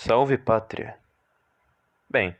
Salve 0.00 0.38
pátria! 0.38 0.96
Bem, 2.08 2.36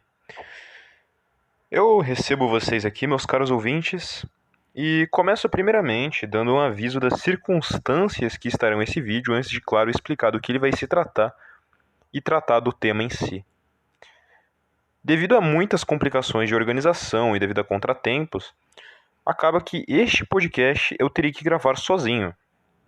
eu 1.68 1.98
recebo 1.98 2.48
vocês 2.48 2.86
aqui, 2.86 3.04
meus 3.04 3.26
caros 3.26 3.50
ouvintes, 3.50 4.24
e 4.72 5.08
começo 5.10 5.48
primeiramente 5.48 6.24
dando 6.24 6.54
um 6.54 6.60
aviso 6.60 7.00
das 7.00 7.20
circunstâncias 7.20 8.36
que 8.36 8.46
estarão 8.46 8.78
nesse 8.78 9.00
vídeo, 9.00 9.34
antes 9.34 9.50
de, 9.50 9.60
claro, 9.60 9.90
explicar 9.90 10.30
do 10.30 10.40
que 10.40 10.52
ele 10.52 10.60
vai 10.60 10.70
se 10.70 10.86
tratar 10.86 11.34
e 12.14 12.20
tratar 12.20 12.60
do 12.60 12.72
tema 12.72 13.02
em 13.02 13.10
si. 13.10 13.44
Devido 15.02 15.36
a 15.36 15.40
muitas 15.40 15.82
complicações 15.82 16.48
de 16.48 16.54
organização 16.54 17.34
e 17.34 17.40
devido 17.40 17.58
a 17.58 17.64
contratempos, 17.64 18.54
acaba 19.26 19.60
que 19.60 19.84
este 19.88 20.24
podcast 20.24 20.94
eu 20.96 21.10
teria 21.10 21.32
que 21.32 21.42
gravar 21.42 21.76
sozinho. 21.76 22.32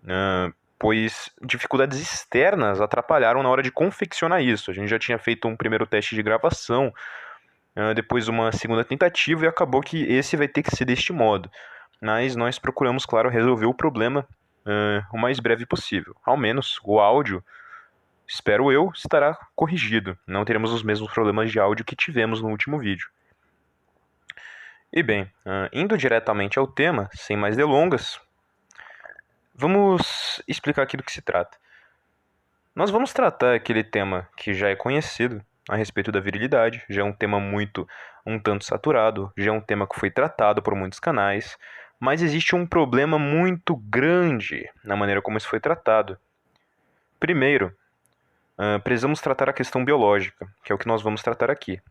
Uh, 0.04 0.54
pois 0.80 1.30
dificuldades 1.42 2.00
externas 2.00 2.80
atrapalharam 2.80 3.42
na 3.42 3.50
hora 3.50 3.62
de 3.62 3.70
confeccionar 3.70 4.42
isso. 4.42 4.70
A 4.70 4.74
gente 4.74 4.88
já 4.88 4.98
tinha 4.98 5.18
feito 5.18 5.46
um 5.46 5.54
primeiro 5.54 5.86
teste 5.86 6.14
de 6.14 6.22
gravação, 6.22 6.90
ah, 7.76 7.92
depois 7.92 8.28
uma 8.28 8.50
segunda 8.50 8.82
tentativa 8.82 9.44
e 9.44 9.48
acabou 9.48 9.82
que 9.82 10.02
esse 10.10 10.38
vai 10.38 10.48
ter 10.48 10.62
que 10.62 10.74
ser 10.74 10.86
deste 10.86 11.12
modo. 11.12 11.50
Mas 12.00 12.34
nós 12.34 12.58
procuramos, 12.58 13.04
claro, 13.04 13.28
resolver 13.28 13.66
o 13.66 13.74
problema 13.74 14.26
uh, 14.64 15.04
o 15.12 15.18
mais 15.18 15.38
breve 15.38 15.66
possível. 15.66 16.16
Ao 16.24 16.34
menos 16.34 16.80
o 16.82 16.98
áudio, 16.98 17.44
espero 18.26 18.72
eu, 18.72 18.90
estará 18.94 19.36
corrigido. 19.54 20.18
Não 20.26 20.46
teremos 20.46 20.72
os 20.72 20.82
mesmos 20.82 21.12
problemas 21.12 21.52
de 21.52 21.60
áudio 21.60 21.84
que 21.84 21.94
tivemos 21.94 22.40
no 22.40 22.48
último 22.48 22.78
vídeo. 22.78 23.06
E 24.90 25.02
bem, 25.02 25.24
uh, 25.44 25.68
indo 25.74 25.98
diretamente 25.98 26.58
ao 26.58 26.66
tema, 26.66 27.10
sem 27.12 27.36
mais 27.36 27.54
delongas, 27.54 28.18
Vamos 29.60 30.42
explicar 30.48 30.84
aqui 30.84 30.96
do 30.96 31.02
que 31.02 31.12
se 31.12 31.20
trata. 31.20 31.58
Nós 32.74 32.90
vamos 32.90 33.12
tratar 33.12 33.54
aquele 33.54 33.84
tema 33.84 34.26
que 34.34 34.54
já 34.54 34.70
é 34.70 34.74
conhecido 34.74 35.44
a 35.68 35.76
respeito 35.76 36.10
da 36.10 36.18
virilidade, 36.18 36.82
já 36.88 37.02
é 37.02 37.04
um 37.04 37.12
tema 37.12 37.38
muito 37.38 37.86
um 38.24 38.38
tanto 38.38 38.64
saturado, 38.64 39.30
já 39.36 39.50
é 39.50 39.52
um 39.52 39.60
tema 39.60 39.86
que 39.86 40.00
foi 40.00 40.10
tratado 40.10 40.62
por 40.62 40.74
muitos 40.74 40.98
canais, 40.98 41.58
mas 41.98 42.22
existe 42.22 42.56
um 42.56 42.66
problema 42.66 43.18
muito 43.18 43.76
grande 43.76 44.66
na 44.82 44.96
maneira 44.96 45.20
como 45.20 45.36
isso 45.36 45.48
foi 45.48 45.60
tratado. 45.60 46.18
Primeiro, 47.18 47.76
precisamos 48.82 49.20
tratar 49.20 49.50
a 49.50 49.52
questão 49.52 49.84
biológica, 49.84 50.48
que 50.64 50.72
é 50.72 50.74
o 50.74 50.78
que 50.78 50.88
nós 50.88 51.02
vamos 51.02 51.22
tratar 51.22 51.50
aqui. 51.50 51.82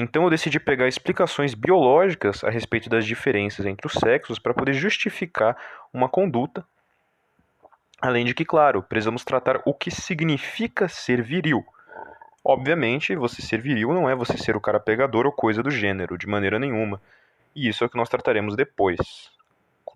Então 0.00 0.22
eu 0.22 0.30
decidi 0.30 0.60
pegar 0.60 0.86
explicações 0.86 1.54
biológicas 1.54 2.44
a 2.44 2.50
respeito 2.50 2.88
das 2.88 3.04
diferenças 3.04 3.66
entre 3.66 3.84
os 3.84 3.94
sexos 3.94 4.38
para 4.38 4.54
poder 4.54 4.72
justificar 4.72 5.56
uma 5.92 6.08
conduta. 6.08 6.64
Além 8.00 8.24
de 8.24 8.32
que, 8.32 8.44
claro, 8.44 8.80
precisamos 8.80 9.24
tratar 9.24 9.60
o 9.64 9.74
que 9.74 9.90
significa 9.90 10.88
ser 10.88 11.20
viril. 11.20 11.66
Obviamente, 12.44 13.16
você 13.16 13.42
ser 13.42 13.60
viril 13.60 13.92
não 13.92 14.08
é 14.08 14.14
você 14.14 14.38
ser 14.38 14.54
o 14.54 14.60
cara 14.60 14.78
pegador 14.78 15.26
ou 15.26 15.32
coisa 15.32 15.64
do 15.64 15.70
gênero, 15.70 16.16
de 16.16 16.28
maneira 16.28 16.60
nenhuma. 16.60 17.02
E 17.52 17.68
isso 17.68 17.82
é 17.82 17.88
o 17.88 17.90
que 17.90 17.96
nós 17.96 18.08
trataremos 18.08 18.54
depois. 18.54 19.32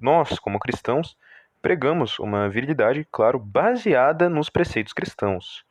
Nós, 0.01 0.37
como 0.41 0.59
cristãos, 0.59 1.17
pregamos 1.63 2.19
uma 2.19 2.49
virilidade, 2.49 3.07
claro, 3.13 3.39
baseada 3.39 4.29
nos 4.29 4.51
preceitos 4.51 4.93
cristãos. 4.93 5.65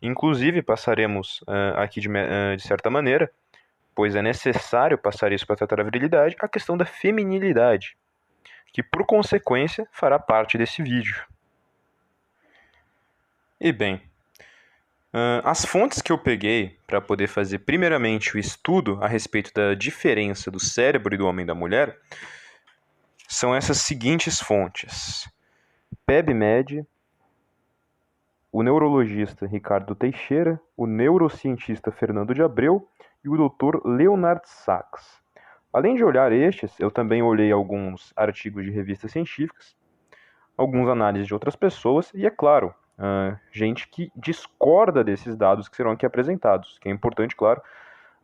Inclusive, 0.00 0.62
passaremos 0.62 1.42
uh, 1.42 1.76
aqui 1.76 2.00
de, 2.00 2.08
uh, 2.08 2.56
de 2.56 2.62
certa 2.62 2.88
maneira 2.88 3.30
pois 3.96 4.14
é 4.14 4.20
necessário 4.20 4.98
passar 4.98 5.32
isso 5.32 5.46
para 5.46 5.56
tratar 5.56 5.80
a 5.80 5.84
virilidade, 5.84 6.36
a 6.38 6.46
questão 6.46 6.76
da 6.76 6.84
feminilidade, 6.84 7.96
que 8.70 8.82
por 8.82 9.06
consequência 9.06 9.88
fará 9.90 10.18
parte 10.18 10.58
desse 10.58 10.82
vídeo. 10.82 11.24
E 13.58 13.72
bem, 13.72 14.02
as 15.42 15.64
fontes 15.64 16.02
que 16.02 16.12
eu 16.12 16.18
peguei 16.18 16.78
para 16.86 17.00
poder 17.00 17.26
fazer 17.26 17.60
primeiramente 17.60 18.36
o 18.36 18.38
estudo 18.38 19.02
a 19.02 19.08
respeito 19.08 19.50
da 19.54 19.72
diferença 19.72 20.50
do 20.50 20.60
cérebro 20.60 21.14
e 21.14 21.16
do 21.16 21.26
homem 21.26 21.44
e 21.44 21.46
da 21.46 21.54
mulher 21.54 21.98
são 23.26 23.54
essas 23.54 23.78
seguintes 23.78 24.38
fontes: 24.38 25.26
PebMed, 26.04 26.86
o 28.52 28.62
neurologista 28.62 29.46
Ricardo 29.46 29.94
Teixeira, 29.94 30.60
o 30.76 30.86
neurocientista 30.86 31.90
Fernando 31.90 32.34
de 32.34 32.42
Abreu 32.42 32.86
e 33.26 33.28
o 33.28 33.48
Dr. 33.48 33.84
Leonard 33.84 34.42
Sachs. 34.44 35.20
Além 35.72 35.96
de 35.96 36.04
olhar 36.04 36.30
estes, 36.32 36.78
eu 36.78 36.90
também 36.90 37.22
olhei 37.22 37.50
alguns 37.50 38.12
artigos 38.16 38.64
de 38.64 38.70
revistas 38.70 39.10
científicas, 39.10 39.76
algumas 40.56 40.88
análises 40.88 41.26
de 41.26 41.34
outras 41.34 41.56
pessoas 41.56 42.10
e, 42.14 42.24
é 42.24 42.30
claro, 42.30 42.72
uh, 42.98 43.36
gente 43.50 43.88
que 43.88 44.10
discorda 44.16 45.02
desses 45.02 45.36
dados 45.36 45.68
que 45.68 45.76
serão 45.76 45.90
aqui 45.90 46.06
apresentados, 46.06 46.78
que 46.78 46.88
é 46.88 46.92
importante, 46.92 47.34
claro, 47.34 47.60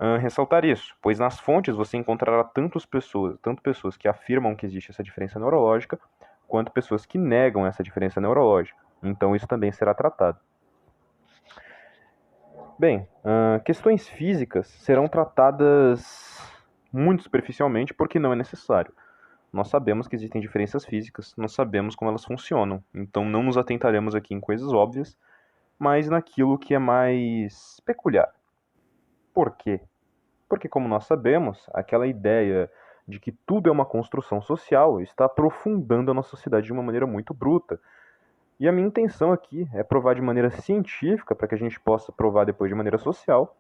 uh, 0.01 0.17
ressaltar 0.19 0.65
isso, 0.65 0.95
pois 1.03 1.19
nas 1.19 1.39
fontes 1.41 1.75
você 1.75 1.97
encontrará 1.97 2.45
tanto 2.45 2.79
pessoas, 2.89 3.37
tanto 3.43 3.61
pessoas 3.61 3.97
que 3.97 4.09
afirmam 4.09 4.55
que 4.55 4.65
existe 4.65 4.93
essa 4.93 5.03
diferença 5.03 5.39
neurológica, 5.39 5.99
quanto 6.47 6.71
pessoas 6.71 7.05
que 7.05 7.19
negam 7.19 7.67
essa 7.67 7.83
diferença 7.83 8.21
neurológica. 8.21 8.79
Então 9.03 9.35
isso 9.35 9.49
também 9.49 9.73
será 9.73 9.93
tratado. 9.93 10.39
Bem, 12.79 13.07
uh, 13.25 13.63
questões 13.65 14.09
físicas 14.09 14.67
serão 14.67 15.07
tratadas 15.07 16.39
muito 16.93 17.23
superficialmente 17.23 17.95
porque 17.95 18.19
não 18.19 18.33
é 18.33 18.37
necessário. 18.37 18.93
Nós 19.53 19.69
sabemos 19.69 20.09
que 20.09 20.17
existem 20.17 20.41
diferenças 20.41 20.85
físicas, 20.85 21.35
nós 21.37 21.53
sabemos 21.53 21.95
como 21.95 22.11
elas 22.11 22.25
funcionam, 22.25 22.83
então 22.95 23.25
não 23.25 23.43
nos 23.43 23.59
atentaremos 23.59 24.15
aqui 24.15 24.35
em 24.35 24.41
coisas 24.41 24.73
óbvias, 24.73 25.17
mas 25.79 26.09
naquilo 26.09 26.59
que 26.59 26.75
é 26.75 26.79
mais 26.79 27.81
peculiar. 27.85 28.33
Por 29.35 29.51
quê? 29.57 29.81
Porque, 30.49 30.69
como 30.69 30.89
nós 30.89 31.05
sabemos, 31.05 31.69
aquela 31.75 32.07
ideia 32.07 32.71
de 33.07 33.19
que 33.19 33.33
tudo 33.33 33.69
é 33.69 33.73
uma 33.73 33.85
construção 33.85 34.41
social 34.41 35.01
está 35.01 35.25
aprofundando 35.25 36.11
a 36.11 36.15
nossa 36.15 36.31
sociedade 36.31 36.67
de 36.67 36.73
uma 36.73 36.83
maneira 36.83 37.07
muito 37.07 37.35
bruta. 37.35 37.81
E 38.63 38.69
a 38.69 38.71
minha 38.71 38.87
intenção 38.87 39.33
aqui 39.33 39.69
é 39.75 39.83
provar 39.83 40.15
de 40.15 40.23
maneira 40.23 40.49
científica, 40.49 41.35
para 41.35 41.49
que 41.49 41.55
a 41.57 41.59
gente 41.59 41.81
possa 41.81 42.13
provar 42.13 42.45
depois 42.45 42.69
de 42.69 42.77
maneira 42.77 42.97
social, 42.97 43.57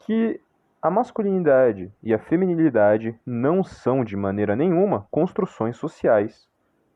que 0.00 0.38
a 0.82 0.90
masculinidade 0.90 1.90
e 2.02 2.12
a 2.12 2.18
feminilidade 2.18 3.18
não 3.24 3.64
são 3.64 4.04
de 4.04 4.14
maneira 4.14 4.54
nenhuma 4.54 5.08
construções 5.10 5.78
sociais, 5.78 6.46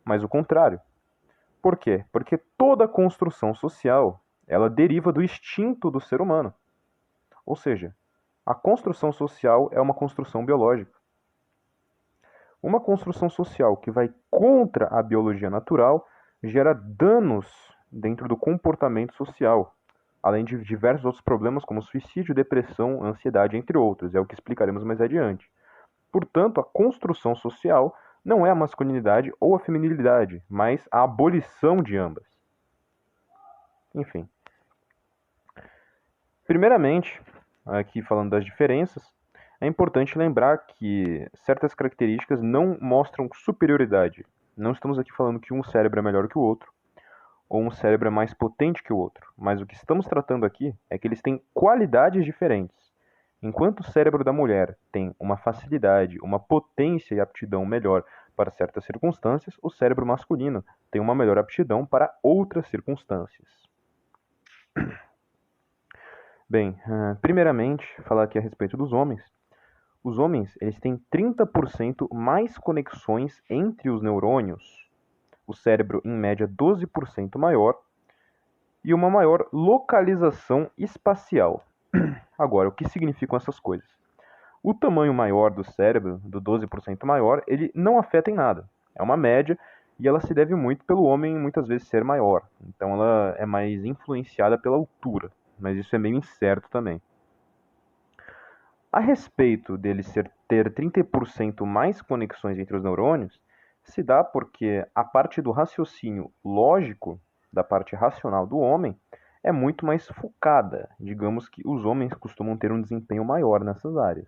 mas 0.05 0.23
o 0.23 0.29
contrário. 0.29 0.79
Por 1.63 1.79
quê? 1.79 2.05
Porque 2.13 2.37
toda 2.59 2.87
construção 2.87 3.55
social, 3.55 4.23
ela 4.47 4.69
deriva 4.69 5.11
do 5.11 5.23
instinto 5.23 5.91
do 5.91 6.03
ser 6.03 6.21
humano. 6.21 6.53
Ou 7.47 7.57
seja, 7.57 7.97
a 8.45 8.55
construção 8.55 9.13
social 9.13 9.71
é 9.73 9.81
uma 9.81 9.95
construção 9.95 10.45
biológica. 10.45 10.93
Uma 12.63 12.81
construção 12.81 13.31
social 13.31 13.79
que 13.79 13.91
vai 13.91 14.13
contra 14.31 14.89
a 14.89 15.03
biologia 15.03 15.49
natural 15.49 16.07
gera 16.43 16.72
danos 16.75 17.47
dentro 17.91 18.28
do 18.28 18.37
comportamento 18.37 19.15
social, 19.15 19.75
além 20.22 20.44
de 20.44 20.59
diversos 20.62 21.04
outros 21.04 21.22
problemas 21.22 21.65
como 21.65 21.82
suicídio, 21.82 22.34
depressão, 22.34 23.03
ansiedade, 23.04 23.56
entre 23.56 23.76
outros. 23.76 24.15
É 24.15 24.21
o 24.21 24.26
que 24.26 24.34
explicaremos 24.34 24.84
mais 24.84 25.00
adiante. 25.00 25.50
Portanto, 26.12 26.60
a 26.60 26.65
construção 26.65 27.34
social 27.34 27.97
não 28.25 28.47
é 28.47 28.50
a 28.50 28.54
masculinidade 28.54 29.32
ou 29.41 29.54
a 29.54 29.60
feminilidade, 29.60 30.43
mas 30.49 30.87
a 30.91 31.03
abolição 31.03 31.82
de 31.82 31.97
ambas. 31.97 32.26
Enfim. 33.94 34.28
Primeiramente, 36.47 37.20
aqui 37.66 38.03
falando 38.03 38.31
das 38.31 38.44
diferenças, 38.44 39.03
é 39.60 39.66
importante 39.66 40.16
lembrar 40.16 40.59
que 40.59 41.28
certas 41.34 41.75
características 41.75 42.41
não 42.41 42.78
mostram 42.81 43.28
superioridade, 43.34 44.25
não 44.59 44.73
estamos 44.73 44.99
aqui 44.99 45.13
falando 45.13 45.41
que 45.41 45.55
um 45.55 45.63
cérebro 45.63 46.01
é 46.01 46.03
melhor 46.03 46.29
que 46.29 46.37
o 46.37 46.43
outro, 46.43 46.71
ou 47.49 47.63
um 47.63 47.71
cérebro 47.71 48.09
é 48.09 48.11
mais 48.11 48.35
potente 48.35 48.83
que 48.83 48.93
o 48.93 48.99
outro, 48.99 49.33
mas 49.37 49.61
o 49.61 49.67
que 49.67 49.75
estamos 49.75 50.07
tratando 50.07 50.44
aqui 50.44 50.75
é 50.91 50.99
que 50.99 51.06
eles 51.06 51.23
têm 51.23 51.43
qualidades 51.55 52.25
diferentes. 52.25 52.77
Enquanto 53.41 53.81
o 53.81 53.85
cérebro 53.85 54.25
da 54.25 54.32
mulher 54.32 54.77
tem 54.91 55.15
uma 55.19 55.37
facilidade, 55.37 56.19
uma 56.21 56.41
potência 56.41 57.15
e 57.15 57.21
aptidão 57.21 57.65
melhor 57.65 58.05
para 58.37 58.50
certas 58.50 58.85
circunstâncias, 58.85 59.56
o 59.62 59.71
cérebro 59.71 60.05
masculino 60.05 60.65
tem 60.91 61.00
uma 61.00 61.15
melhor 61.15 61.38
aptidão 61.38 61.87
para 61.87 62.12
outras 62.23 62.67
circunstâncias. 62.67 63.49
Bem, 66.50 66.81
ah, 66.87 67.17
primeiramente, 67.21 67.87
falar 68.03 68.25
aqui 68.25 68.38
a 68.38 68.43
respeito 68.43 68.77
dos 68.77 68.93
homens. 68.93 69.23
Os 70.03 70.19
homens 70.19 70.56
eles 70.61 70.79
têm 70.79 71.00
30% 71.12 72.09
mais 72.15 72.56
conexões 72.56 73.43
entre 73.50 73.91
os 73.91 74.00
neurônios, 74.00 74.89
o 75.47 75.53
cérebro 75.53 76.00
em 76.05 76.12
média 76.12 76.47
12% 76.47 77.39
maior 77.39 77.77
e 78.85 78.95
uma 78.95 79.11
maior 79.11 79.49
localização 79.53 80.71
espacial. 80.79 81.65
Agora, 82.39 82.69
o 82.69 82.73
que 82.73 82.89
significam 82.89 83.37
essas 83.37 83.59
coisas? 83.59 83.89
O 84.62 84.73
tamanho 84.75 85.12
maior 85.15 85.50
do 85.50 85.65
cérebro, 85.65 86.21
do 86.25 86.41
12% 86.41 87.05
maior, 87.05 87.43
ele 87.47 87.71
não 87.75 87.99
afeta 87.99 88.31
em 88.31 88.35
nada. 88.35 88.69
É 88.94 89.03
uma 89.03 89.17
média 89.17 89.59
e 89.99 90.06
ela 90.06 90.21
se 90.21 90.33
deve 90.33 90.55
muito 90.55 90.85
pelo 90.85 91.03
homem 91.03 91.37
muitas 91.37 91.67
vezes 91.67 91.89
ser 91.89 92.05
maior. 92.05 92.43
Então 92.69 92.93
ela 92.93 93.35
é 93.37 93.47
mais 93.47 93.85
influenciada 93.85 94.56
pela 94.56 94.77
altura. 94.77 95.31
mas 95.59 95.77
isso 95.77 95.94
é 95.94 95.99
meio 95.99 96.17
incerto 96.17 96.69
também. 96.71 97.01
A 98.90 99.00
respeito 99.00 99.76
dele 99.76 100.02
ser, 100.02 100.31
ter 100.49 100.73
30% 100.73 101.64
mais 101.67 102.00
conexões 102.00 102.58
entre 102.58 102.75
os 102.75 102.82
neurônios, 102.82 103.38
se 103.85 104.02
dá 104.02 104.25
porque 104.25 104.87
a 104.94 105.05
parte 105.05 105.43
do 105.43 105.50
raciocínio 105.50 106.32
lógico, 106.43 107.20
da 107.52 107.62
parte 107.62 107.94
racional 107.94 108.46
do 108.46 108.58
homem, 108.58 108.99
é 109.43 109.52
muito 109.52 109.85
mais 109.85 110.06
focada. 110.08 110.88
Digamos 110.99 111.50
que 111.50 111.62
os 111.67 111.85
homens 111.85 112.14
costumam 112.14 112.56
ter 112.56 112.73
um 112.73 112.81
desempenho 112.81 113.25
maior 113.25 113.62
nessas 113.62 113.94
áreas. 113.96 114.26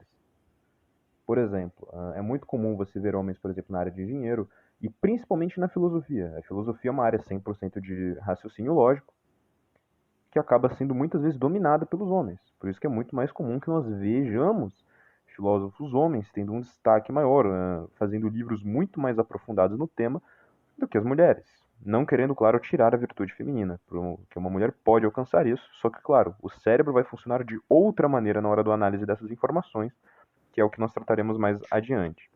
Por 1.27 1.39
exemplo, 1.39 1.89
ah, 1.93 2.13
é 2.17 2.21
muito 2.21 2.47
comum 2.47 2.77
você 2.77 3.01
ver 3.01 3.17
homens, 3.17 3.39
por 3.39 3.51
exemplo, 3.51 3.73
na 3.73 3.81
área 3.81 3.93
de 3.93 4.03
engenheiro 4.03 4.49
e 4.81 4.91
principalmente 4.91 5.59
na 5.59 5.69
filosofia. 5.69 6.35
A 6.39 6.43
filosofia 6.43 6.91
é 6.91 6.93
uma 6.93 7.05
área 7.05 7.19
100% 7.19 7.81
de 7.81 8.19
raciocínio 8.21 8.75
lógico 8.75 9.15
que 10.31 10.39
acaba 10.39 10.71
sendo 10.75 10.95
muitas 10.95 11.23
vezes 11.23 11.39
dominada 11.39 11.85
pelos 11.85 12.09
homens. 12.09 12.41
Por 12.59 12.71
isso 12.71 12.81
que 12.81 12.87
é 12.87 12.91
muito 12.91 13.15
mais 13.15 13.33
comum 13.33 13.59
que 13.59 13.69
nós 13.69 13.87
vejamos 13.87 14.85
filósofos 15.35 15.95
homens 15.95 16.31
tendo 16.31 16.53
um 16.53 16.61
destaque 16.61 17.11
maior, 17.11 17.47
ah, 17.47 17.87
fazendo 17.95 18.29
livros 18.29 18.63
muito 18.63 19.01
mais 19.01 19.19
aprofundados 19.19 19.79
no 19.79 19.89
tema 19.89 20.23
do 20.79 20.87
que 20.87 20.99
as 20.99 21.05
mulheres. 21.05 21.47
Não 21.85 22.05
querendo, 22.05 22.35
claro, 22.35 22.59
tirar 22.59 22.95
a 22.95 22.99
virtude 22.99 23.33
feminina, 23.33 23.81
porque 23.87 24.39
uma 24.39 24.51
mulher 24.51 24.71
pode 24.85 25.07
alcançar 25.07 25.47
isso, 25.47 25.67
só 25.81 25.89
que, 25.89 26.01
claro, 26.03 26.35
o 26.43 26.51
cérebro 26.51 26.93
vai 26.93 27.05
funcionar 27.05 27.43
de 27.43 27.59
outra 27.69 28.07
maneira 28.07 28.43
na 28.43 28.51
hora 28.51 28.63
do 28.63 28.71
análise 28.71 29.07
dessas 29.07 29.31
informações, 29.31 29.93
que 30.53 30.61
é 30.61 30.65
o 30.65 30.69
que 30.69 30.79
nós 30.79 30.93
trataremos 30.93 31.39
mais 31.39 31.59
adiante. 31.71 32.31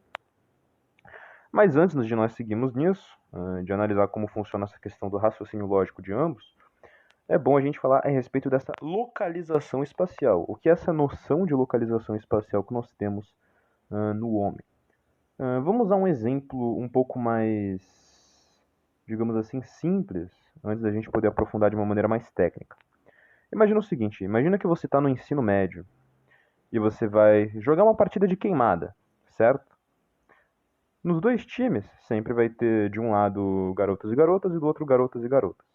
Mas 1.53 1.77
antes 1.77 2.05
de 2.07 2.17
nós 2.17 2.33
seguirmos 2.33 2.75
nisso, 2.75 3.07
ah, 3.33 3.61
de 3.63 3.73
analisar 3.73 4.09
como 4.09 4.27
funciona 4.29 4.65
essa 4.65 4.79
questão 4.79 5.11
do 5.11 5.19
raciocínio 5.19 5.67
lógico 5.67 6.01
de 6.01 6.13
ambos, 6.13 6.57
é 7.29 7.39
bom 7.39 7.57
a 7.57 7.61
gente 7.61 7.79
falar 7.79 8.01
a 8.05 8.09
respeito 8.09 8.51
dessa 8.51 8.73
localização 8.81 9.83
espacial. 9.83 10.45
O 10.47 10.57
que 10.57 10.69
é 10.69 10.73
essa 10.73 10.93
noção 10.93 11.47
de 11.47 11.55
localização 11.55 12.15
espacial 12.15 12.63
que 12.63 12.75
nós 12.75 12.91
temos 12.93 13.35
uh, 13.91 14.13
no 14.15 14.35
homem? 14.35 14.61
Uh, 15.39 15.63
vamos 15.63 15.87
usar 15.87 15.97
um 15.97 16.07
exemplo 16.07 16.79
um 16.79 16.89
pouco 16.89 17.19
mais, 17.19 17.81
digamos 19.07 19.37
assim, 19.37 19.63
simples, 19.63 20.31
antes 20.63 20.83
da 20.83 20.93
gente 20.93 21.11
poder 21.11 21.29
aprofundar 21.29 21.71
de 21.71 21.77
uma 21.77 21.87
maneira 21.87 22.09
mais 22.09 22.31
técnica. 22.31 22.77
Imagina 23.53 23.81
o 23.81 23.83
seguinte: 23.83 24.23
imagina 24.23 24.59
que 24.59 24.67
você 24.67 24.87
está 24.87 25.01
no 25.01 25.09
ensino 25.09 25.43
médio 25.43 25.87
e 26.71 26.79
você 26.79 27.07
vai 27.07 27.49
jogar 27.61 27.85
uma 27.85 27.97
partida 27.97 28.29
de 28.29 28.37
queimada, 28.37 28.95
certo? 29.31 29.75
Nos 31.03 31.21
dois 31.21 31.45
times, 31.45 31.85
sempre 32.07 32.33
vai 32.33 32.49
ter 32.49 32.91
de 32.91 33.01
um 33.01 33.11
lado 33.11 33.75
garotas 33.77 34.11
e 34.11 34.17
garotas 34.17 34.55
e 34.55 34.59
do 34.59 34.67
outro 34.67 34.87
garotas 34.87 35.23
e 35.23 35.29
garotas 35.29 35.74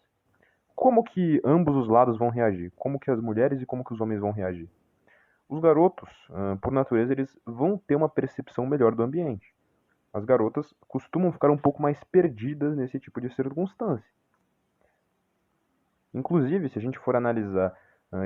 como 0.80 1.04
que 1.04 1.42
ambos 1.44 1.76
os 1.76 1.88
lados 1.88 2.16
vão 2.16 2.30
reagir? 2.30 2.72
Como 2.74 2.98
que 2.98 3.10
as 3.10 3.20
mulheres 3.20 3.60
e 3.60 3.66
como 3.66 3.84
que 3.84 3.92
os 3.92 4.00
homens 4.00 4.18
vão 4.18 4.30
reagir? 4.30 4.66
Os 5.46 5.60
garotos, 5.60 6.08
por 6.62 6.72
natureza, 6.72 7.12
eles 7.12 7.38
vão 7.44 7.76
ter 7.76 7.96
uma 7.96 8.08
percepção 8.08 8.64
melhor 8.66 8.94
do 8.94 9.02
ambiente. 9.02 9.54
As 10.10 10.24
garotas 10.24 10.74
costumam 10.88 11.32
ficar 11.32 11.50
um 11.50 11.58
pouco 11.58 11.82
mais 11.82 12.02
perdidas 12.04 12.74
nesse 12.74 12.98
tipo 12.98 13.20
de 13.20 13.28
circunstância. 13.34 14.10
Inclusive, 16.14 16.70
se 16.70 16.78
a 16.78 16.82
gente 16.82 16.98
for 16.98 17.14
analisar 17.14 17.76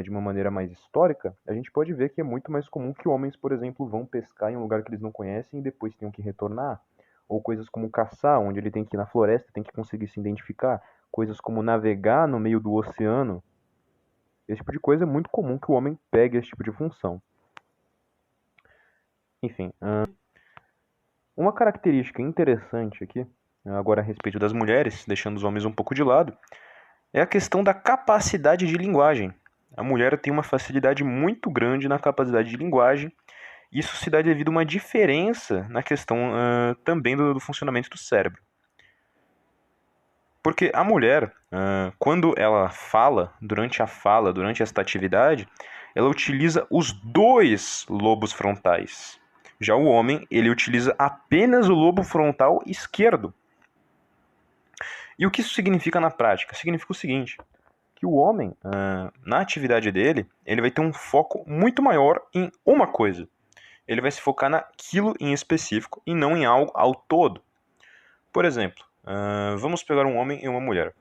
de 0.05 0.09
uma 0.09 0.21
maneira 0.21 0.49
mais 0.49 0.71
histórica, 0.71 1.37
a 1.49 1.53
gente 1.53 1.73
pode 1.73 1.93
ver 1.93 2.11
que 2.11 2.21
é 2.21 2.25
muito 2.25 2.53
mais 2.53 2.69
comum 2.69 2.95
que 2.95 3.09
homens, 3.09 3.35
por 3.35 3.51
exemplo, 3.51 3.89
vão 3.89 4.07
pescar 4.07 4.53
em 4.53 4.57
um 4.57 4.63
lugar 4.63 4.85
que 4.85 4.91
eles 4.91 5.01
não 5.01 5.11
conhecem 5.11 5.59
e 5.59 5.63
depois 5.63 5.93
tenham 5.97 6.13
que 6.13 6.23
retornar. 6.23 6.81
Ou 7.29 7.43
coisas 7.43 7.69
como 7.69 7.91
caçar, 7.91 8.39
onde 8.39 8.61
ele 8.61 8.71
tem 8.71 8.85
que 8.85 8.95
ir 8.95 8.99
na 8.99 9.07
floresta, 9.07 9.51
tem 9.53 9.65
que 9.65 9.73
conseguir 9.73 10.07
se 10.07 10.21
identificar 10.21 10.81
coisas 11.15 11.41
como 11.41 11.63
navegar 11.63 12.27
no 12.27 12.41
meio 12.41 12.59
do 12.59 12.73
oceano, 12.73 13.41
esse 14.49 14.59
tipo 14.59 14.73
de 14.73 14.81
coisa 14.81 15.05
é 15.05 15.07
muito 15.07 15.31
comum 15.31 15.57
que 15.57 15.71
o 15.71 15.75
homem 15.75 15.97
pegue 16.11 16.37
esse 16.37 16.49
tipo 16.49 16.65
de 16.65 16.73
função. 16.73 17.23
Enfim, 19.41 19.73
uma 21.37 21.53
característica 21.53 22.21
interessante 22.21 23.05
aqui, 23.05 23.25
agora 23.65 24.01
a 24.01 24.05
respeito 24.05 24.41
das 24.41 24.53
mulheres, 24.53 25.05
deixando 25.07 25.37
os 25.37 25.45
homens 25.45 25.65
um 25.65 25.71
pouco 25.71 25.95
de 25.95 26.03
lado, 26.03 26.37
é 27.13 27.21
a 27.21 27.27
questão 27.27 27.63
da 27.63 27.73
capacidade 27.73 28.67
de 28.67 28.77
linguagem. 28.77 29.33
A 29.77 29.85
mulher 29.85 30.19
tem 30.19 30.33
uma 30.33 30.43
facilidade 30.43 31.05
muito 31.05 31.49
grande 31.49 31.87
na 31.87 31.97
capacidade 32.01 32.51
de 32.51 32.57
linguagem. 32.57 33.13
Isso 33.71 33.95
se 33.95 34.11
dá 34.11 34.21
devido 34.21 34.49
a 34.49 34.51
uma 34.51 34.65
diferença 34.65 35.65
na 35.69 35.81
questão 35.81 36.33
uh, 36.33 36.75
também 36.83 37.17
do, 37.17 37.35
do 37.35 37.41
funcionamento 37.41 37.89
do 37.89 37.99
cérebro. 37.99 38.43
Porque 40.45 40.71
a 40.75 40.85
mulher, 40.85 41.35
quando 41.99 42.35
ela 42.37 42.69
fala, 42.69 43.33
durante 43.41 43.83
a 43.83 43.87
fala, 43.87 44.31
durante 44.31 44.63
esta 44.63 44.83
atividade, 44.83 45.49
ela 45.95 46.07
utiliza 46.07 46.67
os 46.71 46.93
dois 46.93 47.87
lobos 47.89 48.31
frontais. 48.31 49.19
Já 49.59 49.75
o 49.75 49.87
homem, 49.87 50.27
ele 50.31 50.51
utiliza 50.51 50.95
apenas 50.99 51.67
o 51.67 51.73
lobo 51.73 52.03
frontal 52.03 52.63
esquerdo. 52.67 53.33
E 55.19 55.27
o 55.27 55.31
que 55.31 55.41
isso 55.41 55.55
significa 55.55 55.99
na 55.99 56.11
prática? 56.11 56.55
Significa 56.55 56.93
o 56.93 56.95
seguinte, 56.95 57.39
que 57.95 58.05
o 58.05 58.13
homem, 58.13 58.55
na 59.25 59.41
atividade 59.41 59.91
dele, 59.91 60.29
ele 60.45 60.61
vai 60.61 60.71
ter 60.71 60.83
um 60.83 60.93
foco 60.93 61.43
muito 61.47 61.83
maior 61.83 62.21
em 62.35 62.53
uma 62.67 62.87
coisa. 62.87 63.27
Ele 63.89 64.03
vai 64.03 64.11
se 64.11 64.21
focar 64.21 64.51
naquilo 64.51 65.15
em 65.19 65.33
específico 65.33 66.03
e 66.07 66.15
não 66.15 66.37
em 66.37 66.45
algo 66.45 66.71
ao 66.75 66.95
todo. 66.95 67.41
Por 68.31 68.45
exemplo, 68.45 68.85
Uh, 69.05 69.57
vamos 69.59 69.83
pegar 69.83 70.07
um 70.07 70.17
homem 70.17 70.43
e 70.43 70.49
uma 70.49 70.61
mulher. 70.61 70.95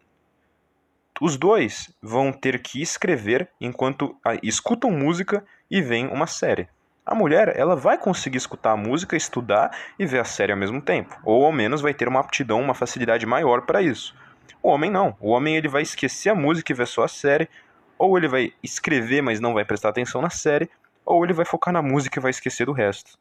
Os 1.21 1.37
dois 1.37 1.93
vão 2.01 2.33
ter 2.33 2.61
que 2.61 2.81
escrever 2.81 3.49
enquanto 3.61 4.07
uh, 4.07 4.39
escutam 4.43 4.91
música 4.91 5.45
e 5.71 5.81
veem 5.81 6.07
uma 6.07 6.27
série. 6.27 6.67
A 7.05 7.15
mulher, 7.15 7.53
ela 7.57 7.75
vai 7.75 7.97
conseguir 7.97 8.37
escutar 8.37 8.71
a 8.71 8.77
música, 8.77 9.15
estudar 9.15 9.71
e 9.97 10.05
ver 10.05 10.19
a 10.19 10.25
série 10.25 10.51
ao 10.51 10.57
mesmo 10.57 10.81
tempo, 10.81 11.17
ou 11.23 11.45
ao 11.45 11.51
menos 11.51 11.81
vai 11.81 11.93
ter 11.93 12.07
uma 12.07 12.19
aptidão, 12.19 12.61
uma 12.61 12.73
facilidade 12.73 13.25
maior 13.25 13.61
para 13.61 13.81
isso. 13.81 14.15
O 14.61 14.69
homem 14.69 14.89
não. 14.89 15.15
O 15.19 15.31
homem 15.31 15.55
ele 15.55 15.67
vai 15.67 15.81
esquecer 15.81 16.29
a 16.29 16.35
música 16.35 16.71
e 16.71 16.75
ver 16.75 16.87
só 16.87 17.03
a 17.03 17.07
série, 17.07 17.49
ou 17.97 18.17
ele 18.17 18.27
vai 18.27 18.53
escrever, 18.63 19.21
mas 19.21 19.39
não 19.39 19.53
vai 19.53 19.65
prestar 19.65 19.89
atenção 19.89 20.21
na 20.21 20.29
série, 20.29 20.69
ou 21.05 21.23
ele 21.23 21.33
vai 21.33 21.45
focar 21.45 21.73
na 21.73 21.81
música 21.81 22.19
e 22.19 22.21
vai 22.21 22.31
esquecer 22.31 22.65
do 22.65 22.71
resto. 22.71 23.17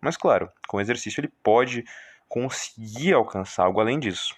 Mas 0.00 0.16
claro, 0.16 0.48
com 0.66 0.80
exercício 0.80 1.20
ele 1.20 1.32
pode 1.42 1.84
conseguir 2.32 3.12
alcançar 3.12 3.64
algo 3.64 3.78
além 3.78 3.98
disso. 3.98 4.34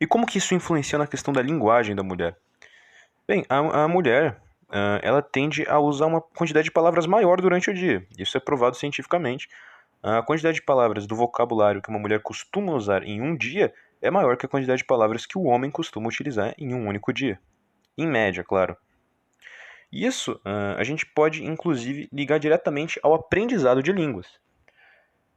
E 0.00 0.06
como 0.06 0.24
que 0.24 0.38
isso 0.38 0.54
influencia 0.54 0.96
na 0.96 1.04
questão 1.04 1.34
da 1.34 1.42
linguagem 1.42 1.96
da 1.96 2.02
mulher? 2.04 2.36
Bem, 3.26 3.44
a, 3.48 3.82
a 3.82 3.88
mulher 3.88 4.40
uh, 4.68 5.02
ela 5.02 5.20
tende 5.20 5.68
a 5.68 5.80
usar 5.80 6.06
uma 6.06 6.20
quantidade 6.20 6.66
de 6.66 6.70
palavras 6.70 7.06
maior 7.06 7.40
durante 7.40 7.70
o 7.70 7.74
dia. 7.74 8.06
Isso 8.16 8.36
é 8.36 8.40
provado 8.40 8.76
cientificamente. 8.76 9.48
A 10.00 10.22
quantidade 10.22 10.58
de 10.58 10.62
palavras 10.62 11.08
do 11.08 11.16
vocabulário 11.16 11.82
que 11.82 11.88
uma 11.88 11.98
mulher 11.98 12.20
costuma 12.20 12.72
usar 12.72 13.02
em 13.02 13.20
um 13.20 13.36
dia 13.36 13.74
é 14.00 14.08
maior 14.08 14.36
que 14.36 14.46
a 14.46 14.48
quantidade 14.48 14.78
de 14.78 14.86
palavras 14.86 15.26
que 15.26 15.36
o 15.36 15.42
homem 15.42 15.72
costuma 15.72 16.06
utilizar 16.06 16.54
em 16.56 16.72
um 16.72 16.86
único 16.86 17.12
dia. 17.12 17.40
Em 17.98 18.06
média, 18.06 18.44
claro. 18.44 18.76
Isso 19.90 20.40
uh, 20.46 20.78
a 20.78 20.84
gente 20.84 21.04
pode, 21.04 21.44
inclusive, 21.44 22.08
ligar 22.12 22.38
diretamente 22.38 23.00
ao 23.02 23.12
aprendizado 23.12 23.82
de 23.82 23.90
línguas. 23.90 24.40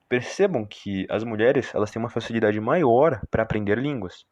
Percebam 0.07 0.65
que 0.65 1.07
as 1.09 1.23
mulheres 1.23 1.73
elas 1.73 1.91
têm 1.91 1.99
uma 1.99 2.09
facilidade 2.09 2.59
maior 2.59 3.21
para 3.29 3.43
aprender 3.43 3.77
línguas. 3.77 4.25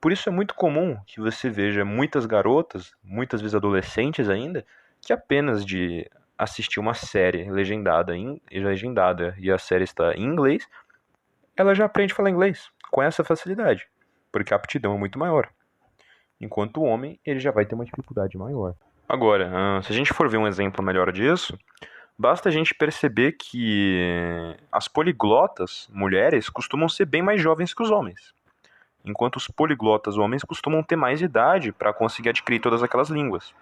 Por 0.00 0.10
isso 0.12 0.28
é 0.28 0.32
muito 0.32 0.54
comum 0.54 0.96
que 1.06 1.20
você 1.20 1.48
veja 1.48 1.84
muitas 1.84 2.26
garotas, 2.26 2.92
muitas 3.02 3.40
vezes 3.40 3.54
adolescentes 3.54 4.28
ainda, 4.28 4.64
que 5.00 5.12
apenas 5.12 5.64
de 5.64 6.10
assistir 6.36 6.80
uma 6.80 6.94
série 6.94 7.50
legendada 7.50 8.16
em 8.16 8.40
legendada 8.50 9.34
e 9.38 9.50
a 9.50 9.58
série 9.58 9.84
está 9.84 10.12
em 10.14 10.24
inglês, 10.24 10.66
ela 11.56 11.74
já 11.74 11.84
aprende 11.84 12.12
a 12.12 12.16
falar 12.16 12.30
inglês 12.30 12.68
com 12.90 13.02
essa 13.02 13.22
facilidade, 13.22 13.86
porque 14.30 14.52
a 14.52 14.56
aptidão 14.56 14.94
é 14.94 14.98
muito 14.98 15.18
maior. 15.18 15.48
Enquanto 16.40 16.78
o 16.78 16.84
homem, 16.84 17.20
ele 17.24 17.38
já 17.38 17.52
vai 17.52 17.64
ter 17.64 17.74
uma 17.74 17.84
dificuldade 17.84 18.36
maior. 18.36 18.74
Agora, 19.08 19.80
se 19.82 19.92
a 19.92 19.94
gente 19.94 20.12
for 20.12 20.28
ver 20.28 20.38
um 20.38 20.46
exemplo 20.46 20.84
melhor 20.84 21.12
disso, 21.12 21.56
Basta 22.18 22.48
a 22.48 22.52
gente 22.52 22.74
perceber 22.74 23.32
que 23.32 24.56
as 24.70 24.86
poliglotas 24.86 25.88
mulheres 25.92 26.48
costumam 26.48 26.88
ser 26.88 27.06
bem 27.06 27.22
mais 27.22 27.40
jovens 27.40 27.74
que 27.74 27.82
os 27.82 27.90
homens, 27.90 28.34
enquanto 29.04 29.36
os 29.36 29.48
poliglotas 29.48 30.18
homens 30.18 30.44
costumam 30.44 30.82
ter 30.82 30.96
mais 30.96 31.20
idade 31.20 31.72
para 31.72 31.92
conseguir 31.92 32.28
adquirir 32.28 32.60
todas 32.60 32.82
aquelas 32.82 33.08
línguas. 33.08 33.54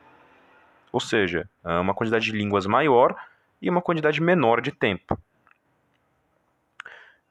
Ou 0.92 1.00
seja, 1.00 1.48
é 1.64 1.78
uma 1.78 1.94
quantidade 1.94 2.24
de 2.24 2.32
línguas 2.32 2.66
maior 2.66 3.14
e 3.62 3.70
uma 3.70 3.80
quantidade 3.80 4.20
menor 4.20 4.60
de 4.60 4.72
tempo. 4.72 5.18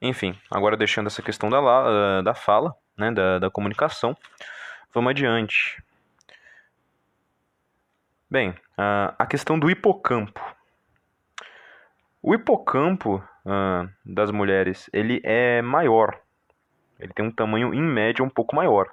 Enfim, 0.00 0.36
agora 0.50 0.76
deixando 0.76 1.08
essa 1.08 1.20
questão 1.20 1.50
da, 1.50 1.58
eh, 1.58 2.22
da 2.22 2.34
fala, 2.34 2.74
né, 2.96 3.12
da, 3.12 3.38
da 3.38 3.50
comunicação, 3.50 4.16
vamos 4.94 5.10
adiante. 5.10 5.82
Bem, 8.30 8.54
a 8.76 9.26
questão 9.26 9.58
do 9.58 9.68
hipocampo. 9.68 10.40
O 12.22 12.34
hipocampo 12.34 13.16
uh, 13.46 13.88
das 14.04 14.30
mulheres, 14.30 14.90
ele 14.92 15.20
é 15.24 15.62
maior. 15.62 16.18
Ele 16.98 17.12
tem 17.14 17.24
um 17.24 17.30
tamanho, 17.30 17.72
em 17.72 17.82
média, 17.82 18.24
um 18.24 18.28
pouco 18.28 18.54
maior. 18.54 18.88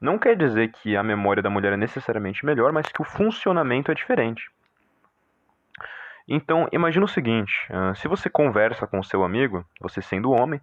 Não 0.00 0.18
quer 0.18 0.36
dizer 0.36 0.72
que 0.72 0.96
a 0.96 1.02
memória 1.02 1.42
da 1.42 1.50
mulher 1.50 1.72
é 1.72 1.76
necessariamente 1.76 2.44
melhor, 2.44 2.72
mas 2.72 2.86
que 2.88 3.00
o 3.00 3.04
funcionamento 3.04 3.90
é 3.90 3.94
diferente. 3.94 4.50
Então, 6.26 6.68
imagina 6.72 7.04
o 7.04 7.08
seguinte: 7.08 7.52
uh, 7.70 7.94
se 7.96 8.08
você 8.08 8.28
conversa 8.28 8.86
com 8.86 8.98
o 8.98 9.04
seu 9.04 9.24
amigo, 9.24 9.64
você 9.80 10.02
sendo 10.02 10.32
homem, 10.32 10.60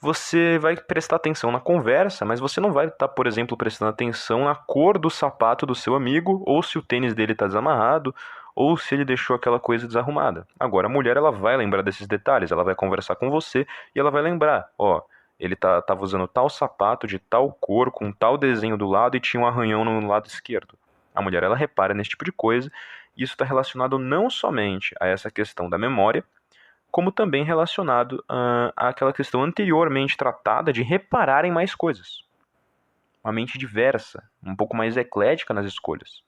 você 0.00 0.58
vai 0.58 0.76
prestar 0.76 1.16
atenção 1.16 1.50
na 1.50 1.60
conversa, 1.60 2.24
mas 2.24 2.40
você 2.40 2.60
não 2.60 2.72
vai 2.72 2.86
estar, 2.86 3.08
tá, 3.08 3.08
por 3.08 3.26
exemplo, 3.26 3.56
prestando 3.56 3.90
atenção 3.90 4.44
na 4.44 4.54
cor 4.54 4.98
do 4.98 5.10
sapato 5.10 5.64
do 5.64 5.74
seu 5.74 5.94
amigo, 5.94 6.42
ou 6.46 6.62
se 6.62 6.78
o 6.78 6.82
tênis 6.82 7.14
dele 7.14 7.32
está 7.32 7.46
desamarrado, 7.46 8.14
ou 8.56 8.78
se 8.78 8.94
ele 8.94 9.04
deixou 9.04 9.36
aquela 9.36 9.60
coisa 9.60 9.86
desarrumada. 9.86 10.48
Agora, 10.58 10.86
a 10.86 10.90
mulher 10.90 11.18
ela 11.18 11.30
vai 11.30 11.54
lembrar 11.58 11.82
desses 11.82 12.06
detalhes, 12.06 12.50
ela 12.50 12.64
vai 12.64 12.74
conversar 12.74 13.14
com 13.14 13.30
você 13.30 13.66
e 13.94 14.00
ela 14.00 14.10
vai 14.10 14.22
lembrar, 14.22 14.70
ó, 14.78 15.02
ele 15.38 15.54
tá, 15.54 15.82
tava 15.82 16.02
usando 16.02 16.26
tal 16.26 16.48
sapato 16.48 17.06
de 17.06 17.18
tal 17.18 17.52
cor, 17.52 17.90
com 17.90 18.10
tal 18.10 18.38
desenho 18.38 18.78
do 18.78 18.86
lado 18.86 19.14
e 19.14 19.20
tinha 19.20 19.42
um 19.42 19.46
arranhão 19.46 19.84
no 19.84 20.06
lado 20.08 20.26
esquerdo. 20.26 20.74
A 21.14 21.20
mulher 21.20 21.42
ela 21.42 21.54
repara 21.54 21.92
nesse 21.92 22.10
tipo 22.10 22.24
de 22.24 22.32
coisa, 22.32 22.72
e 23.14 23.22
isso 23.22 23.34
está 23.34 23.44
relacionado 23.44 23.98
não 23.98 24.30
somente 24.30 24.94
a 24.98 25.06
essa 25.06 25.30
questão 25.30 25.68
da 25.68 25.76
memória, 25.76 26.24
como 26.90 27.12
também 27.12 27.44
relacionado 27.44 28.24
uh, 28.30 28.72
àquela 28.74 29.12
questão 29.12 29.42
anteriormente 29.42 30.16
tratada 30.16 30.72
de 30.72 30.82
reparar 30.82 31.44
em 31.44 31.52
mais 31.52 31.74
coisas. 31.74 32.24
Uma 33.22 33.32
mente 33.34 33.58
diversa, 33.58 34.22
um 34.42 34.56
pouco 34.56 34.74
mais 34.74 34.96
eclética 34.96 35.52
nas 35.52 35.66
escolhas. 35.66 36.22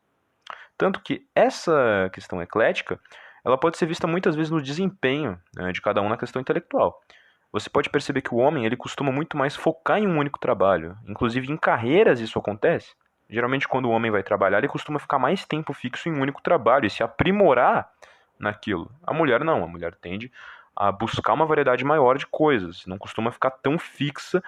Tanto 0.78 1.00
que 1.00 1.26
essa 1.34 2.08
questão 2.12 2.40
eclética, 2.40 3.00
ela 3.44 3.58
pode 3.58 3.76
ser 3.76 3.86
vista 3.86 4.06
muitas 4.06 4.36
vezes 4.36 4.50
no 4.50 4.62
desempenho 4.62 5.38
né, 5.54 5.72
de 5.72 5.82
cada 5.82 6.00
um 6.00 6.08
na 6.08 6.16
questão 6.16 6.40
intelectual. 6.40 7.02
Você 7.50 7.68
pode 7.68 7.90
perceber 7.90 8.22
que 8.22 8.32
o 8.32 8.38
homem 8.38 8.64
ele 8.64 8.76
costuma 8.76 9.10
muito 9.10 9.36
mais 9.36 9.56
focar 9.56 9.98
em 9.98 10.06
um 10.06 10.18
único 10.18 10.38
trabalho. 10.38 10.96
Inclusive 11.08 11.50
em 11.50 11.56
carreiras 11.56 12.20
isso 12.20 12.38
acontece. 12.38 12.94
Geralmente 13.28 13.66
quando 13.66 13.86
o 13.86 13.90
homem 13.90 14.10
vai 14.10 14.22
trabalhar, 14.22 14.58
ele 14.58 14.68
costuma 14.68 14.98
ficar 14.98 15.18
mais 15.18 15.44
tempo 15.44 15.72
fixo 15.72 16.08
em 16.08 16.12
um 16.12 16.20
único 16.20 16.40
trabalho 16.40 16.86
e 16.86 16.90
se 16.90 17.02
aprimorar 17.02 17.90
naquilo. 18.38 18.90
A 19.02 19.12
mulher 19.12 19.42
não, 19.44 19.64
a 19.64 19.66
mulher 19.66 19.94
tende 19.96 20.30
a 20.76 20.92
buscar 20.92 21.32
uma 21.32 21.44
variedade 21.44 21.84
maior 21.84 22.16
de 22.16 22.26
coisas, 22.26 22.86
não 22.86 22.96
costuma 22.96 23.32
ficar 23.32 23.50
tão 23.50 23.78
fixa 23.78 24.40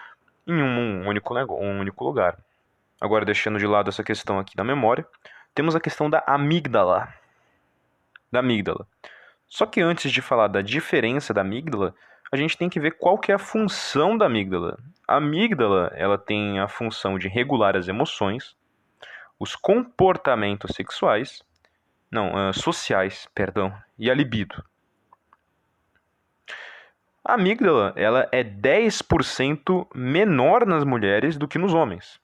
em 0.47 0.63
um 0.63 1.09
único, 1.09 1.35
um 1.35 1.81
único 1.81 2.05
lugar. 2.05 2.39
Agora, 3.01 3.25
deixando 3.25 3.59
de 3.59 3.67
lado 3.67 3.89
essa 3.89 4.05
questão 4.05 4.39
aqui 4.39 4.55
da 4.55 4.63
memória, 4.63 5.07
temos 5.55 5.75
a 5.75 5.81
questão 5.81 6.09
da 6.09 6.23
amígdala. 6.27 7.13
Da 8.31 8.41
amígdala. 8.41 8.87
Só 9.49 9.67
que 9.67 9.81
antes 9.81 10.13
de 10.13 10.23
falar 10.23 10.49
da 10.49 10.63
diferença 10.63 11.35
da 11.35 11.41
amígdala, 11.41 11.95
a 12.33 12.37
gente 12.37 12.57
tem 12.57 12.69
que 12.69 12.79
ver 12.79 12.93
qual 12.93 13.19
que 13.19 13.33
é 13.33 13.35
a 13.35 13.39
função 13.39 14.17
da 14.17 14.27
amígdala. 14.27 14.79
A 15.07 15.17
amígdala, 15.17 15.93
ela 15.97 16.17
tem 16.17 16.61
a 16.61 16.69
função 16.69 17.19
de 17.19 17.27
regular 17.27 17.77
as 17.77 17.89
emoções, 17.89 18.57
os 19.39 19.57
comportamentos 19.57 20.75
sexuais, 20.75 21.43
não, 22.11 22.51
uh, 22.51 22.55
sociais, 22.55 23.29
perdão, 23.35 23.75
e 23.99 24.11
a 24.11 24.15
libido. 24.15 24.65
A 27.25 27.35
amígdala 27.35 27.93
ela 27.97 28.29
é 28.31 28.43
10% 28.45 29.87
menor 29.95 30.65
nas 30.65 30.85
mulheres 30.85 31.37
do 31.37 31.49
que 31.49 31.59
nos 31.59 31.75
homens. 31.75 32.21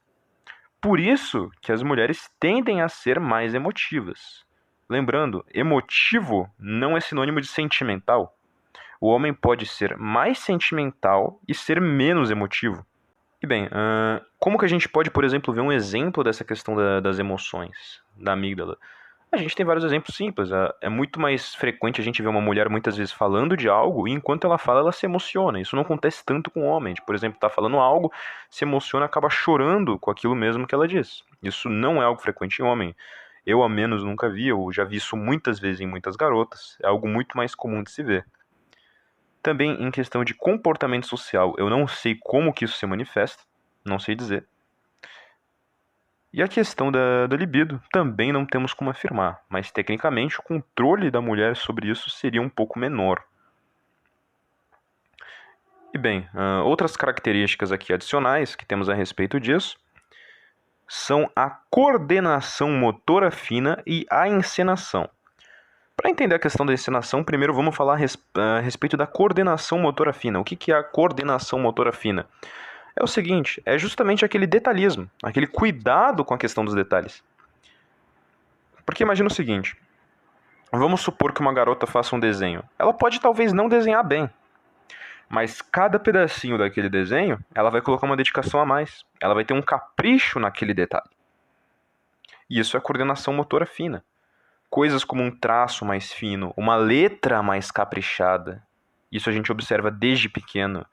Por 0.87 1.01
isso 1.01 1.51
que 1.61 1.73
as 1.73 1.83
mulheres 1.83 2.31
tendem 2.39 2.81
a 2.81 2.89
ser 2.89 3.19
mais 3.19 3.55
emotivas. 3.55 4.45
Lembrando, 4.89 5.45
emotivo 5.53 6.49
não 6.57 6.97
é 6.97 7.01
sinônimo 7.01 7.41
de 7.41 7.49
sentimental. 7.49 8.39
O 9.01 9.09
homem 9.09 9.35
pode 9.35 9.67
ser 9.67 9.97
mais 9.97 10.39
sentimental 10.39 11.41
e 11.49 11.53
ser 11.53 11.81
menos 11.81 12.31
emotivo. 12.31 12.87
E 13.43 13.49
bem, 13.49 13.69
como 14.39 14.57
que 14.57 14.65
a 14.65 14.69
gente 14.69 14.89
pode, 14.89 15.11
por 15.11 15.25
exemplo, 15.25 15.53
ver 15.53 15.61
um 15.61 15.73
exemplo 15.73 16.23
dessa 16.23 16.45
questão 16.45 16.77
da, 16.77 17.01
das 17.01 17.19
emoções, 17.19 18.01
da 18.17 18.35
amígdala? 18.35 18.79
A 19.37 19.43
gente 19.43 19.55
tem 19.55 19.67
vários 19.67 19.85
exemplos 19.85 20.17
simples. 20.17 20.51
É, 20.51 20.75
é 20.83 20.89
muito 20.89 21.21
mais 21.21 21.55
frequente 21.55 22.01
a 22.01 22.05
gente 22.05 22.23
ver 22.23 22.29
uma 22.29 22.41
mulher 22.41 22.71
muitas 22.71 22.97
vezes 22.97 23.13
falando 23.13 23.55
de 23.55 23.69
algo 23.69 24.09
e 24.09 24.11
enquanto 24.11 24.47
ela 24.47 24.57
fala, 24.57 24.81
ela 24.81 24.93
se 24.93 25.05
emociona. 25.05 25.61
Isso 25.61 25.77
não 25.77 25.83
acontece 25.83 26.25
tanto 26.25 26.51
com 26.51 26.63
o 26.63 26.65
homem. 26.65 26.95
De, 26.95 27.03
por 27.03 27.15
exemplo, 27.15 27.39
tá 27.39 27.51
falando 27.51 27.77
algo, 27.77 28.11
se 28.49 28.65
emociona, 28.65 29.05
acaba 29.05 29.29
chorando 29.29 29.99
com 29.99 30.11
aquilo 30.11 30.35
mesmo 30.35 30.67
que 30.67 30.75
ela 30.75 30.89
diz. 30.89 31.23
Isso 31.43 31.69
não 31.69 32.01
é 32.01 32.07
algo 32.07 32.21
frequente 32.21 32.61
em 32.61 32.65
homem. 32.65 32.97
Eu, 33.45 33.63
a 33.63 33.69
menos, 33.69 34.03
nunca 34.03 34.31
vi. 34.31 34.49
Eu 34.49 34.73
já 34.73 34.85
vi 34.85 34.97
isso 34.97 35.17
muitas 35.19 35.61
vezes 35.61 35.83
em 35.83 35.87
muitas 35.87 36.17
garotas. 36.17 36.79
É 36.83 36.87
algo 36.87 37.07
muito 37.07 37.37
mais 37.37 37.55
comum 37.55 37.83
de 37.83 37.91
se 37.91 38.03
ver. 38.03 38.27
Também 39.43 39.83
em 39.83 39.91
questão 39.91 40.25
de 40.25 40.33
comportamento 40.33 41.07
social, 41.07 41.55
eu 41.59 41.69
não 41.69 41.87
sei 41.87 42.17
como 42.21 42.55
que 42.55 42.65
isso 42.65 42.79
se 42.79 42.87
manifesta, 42.87 43.45
não 43.85 43.99
sei 43.99 44.15
dizer. 44.15 44.47
E 46.37 46.43
a 46.43 46.49
questão 46.49 46.93
da, 46.93 47.27
da 47.27 47.35
libido 47.35 47.81
também 47.91 48.31
não 48.31 48.45
temos 48.45 48.75
como 48.75 48.91
afirmar, 48.91 49.41
mas 49.49 49.71
tecnicamente 49.71 50.39
o 50.39 50.43
controle 50.43 51.11
da 51.11 51.19
mulher 51.19 51.57
sobre 51.57 51.89
isso 51.89 52.11
seria 52.11 52.43
um 52.43 52.49
pouco 52.51 52.79
menor. 52.79 53.25
E 55.95 55.97
bem, 55.97 56.29
uh, 56.35 56.63
outras 56.63 56.95
características 56.95 57.73
aqui 57.73 57.91
adicionais 57.91 58.55
que 58.55 58.67
temos 58.67 58.91
a 58.91 58.95
respeito 58.95 59.41
disso 59.41 59.79
são 60.87 61.31
a 61.35 61.49
coordenação 61.71 62.71
motora 62.71 63.31
fina 63.31 63.83
e 63.87 64.05
a 64.11 64.29
encenação. 64.29 65.09
Para 65.97 66.11
entender 66.11 66.35
a 66.35 66.39
questão 66.39 66.67
da 66.67 66.75
encenação, 66.75 67.25
primeiro 67.25 67.55
vamos 67.55 67.75
falar 67.75 67.95
a, 67.95 67.97
res, 67.97 68.19
a 68.35 68.61
respeito 68.61 68.95
da 68.95 69.07
coordenação 69.07 69.79
motora 69.79 70.13
fina. 70.13 70.39
O 70.39 70.45
que, 70.45 70.55
que 70.55 70.71
é 70.71 70.75
a 70.77 70.85
coordenação 70.85 71.59
motora 71.59 71.95
fina? 71.95 72.27
É 72.97 73.05
o 73.05 73.07
seguinte: 73.07 73.63
é 73.65 73.79
justamente 73.79 74.25
aquele 74.25 74.47
detalhismo, 74.47 75.09
aquele 75.23 75.47
cuidado 75.47 76.25
com 76.25 76.35
a 76.35 76.39
questão 76.39 76.65
dos 76.65 76.75
detalhes. 76.75 77.23
Porque 78.85 79.03
imagina 79.03 79.29
o 79.29 79.33
seguinte: 79.33 79.77
vamos 80.73 81.03
supor 81.03 81.33
que 81.33 81.41
uma 81.41 81.53
garota 81.53 81.87
faça 81.87 82.17
um 82.17 82.21
desenho. 82.21 82.65
Ela 82.79 82.95
pode 82.95 83.21
talvez 83.21 83.53
não 83.53 83.69
desenhar 83.69 84.03
bem, 84.03 84.31
mas 85.29 85.61
cada 85.61 85.99
pedacinho 85.99 86.57
daquele 86.57 86.89
desenho, 86.89 87.39
ela 87.55 87.71
vai 87.71 87.83
colocar 87.83 88.07
uma 88.07 88.17
dedicação 88.17 88.61
a 88.61 88.67
mais. 88.67 89.05
Ela 89.21 89.35
vai 89.35 89.45
ter 89.45 89.55
um 89.55 89.63
capricho 89.63 90.41
naquele 90.41 90.73
detalhe. 90.73 91.11
E 92.49 92.61
isso 92.61 92.77
é 92.77 92.81
coordenação 92.81 93.35
motora 93.35 93.67
fina. 93.67 94.05
Coisas 94.71 95.05
como 95.05 95.23
um 95.23 95.31
traço 95.31 95.85
mais 95.85 96.13
fino, 96.13 96.53
uma 96.57 96.77
letra 96.77 97.43
mais 97.43 97.71
caprichada. 97.71 98.63
Isso 99.11 99.29
a 99.29 99.33
gente 99.33 99.51
observa 99.51 99.91
desde 99.91 100.29
pequeno 100.29 100.87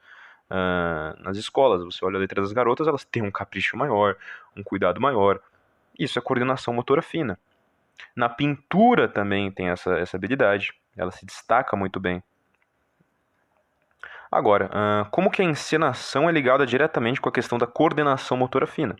uh, 0.54 1.22
nas 1.24 1.38
escolas. 1.38 1.84
Você 1.84 2.06
olha 2.06 2.18
a 2.18 2.20
letra 2.20 2.42
das 2.42 2.52
garotas, 2.52 2.88
elas 2.88 3.04
têm 3.04 3.24
um 3.24 3.32
capricho 3.32 3.76
maior, 3.76 4.16
um 4.56 4.62
cuidado 4.64 5.02
maior. 5.02 5.40
Isso 5.98 6.20
é 6.20 6.22
coordenação 6.22 6.74
motora 6.74 7.02
fina. 7.02 7.40
Na 8.16 8.30
pintura 8.30 9.08
também 9.08 9.52
tem 9.52 9.70
essa, 9.70 9.98
essa 9.98 10.18
habilidade, 10.18 10.74
ela 10.96 11.12
se 11.12 11.26
destaca 11.26 11.76
muito 11.76 12.00
bem. 12.00 12.24
Agora, 14.32 14.66
uh, 14.66 15.10
como 15.12 15.30
que 15.30 15.42
a 15.42 15.46
encenação 15.46 16.28
é 16.28 16.32
ligada 16.32 16.66
diretamente 16.66 17.22
com 17.22 17.30
a 17.30 17.32
questão 17.32 17.58
da 17.58 17.68
coordenação 17.68 18.36
motora 18.36 18.66
fina? 18.66 18.96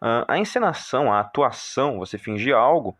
Uh, 0.00 0.24
a 0.26 0.38
encenação, 0.38 1.12
a 1.12 1.20
atuação, 1.20 1.98
você 1.98 2.16
fingir 2.16 2.56
algo, 2.56 2.96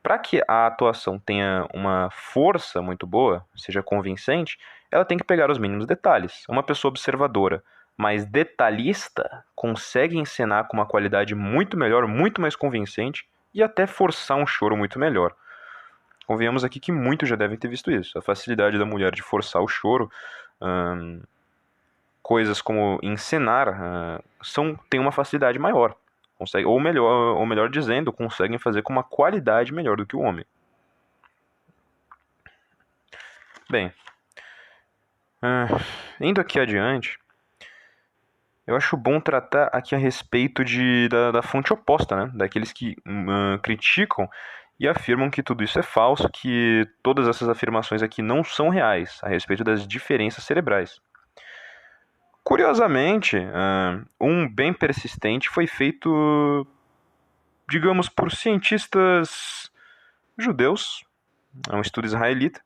para 0.00 0.16
que 0.18 0.40
a 0.46 0.68
atuação 0.68 1.18
tenha 1.18 1.66
uma 1.74 2.08
força 2.12 2.80
muito 2.80 3.08
boa, 3.08 3.44
seja 3.56 3.82
convincente, 3.82 4.56
ela 4.90 5.04
tem 5.04 5.18
que 5.18 5.24
pegar 5.24 5.50
os 5.50 5.58
mínimos 5.58 5.86
detalhes. 5.86 6.44
Uma 6.48 6.62
pessoa 6.62 6.90
observadora, 6.90 7.62
mas 7.96 8.24
detalhista, 8.24 9.44
consegue 9.54 10.16
encenar 10.16 10.68
com 10.68 10.76
uma 10.76 10.86
qualidade 10.86 11.34
muito 11.34 11.76
melhor, 11.76 12.06
muito 12.06 12.40
mais 12.40 12.54
convincente 12.54 13.28
e 13.52 13.62
até 13.62 13.86
forçar 13.86 14.36
um 14.36 14.46
choro 14.46 14.76
muito 14.76 14.98
melhor. 14.98 15.34
Convenhamos 16.26 16.62
aqui 16.62 16.78
que 16.78 16.92
muitos 16.92 17.28
já 17.28 17.36
devem 17.36 17.56
ter 17.56 17.68
visto 17.68 17.90
isso. 17.90 18.18
A 18.18 18.22
facilidade 18.22 18.78
da 18.78 18.84
mulher 18.84 19.12
de 19.12 19.22
forçar 19.22 19.62
o 19.62 19.68
choro, 19.68 20.10
hum, 20.60 21.22
coisas 22.22 22.60
como 22.60 23.00
encenar, 23.02 23.68
hum, 23.68 24.18
são, 24.42 24.78
tem 24.90 25.00
uma 25.00 25.10
facilidade 25.10 25.58
maior. 25.58 25.96
Consegue, 26.38 26.66
ou, 26.66 26.78
melhor, 26.78 27.36
ou 27.36 27.44
melhor 27.46 27.68
dizendo, 27.68 28.12
conseguem 28.12 28.58
fazer 28.58 28.82
com 28.82 28.92
uma 28.92 29.02
qualidade 29.02 29.72
melhor 29.72 29.96
do 29.96 30.06
que 30.06 30.14
o 30.14 30.20
homem. 30.20 30.44
Bem, 33.68 33.92
Uh, 35.42 35.80
indo 36.20 36.40
aqui 36.40 36.58
adiante, 36.58 37.18
eu 38.66 38.76
acho 38.76 38.96
bom 38.96 39.20
tratar 39.20 39.70
aqui 39.72 39.94
a 39.94 39.98
respeito 39.98 40.64
de, 40.64 41.08
da, 41.08 41.30
da 41.30 41.42
fonte 41.42 41.72
oposta, 41.72 42.16
né? 42.16 42.32
Daqueles 42.34 42.72
que 42.72 42.96
uh, 43.06 43.58
criticam 43.62 44.28
e 44.78 44.86
afirmam 44.86 45.30
que 45.30 45.42
tudo 45.42 45.64
isso 45.64 45.78
é 45.78 45.82
falso, 45.82 46.28
que 46.28 46.86
todas 47.02 47.26
essas 47.26 47.48
afirmações 47.48 48.02
aqui 48.02 48.20
não 48.20 48.44
são 48.44 48.68
reais 48.68 49.20
a 49.22 49.28
respeito 49.28 49.64
das 49.64 49.86
diferenças 49.86 50.44
cerebrais. 50.44 51.00
Curiosamente, 52.44 53.36
uh, 53.36 54.06
um 54.20 54.48
bem 54.48 54.72
persistente 54.72 55.48
foi 55.48 55.66
feito, 55.66 56.66
digamos, 57.68 58.08
por 58.08 58.30
cientistas 58.30 59.70
judeus, 60.36 61.04
é 61.70 61.74
um 61.74 61.80
estudo 61.80 62.06
israelita, 62.06 62.60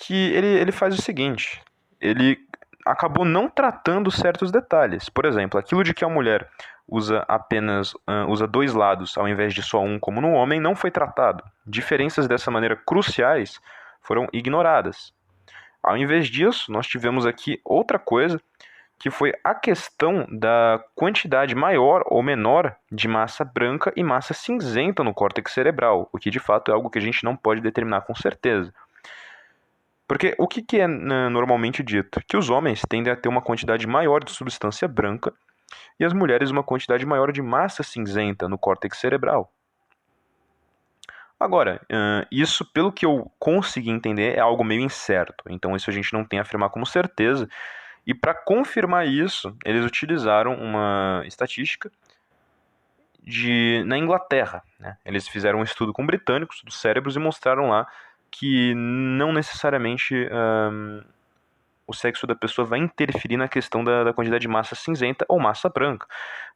que 0.00 0.32
ele, 0.32 0.46
ele 0.46 0.72
faz 0.72 0.94
o 0.94 1.02
seguinte: 1.02 1.60
ele 2.00 2.38
acabou 2.86 3.24
não 3.24 3.48
tratando 3.48 4.10
certos 4.10 4.50
detalhes. 4.50 5.08
Por 5.08 5.24
exemplo, 5.24 5.58
aquilo 5.58 5.84
de 5.84 5.92
que 5.92 6.04
a 6.04 6.08
mulher 6.08 6.48
usa 6.86 7.24
apenas 7.28 7.92
uh, 7.94 8.26
usa 8.28 8.46
dois 8.46 8.72
lados 8.72 9.18
ao 9.18 9.28
invés 9.28 9.52
de 9.52 9.62
só 9.62 9.82
um, 9.82 9.98
como 9.98 10.20
no 10.20 10.32
homem, 10.32 10.58
não 10.58 10.74
foi 10.74 10.90
tratado. 10.90 11.44
Diferenças 11.66 12.26
dessa 12.26 12.50
maneira 12.50 12.76
cruciais 12.76 13.60
foram 14.00 14.26
ignoradas. 14.32 15.12
Ao 15.82 15.96
invés 15.96 16.28
disso, 16.28 16.72
nós 16.72 16.86
tivemos 16.86 17.26
aqui 17.26 17.60
outra 17.64 17.98
coisa, 17.98 18.40
que 18.98 19.10
foi 19.10 19.32
a 19.44 19.54
questão 19.54 20.26
da 20.28 20.82
quantidade 20.94 21.54
maior 21.54 22.02
ou 22.06 22.22
menor 22.22 22.74
de 22.90 23.06
massa 23.06 23.44
branca 23.44 23.92
e 23.94 24.02
massa 24.02 24.34
cinzenta 24.34 25.04
no 25.04 25.14
córtex 25.14 25.52
cerebral, 25.52 26.08
o 26.12 26.18
que 26.18 26.30
de 26.30 26.40
fato 26.40 26.70
é 26.70 26.74
algo 26.74 26.90
que 26.90 26.98
a 26.98 27.02
gente 27.02 27.22
não 27.22 27.36
pode 27.36 27.60
determinar 27.60 28.00
com 28.00 28.14
certeza. 28.14 28.72
Porque 30.08 30.34
o 30.38 30.48
que, 30.48 30.62
que 30.62 30.80
é 30.80 30.88
né, 30.88 31.28
normalmente 31.28 31.82
dito? 31.82 32.22
Que 32.26 32.38
os 32.38 32.48
homens 32.48 32.80
tendem 32.88 33.12
a 33.12 33.16
ter 33.16 33.28
uma 33.28 33.42
quantidade 33.42 33.86
maior 33.86 34.24
de 34.24 34.32
substância 34.32 34.88
branca 34.88 35.34
e 36.00 36.04
as 36.04 36.14
mulheres 36.14 36.50
uma 36.50 36.62
quantidade 36.62 37.04
maior 37.04 37.30
de 37.30 37.42
massa 37.42 37.82
cinzenta 37.82 38.48
no 38.48 38.56
córtex 38.56 38.98
cerebral. 38.98 39.52
Agora, 41.38 41.80
isso, 42.32 42.64
pelo 42.64 42.90
que 42.90 43.06
eu 43.06 43.30
consegui 43.38 43.90
entender, 43.90 44.34
é 44.34 44.40
algo 44.40 44.64
meio 44.64 44.80
incerto. 44.80 45.44
Então, 45.48 45.76
isso 45.76 45.88
a 45.88 45.92
gente 45.92 46.12
não 46.12 46.24
tem 46.24 46.38
a 46.38 46.42
afirmar 46.42 46.70
como 46.70 46.84
certeza. 46.84 47.48
E 48.04 48.12
para 48.12 48.34
confirmar 48.34 49.06
isso, 49.06 49.54
eles 49.64 49.84
utilizaram 49.84 50.54
uma 50.54 51.22
estatística 51.26 51.92
de 53.22 53.84
na 53.86 53.98
Inglaterra. 53.98 54.64
Né? 54.80 54.96
Eles 55.04 55.28
fizeram 55.28 55.60
um 55.60 55.62
estudo 55.62 55.92
com 55.92 56.04
britânicos 56.04 56.62
dos 56.64 56.80
cérebros 56.80 57.14
e 57.14 57.20
mostraram 57.20 57.68
lá 57.68 57.86
que 58.30 58.74
não 58.74 59.32
necessariamente 59.32 60.14
um, 60.14 61.02
o 61.86 61.94
sexo 61.94 62.26
da 62.26 62.34
pessoa 62.34 62.66
vai 62.66 62.78
interferir 62.78 63.36
na 63.36 63.48
questão 63.48 63.82
da, 63.82 64.04
da, 64.04 64.12
quantidade 64.12 64.42
de 64.42 64.48
massa 64.48 64.74
cinzenta 64.74 65.24
ou 65.28 65.40
massa 65.40 65.68
branca. 65.68 66.06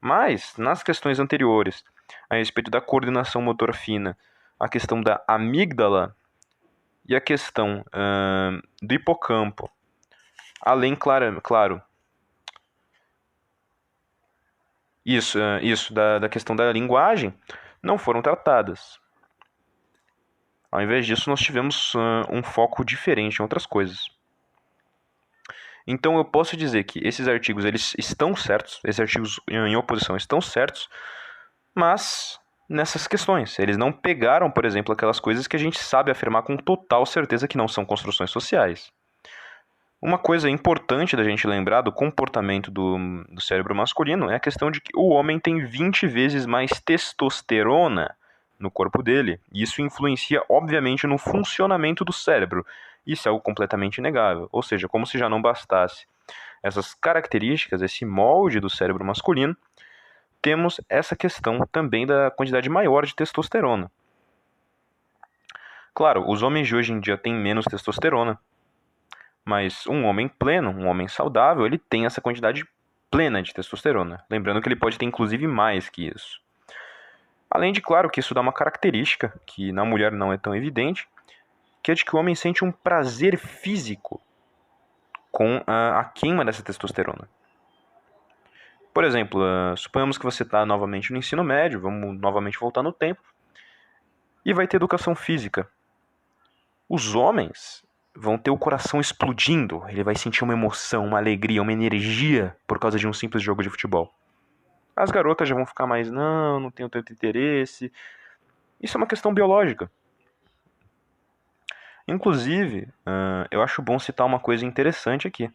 Mas, 0.01 0.55
nas 0.59 0.83
questões 0.83 1.19
anteriores, 1.19 1.85
a 2.29 2.37
respeito 2.37 2.71
da 2.71 2.81
coordenação 2.81 3.41
motor 3.41 3.75
fina, 3.75 4.17
a 4.61 4.69
questão 4.69 5.01
da 5.01 5.23
amígdala 5.27 6.15
e 7.09 7.17
a 7.17 7.21
questão 7.21 7.85
um, 7.95 8.61
do 8.83 8.95
hipocampo, 8.95 9.71
além, 10.61 10.95
claro, 10.95 11.41
claro 11.41 11.83
isso, 15.05 15.39
isso 15.63 15.93
da, 15.93 16.21
da 16.21 16.29
questão 16.29 16.55
da 16.55 16.73
linguagem, 16.73 17.35
não 17.83 17.99
foram 17.99 18.23
tratadas. 18.23 19.01
Ao 20.73 20.81
invés 20.81 21.05
disso, 21.05 21.29
nós 21.29 21.41
tivemos 21.41 21.95
uh, 21.95 22.25
um 22.31 22.43
foco 22.43 22.83
diferente 22.83 23.39
em 23.39 23.43
outras 23.43 23.67
coisas. 23.67 24.09
Então 25.87 26.17
eu 26.17 26.25
posso 26.25 26.57
dizer 26.57 26.85
que 26.85 27.07
esses 27.07 27.29
artigos 27.29 27.67
eles 27.67 27.95
estão 27.99 28.35
certos, 28.35 28.81
esses 28.85 29.01
artigos 29.01 29.39
em 29.51 29.77
oposição 29.77 30.17
estão 30.17 30.41
certos, 30.41 30.89
mas 31.75 32.41
nessas 32.69 33.07
questões. 33.07 33.59
Eles 33.59 33.77
não 33.77 33.93
pegaram, 33.93 34.51
por 34.51 34.65
exemplo, 34.65 34.95
aquelas 34.95 35.21
coisas 35.21 35.47
que 35.47 35.57
a 35.57 35.59
gente 35.59 35.79
sabe 35.79 36.11
afirmar 36.11 36.43
com 36.43 36.57
total 36.57 37.05
certeza 37.05 37.47
que 37.47 37.59
não 37.59 37.69
são 37.69 37.85
construções 37.85 38.31
sociais. 38.31 38.91
Uma 40.01 40.19
coisa 40.19 40.49
importante 40.49 41.17
da 41.17 41.23
gente 41.23 41.47
lembrar 41.47 41.83
do 41.83 41.93
comportamento 41.93 42.71
do, 42.71 42.97
do 43.29 43.41
cérebro 43.43 43.75
masculino 43.75 44.31
é 44.31 44.37
a 44.37 44.41
questão 44.41 44.71
de 44.71 44.81
que 44.81 44.91
o 44.97 45.11
homem 45.11 45.39
tem 45.39 45.65
20 45.65 46.07
vezes 46.07 46.47
mais 46.47 46.71
testosterona 46.85 48.17
no 48.63 48.71
corpo 48.71 49.03
dele. 49.03 49.41
E 49.53 49.63
isso 49.63 49.83
influencia, 49.83 50.43
obviamente, 50.49 51.07
no 51.07 51.19
funcionamento 51.19 52.05
do 52.05 52.13
cérebro. 52.13 52.65
Isso 53.07 53.29
é 53.29 53.31
algo 53.31 53.43
completamente 53.43 53.99
inegável. 53.99 54.49
Ou 54.53 54.63
seja, 54.63 54.89
como 54.89 55.07
se 55.07 55.19
já 55.19 55.29
não 55.29 55.43
bastasse 55.43 56.07
essas 56.63 56.95
características, 56.95 57.83
esse 57.83 58.05
molde 58.05 58.61
do 58.61 58.71
cérebro 58.71 59.05
masculino, 59.05 59.57
temos 60.41 60.81
essa 60.89 61.17
questão 61.17 61.67
também 61.71 62.07
da 62.07 62.31
quantidade 62.31 62.69
maior 62.71 63.05
de 63.05 63.15
testosterona. 63.15 63.91
Claro, 65.95 66.25
os 66.31 66.43
homens 66.43 66.69
de 66.69 66.75
hoje 66.75 66.93
em 66.93 67.01
dia 67.01 67.19
têm 67.19 67.35
menos 67.35 67.67
testosterona, 67.67 68.39
mas 69.45 69.87
um 69.87 70.05
homem 70.05 70.29
pleno, 70.29 70.71
um 70.71 70.87
homem 70.87 71.07
saudável, 71.09 71.67
ele 71.67 71.79
tem 71.79 72.07
essa 72.07 72.21
quantidade 72.21 72.65
plena 73.11 73.43
de 73.43 73.53
testosterona. 73.53 74.25
Lembrando 74.31 74.63
que 74.63 74.69
ele 74.69 74.77
pode 74.77 74.97
ter 74.97 75.05
inclusive 75.05 75.47
mais 75.47 75.91
que 75.91 76.09
isso. 76.09 76.41
Além 77.55 77.71
de, 77.71 77.83
claro, 77.83 78.09
que 78.09 78.19
isso 78.19 78.33
dá 78.33 78.41
uma 78.41 78.53
característica, 78.53 79.39
que 79.45 79.73
na 79.73 79.85
mulher 79.85 80.11
não 80.11 80.33
é 80.33 80.39
tão 80.39 80.57
evidente, 80.57 81.07
que 81.83 81.93
é 81.93 81.95
de 81.95 82.03
que 82.03 82.17
o 82.17 82.19
homem 82.19 82.35
sente 82.35 82.65
um 82.65 82.73
prazer 82.73 83.37
físico 83.37 84.19
com 85.31 85.63
a, 85.67 86.01
a 86.01 86.05
queima 86.05 86.47
dessa 86.47 86.63
testosterona. 86.63 87.29
Por 88.95 89.05
exemplo, 89.05 89.43
uh, 89.43 89.77
suponhamos 89.77 90.17
que 90.17 90.25
você 90.25 90.45
está 90.45 90.65
novamente 90.65 91.13
no 91.13 91.19
ensino 91.19 91.45
médio, 91.45 91.79
vamos 91.79 92.19
novamente 92.19 92.59
voltar 92.59 92.83
no 92.83 92.93
tempo, 92.93 93.21
e 94.47 94.55
vai 94.55 94.67
ter 94.67 94.77
educação 94.79 95.15
física. 95.15 95.69
Os 96.89 97.15
homens 97.15 97.85
vão 98.15 98.39
ter 98.39 98.51
o 98.51 98.57
coração 98.57 98.99
explodindo, 98.99 99.85
ele 99.89 100.03
vai 100.03 100.15
sentir 100.15 100.43
uma 100.43 100.55
emoção, 100.55 101.05
uma 101.05 101.19
alegria, 101.19 101.61
uma 101.61 101.73
energia 101.73 102.57
por 102.67 102.79
causa 102.79 102.99
de 102.99 103.07
um 103.07 103.13
simples 103.13 103.43
jogo 103.43 103.63
de 103.63 103.69
futebol. 103.69 104.11
As 104.97 105.11
garotas 105.11 105.49
já 105.49 105.55
vão 105.55 105.67
ficar 105.67 105.87
mais, 105.87 106.11
não, 106.11 106.61
não 106.61 106.71
tenho 106.71 106.89
tanto 106.89 107.13
interesse. 107.13 107.93
Isso 108.81 108.97
é 108.97 108.99
uma 108.99 109.07
questão 109.07 109.33
biológica. 109.33 109.91
Inclusive, 112.07 112.89
uh, 113.07 113.47
eu 113.51 113.63
acho 113.63 113.81
bom 113.81 113.99
citar 113.99 114.27
uma 114.27 114.41
coisa 114.41 114.67
interessante 114.67 115.27
aqui. 115.27 115.51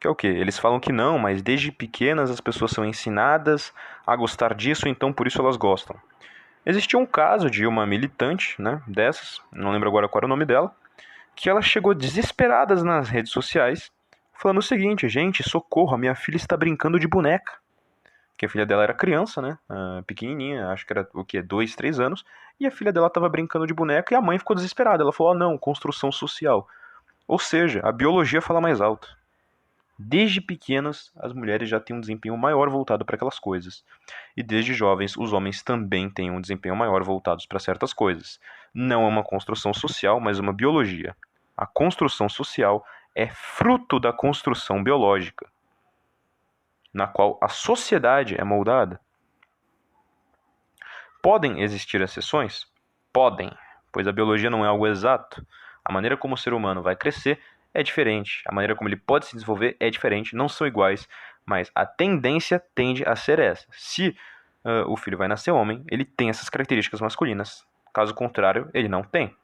Que 0.00 0.06
é 0.06 0.10
o 0.10 0.14
que? 0.14 0.26
Eles 0.26 0.58
falam 0.58 0.80
que 0.80 0.92
não, 0.92 1.18
mas 1.18 1.42
desde 1.42 1.70
pequenas 1.70 2.30
as 2.30 2.40
pessoas 2.40 2.70
são 2.70 2.84
ensinadas 2.84 3.72
a 4.06 4.14
gostar 4.16 4.54
disso, 4.54 4.88
então 4.88 5.12
por 5.12 5.26
isso 5.26 5.40
elas 5.40 5.56
gostam. 5.56 5.96
Existia 6.64 6.98
um 6.98 7.06
caso 7.06 7.48
de 7.48 7.66
uma 7.66 7.86
militante, 7.86 8.60
né, 8.60 8.82
dessas, 8.86 9.40
não 9.52 9.70
lembro 9.70 9.88
agora 9.88 10.08
qual 10.08 10.20
era 10.20 10.26
o 10.26 10.28
nome 10.28 10.44
dela, 10.44 10.74
que 11.34 11.48
ela 11.48 11.62
chegou 11.62 11.94
desesperada 11.94 12.74
nas 12.82 13.08
redes 13.08 13.30
sociais, 13.30 13.90
falando 14.34 14.58
o 14.58 14.62
seguinte: 14.62 15.08
gente, 15.08 15.48
socorro, 15.48 15.94
a 15.94 15.98
minha 15.98 16.14
filha 16.14 16.36
está 16.36 16.56
brincando 16.56 16.98
de 16.98 17.06
boneca 17.06 17.52
que 18.36 18.44
a 18.44 18.48
filha 18.48 18.66
dela 18.66 18.82
era 18.82 18.92
criança, 18.92 19.40
né? 19.40 19.58
Uh, 19.68 20.02
pequenininha, 20.04 20.68
acho 20.68 20.86
que 20.86 20.92
era 20.92 21.08
o 21.14 21.24
que? 21.24 21.40
Dois, 21.40 21.74
três 21.74 21.98
anos. 21.98 22.24
E 22.60 22.66
a 22.66 22.70
filha 22.70 22.92
dela 22.92 23.06
estava 23.06 23.28
brincando 23.28 23.66
de 23.66 23.74
boneca 23.74 24.12
e 24.12 24.16
a 24.16 24.20
mãe 24.20 24.38
ficou 24.38 24.54
desesperada. 24.54 25.02
Ela 25.02 25.12
falou: 25.12 25.32
ah, 25.32 25.34
não, 25.34 25.56
construção 25.56 26.12
social. 26.12 26.68
Ou 27.26 27.38
seja, 27.38 27.80
a 27.82 27.90
biologia 27.90 28.42
fala 28.42 28.60
mais 28.60 28.80
alto. 28.80 29.16
Desde 29.98 30.42
pequenas, 30.42 31.10
as 31.16 31.32
mulheres 31.32 31.70
já 31.70 31.80
têm 31.80 31.96
um 31.96 32.00
desempenho 32.00 32.36
maior 32.36 32.68
voltado 32.68 33.04
para 33.04 33.16
aquelas 33.16 33.38
coisas. 33.38 33.82
E 34.36 34.42
desde 34.42 34.74
jovens, 34.74 35.16
os 35.16 35.32
homens 35.32 35.62
também 35.62 36.10
têm 36.10 36.30
um 36.30 36.40
desempenho 36.40 36.76
maior 36.76 37.02
voltados 37.02 37.46
para 37.46 37.58
certas 37.58 37.94
coisas. 37.94 38.38
Não 38.74 39.04
é 39.04 39.08
uma 39.08 39.24
construção 39.24 39.72
social, 39.72 40.20
mas 40.20 40.38
uma 40.38 40.52
biologia. 40.52 41.16
A 41.56 41.66
construção 41.66 42.28
social 42.28 42.84
é 43.14 43.26
fruto 43.28 43.98
da 43.98 44.12
construção 44.12 44.84
biológica 44.84 45.46
na 46.96 47.06
qual 47.06 47.38
a 47.42 47.48
sociedade 47.48 48.34
é 48.40 48.42
moldada? 48.42 48.98
Podem 51.22 51.60
existir 51.60 52.00
exceções? 52.00 52.66
Podem, 53.12 53.52
pois 53.92 54.08
a 54.08 54.12
biologia 54.12 54.48
não 54.48 54.64
é 54.64 54.68
algo 54.68 54.86
exato. 54.86 55.46
A 55.84 55.92
maneira 55.92 56.16
como 56.16 56.34
o 56.34 56.38
ser 56.38 56.54
humano 56.54 56.82
vai 56.82 56.96
crescer 56.96 57.38
é 57.74 57.82
diferente, 57.82 58.42
a 58.46 58.54
maneira 58.54 58.74
como 58.74 58.88
ele 58.88 58.96
pode 58.96 59.26
se 59.26 59.34
desenvolver 59.34 59.76
é 59.78 59.90
diferente, 59.90 60.34
não 60.34 60.48
são 60.48 60.66
iguais, 60.66 61.06
mas 61.44 61.70
a 61.74 61.84
tendência 61.84 62.58
tende 62.74 63.04
a 63.06 63.14
ser 63.14 63.38
essa. 63.38 63.66
Se 63.72 64.16
uh, 64.64 64.90
o 64.90 64.96
filho 64.96 65.18
vai 65.18 65.28
nascer 65.28 65.50
homem, 65.50 65.84
ele 65.90 66.04
tem 66.04 66.30
essas 66.30 66.48
características 66.48 67.02
masculinas. 67.02 67.66
Caso 67.92 68.14
contrário, 68.14 68.70
ele 68.72 68.88
não 68.88 69.02
tem. 69.02 69.36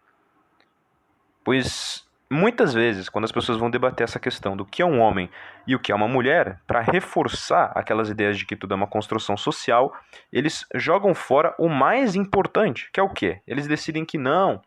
Pois 1.44 2.08
Muitas 2.32 2.72
vezes, 2.72 3.10
quando 3.10 3.26
as 3.26 3.30
pessoas 3.30 3.58
vão 3.58 3.70
debater 3.70 4.04
essa 4.04 4.18
questão 4.18 4.56
do 4.56 4.64
que 4.64 4.80
é 4.80 4.86
um 4.86 5.00
homem 5.00 5.28
e 5.66 5.76
o 5.76 5.78
que 5.78 5.92
é 5.92 5.94
uma 5.94 6.08
mulher, 6.08 6.58
para 6.66 6.80
reforçar 6.80 7.70
aquelas 7.74 8.08
ideias 8.08 8.38
de 8.38 8.46
que 8.46 8.56
tudo 8.56 8.72
é 8.72 8.74
uma 8.74 8.86
construção 8.86 9.36
social, 9.36 9.94
eles 10.32 10.66
jogam 10.74 11.14
fora 11.14 11.54
o 11.58 11.68
mais 11.68 12.14
importante, 12.14 12.88
que 12.90 12.98
é 12.98 13.02
o 13.02 13.10
quê? 13.10 13.42
Eles 13.46 13.66
decidem 13.66 14.02
que 14.02 14.16
não, 14.16 14.62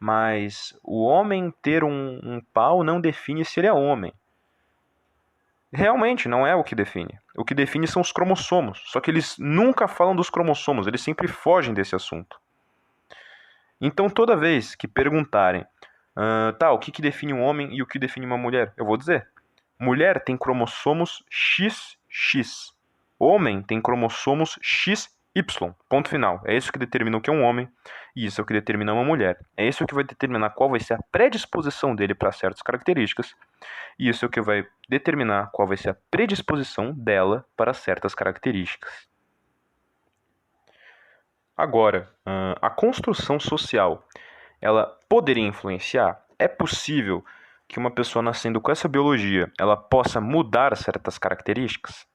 mas 0.00 0.74
o 0.82 1.04
homem 1.04 1.52
ter 1.60 1.84
um, 1.84 2.18
um 2.24 2.40
pau 2.50 2.82
não 2.82 2.98
define 2.98 3.44
se 3.44 3.60
ele 3.60 3.66
é 3.66 3.72
homem. 3.74 4.14
Realmente, 5.70 6.30
não 6.30 6.46
é 6.46 6.56
o 6.56 6.64
que 6.64 6.74
define. 6.74 7.20
O 7.36 7.44
que 7.44 7.54
define 7.54 7.86
são 7.86 8.00
os 8.00 8.10
cromossomos. 8.10 8.84
Só 8.86 9.00
que 9.00 9.10
eles 9.10 9.36
nunca 9.38 9.86
falam 9.86 10.16
dos 10.16 10.30
cromossomos, 10.30 10.86
eles 10.86 11.02
sempre 11.02 11.28
fogem 11.28 11.74
desse 11.74 11.94
assunto. 11.94 12.40
Então, 13.78 14.08
toda 14.08 14.34
vez 14.34 14.74
que 14.74 14.88
perguntarem 14.88 15.66
Uh, 16.16 16.52
tá, 16.58 16.70
o 16.72 16.78
que, 16.78 16.92
que 16.92 17.02
define 17.02 17.32
um 17.32 17.42
homem 17.42 17.74
e 17.74 17.82
o 17.82 17.86
que 17.86 17.98
define 17.98 18.26
uma 18.26 18.36
mulher? 18.36 18.72
Eu 18.76 18.84
vou 18.84 18.96
dizer. 18.96 19.28
Mulher 19.78 20.22
tem 20.22 20.36
cromossomos 20.36 21.24
XX. 21.30 22.72
Homem 23.18 23.62
tem 23.62 23.80
cromossomos 23.80 24.58
XY. 24.62 25.08
Ponto 25.88 26.08
final. 26.08 26.40
É 26.44 26.56
isso 26.56 26.72
que 26.72 26.78
determina 26.78 27.16
o 27.16 27.20
que 27.20 27.30
é 27.30 27.32
um 27.32 27.42
homem 27.42 27.68
e 28.14 28.26
isso 28.26 28.40
é 28.40 28.42
o 28.42 28.46
que 28.46 28.52
determina 28.52 28.92
uma 28.92 29.04
mulher. 29.04 29.38
É 29.56 29.66
isso 29.66 29.86
que 29.86 29.94
vai 29.94 30.04
determinar 30.04 30.50
qual 30.50 30.70
vai 30.70 30.80
ser 30.80 30.94
a 30.94 31.02
predisposição 31.10 31.94
dele 31.94 32.14
para 32.14 32.30
certas 32.30 32.62
características 32.62 33.34
e 33.98 34.08
isso 34.08 34.24
é 34.24 34.28
o 34.28 34.30
que 34.30 34.40
vai 34.40 34.66
determinar 34.88 35.50
qual 35.52 35.66
vai 35.66 35.76
ser 35.76 35.90
a 35.90 35.96
predisposição 36.10 36.92
dela 36.92 37.44
para 37.56 37.72
certas 37.72 38.14
características. 38.14 39.08
Agora, 41.56 42.10
a 42.60 42.70
construção 42.70 43.38
social, 43.38 44.06
ela 44.62 44.86
poderia 45.08 45.46
influenciar? 45.46 46.24
É 46.38 46.46
possível 46.46 47.24
que 47.66 47.78
uma 47.78 47.90
pessoa 47.90 48.22
nascendo 48.22 48.60
com 48.60 48.70
essa 48.70 48.88
biologia, 48.88 49.50
ela 49.58 49.76
possa 49.76 50.20
mudar 50.20 50.76
certas 50.76 51.18
características? 51.18 52.06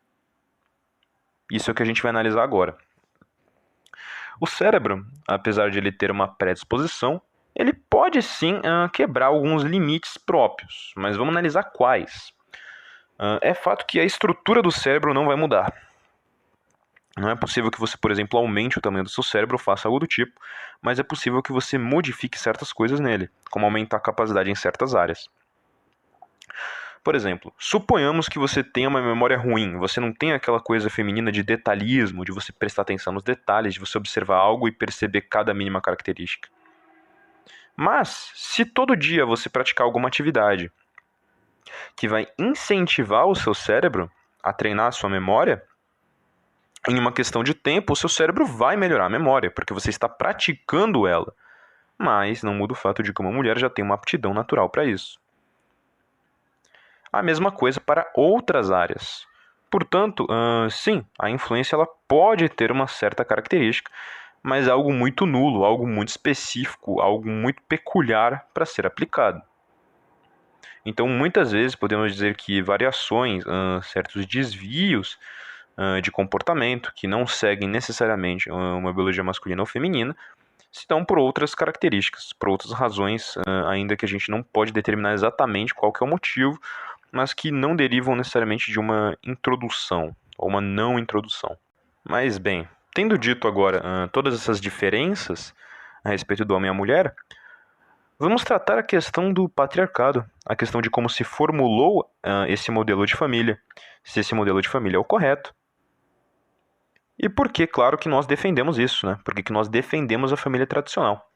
Isso 1.52 1.70
é 1.70 1.72
o 1.72 1.76
que 1.76 1.84
a 1.84 1.86
gente 1.86 2.02
vai 2.02 2.10
analisar 2.10 2.44
agora. 2.44 2.78
O 4.40 4.48
cérebro, 4.48 5.06
apesar 5.28 5.70
de 5.70 5.78
ele 5.78 5.92
ter 5.92 6.12
uma 6.12 6.28
predisposição, 6.28 7.22
ele 7.56 7.74
pode 7.74 8.22
sim 8.22 8.56
uh, 8.58 8.90
quebrar 8.94 9.28
alguns 9.28 9.64
limites 9.64 10.18
próprios, 10.18 10.94
mas 10.96 11.18
vamos 11.18 11.34
analisar 11.34 11.64
quais. 11.64 12.32
Uh, 13.20 13.40
é 13.42 13.54
fato 13.56 13.86
que 13.86 14.00
a 14.00 14.06
estrutura 14.06 14.62
do 14.62 14.72
cérebro 14.72 15.14
não 15.14 15.26
vai 15.26 15.36
mudar. 15.36 15.74
Não 17.18 17.30
é 17.30 17.36
possível 17.36 17.72
que 17.72 17.80
você, 17.80 17.98
por 17.98 18.12
exemplo, 18.12 18.38
aumente 18.38 18.78
o 18.78 18.82
tamanho 18.82 19.04
do 19.04 19.10
seu 19.10 19.24
cérebro 19.24 19.56
ou 19.56 19.60
faça 19.60 19.88
algo 19.88 20.00
do 20.00 20.06
tipo, 20.06 20.40
mas 20.82 21.00
é 21.00 21.04
possível 21.04 21.42
que 21.42 21.52
você 21.52 21.78
modifique 21.78 22.38
certas 22.38 22.72
coisas 22.72 23.00
nele, 23.00 23.30
como 23.50 23.66
aumentar 23.66 23.98
a 23.98 24.02
capacidade 24.02 24.52
em 24.52 24.56
certas 24.56 24.94
áreas. 24.94 25.28
Por 27.04 27.16
exemplo, 27.16 27.54
suponhamos 27.58 28.28
que 28.28 28.38
você 28.38 28.64
tenha 28.64 28.90
uma 28.90 29.02
memória 29.02 29.38
ruim, 29.38 29.78
você 29.78 30.00
não 30.00 30.14
tem 30.14 30.34
aquela 30.34 30.60
coisa 30.60 30.90
feminina 30.90 31.32
de 31.32 31.42
detalhismo, 31.42 32.24
de 32.24 32.32
você 32.32 32.52
prestar 32.52 32.84
atenção 32.84 33.14
nos 33.14 33.24
detalhes, 33.24 33.74
de 33.74 33.80
você 33.80 33.98
observar 33.98 34.38
algo 34.38 34.68
e 34.68 34.72
perceber 34.72 35.22
cada 35.22 35.54
mínima 35.54 35.82
característica. 35.82 36.50
Mas, 37.76 38.32
se 38.36 38.66
todo 38.66 38.96
dia 38.96 39.26
você 39.26 39.50
praticar 39.50 39.86
alguma 39.86 40.08
atividade 40.08 40.72
que 41.96 42.08
vai 42.08 42.28
incentivar 42.38 43.26
o 43.26 43.36
seu 43.36 43.54
cérebro 43.54 44.12
a 44.44 44.52
treinar 44.52 44.88
a 44.88 44.92
sua 44.92 45.10
memória, 45.10 45.64
em 46.88 46.98
uma 46.98 47.12
questão 47.12 47.44
de 47.44 47.54
tempo, 47.54 47.94
o 47.94 47.96
seu 47.96 48.08
cérebro 48.08 48.46
vai 48.46 48.78
melhorar 48.78 49.06
a 49.06 49.10
memória, 49.10 49.52
porque 49.52 49.74
você 49.74 49.90
está 49.90 50.08
praticando 50.08 51.06
ela. 51.06 51.34
Mas 51.98 52.44
não 52.44 52.54
muda 52.54 52.74
o 52.74 52.76
fato 52.76 53.04
de 53.04 53.14
que 53.14 53.22
uma 53.22 53.32
mulher 53.32 53.58
já 53.58 53.70
tem 53.70 53.84
uma 53.84 53.96
aptidão 53.96 54.34
natural 54.34 54.70
para 54.70 54.86
isso. 54.86 55.20
A 57.12 57.22
mesma 57.22 57.52
coisa 57.52 57.82
para 57.82 58.10
outras 58.16 58.72
áreas. 58.72 59.26
Portanto, 59.70 60.26
uh, 60.30 60.70
sim, 60.70 61.06
a 61.20 61.30
influência 61.30 61.76
ela 61.76 61.88
pode 62.08 62.48
ter 62.48 62.72
uma 62.72 62.88
certa 62.88 63.26
característica, 63.26 63.92
mas 64.42 64.68
é 64.68 64.72
algo 64.72 64.94
muito 64.94 65.26
nulo, 65.26 65.66
algo 65.66 65.86
muito 65.86 66.10
específico, 66.10 67.02
algo 67.02 67.28
muito 67.28 67.62
peculiar 67.64 68.46
para 68.54 68.66
ser 68.66 68.86
aplicado. 68.86 69.42
Então, 70.86 71.06
muitas 71.06 71.52
vezes 71.52 71.76
podemos 71.76 72.14
dizer 72.14 72.38
que 72.38 72.62
variações, 72.62 73.44
uh, 73.46 73.82
certos 73.84 74.26
desvios 74.26 75.20
uh, 75.78 76.02
de 76.02 76.12
comportamento 76.12 76.92
que 76.96 77.08
não 77.08 77.28
seguem 77.28 77.68
necessariamente 77.68 78.50
uma 78.50 78.94
biologia 78.94 79.24
masculina 79.24 79.62
ou 79.62 79.66
feminina, 79.66 80.16
se 80.72 80.88
dão 80.88 81.04
por 81.04 81.18
outras 81.18 81.56
características, 81.56 82.34
por 82.34 82.50
outras 82.50 82.72
razões, 82.74 83.36
ainda 83.68 83.96
que 83.96 84.06
a 84.06 84.08
gente 84.08 84.30
não 84.30 84.44
pode 84.44 84.72
determinar 84.72 85.14
exatamente 85.14 85.74
qual 85.74 85.92
que 85.94 86.04
é 86.04 86.06
o 86.06 86.10
motivo, 86.10 86.60
mas 87.12 87.34
que 87.34 87.52
não 87.52 87.76
derivam 87.76 88.16
necessariamente 88.16 88.70
de 88.70 88.80
uma 88.80 89.18
introdução 89.24 90.16
ou 90.38 90.50
uma 90.50 90.62
não 90.62 91.00
introdução. 91.00 91.58
Mas 92.04 92.38
bem, 92.38 92.68
tendo 92.94 93.18
dito 93.18 93.48
agora 93.48 93.80
uh, 93.80 94.08
todas 94.10 94.34
essas 94.34 94.62
diferenças 94.62 95.54
a 96.04 96.10
respeito 96.10 96.46
do 96.46 96.56
homem 96.56 96.68
e 96.68 96.72
a 96.72 96.74
mulher, 96.74 97.14
vamos 98.20 98.44
tratar 98.44 98.78
a 98.78 98.84
questão 98.84 99.34
do 99.34 99.50
patriarcado, 99.50 100.26
a 100.46 100.56
questão 100.56 100.82
de 100.82 100.90
como 100.90 101.10
se 101.10 101.24
formulou 101.24 102.10
uh, 102.26 102.46
esse 102.48 102.72
modelo 102.72 103.06
de 103.06 103.16
família, 103.16 103.60
se 104.04 104.20
esse 104.20 104.34
modelo 104.34 104.62
de 104.62 104.70
família 104.70 104.98
é 104.98 105.00
o 105.00 105.04
correto. 105.04 105.54
E 107.20 107.28
por 107.28 107.50
que, 107.52 107.66
claro, 107.66 107.98
que 107.98 108.10
nós 108.10 108.26
defendemos 108.26 108.78
isso, 108.78 109.06
né? 109.06 109.18
Por 109.26 109.34
que, 109.34 109.44
que 109.44 109.54
nós 109.54 109.68
defendemos 109.68 110.32
a 110.32 110.38
família 110.38 110.68
tradicional? 110.68 111.32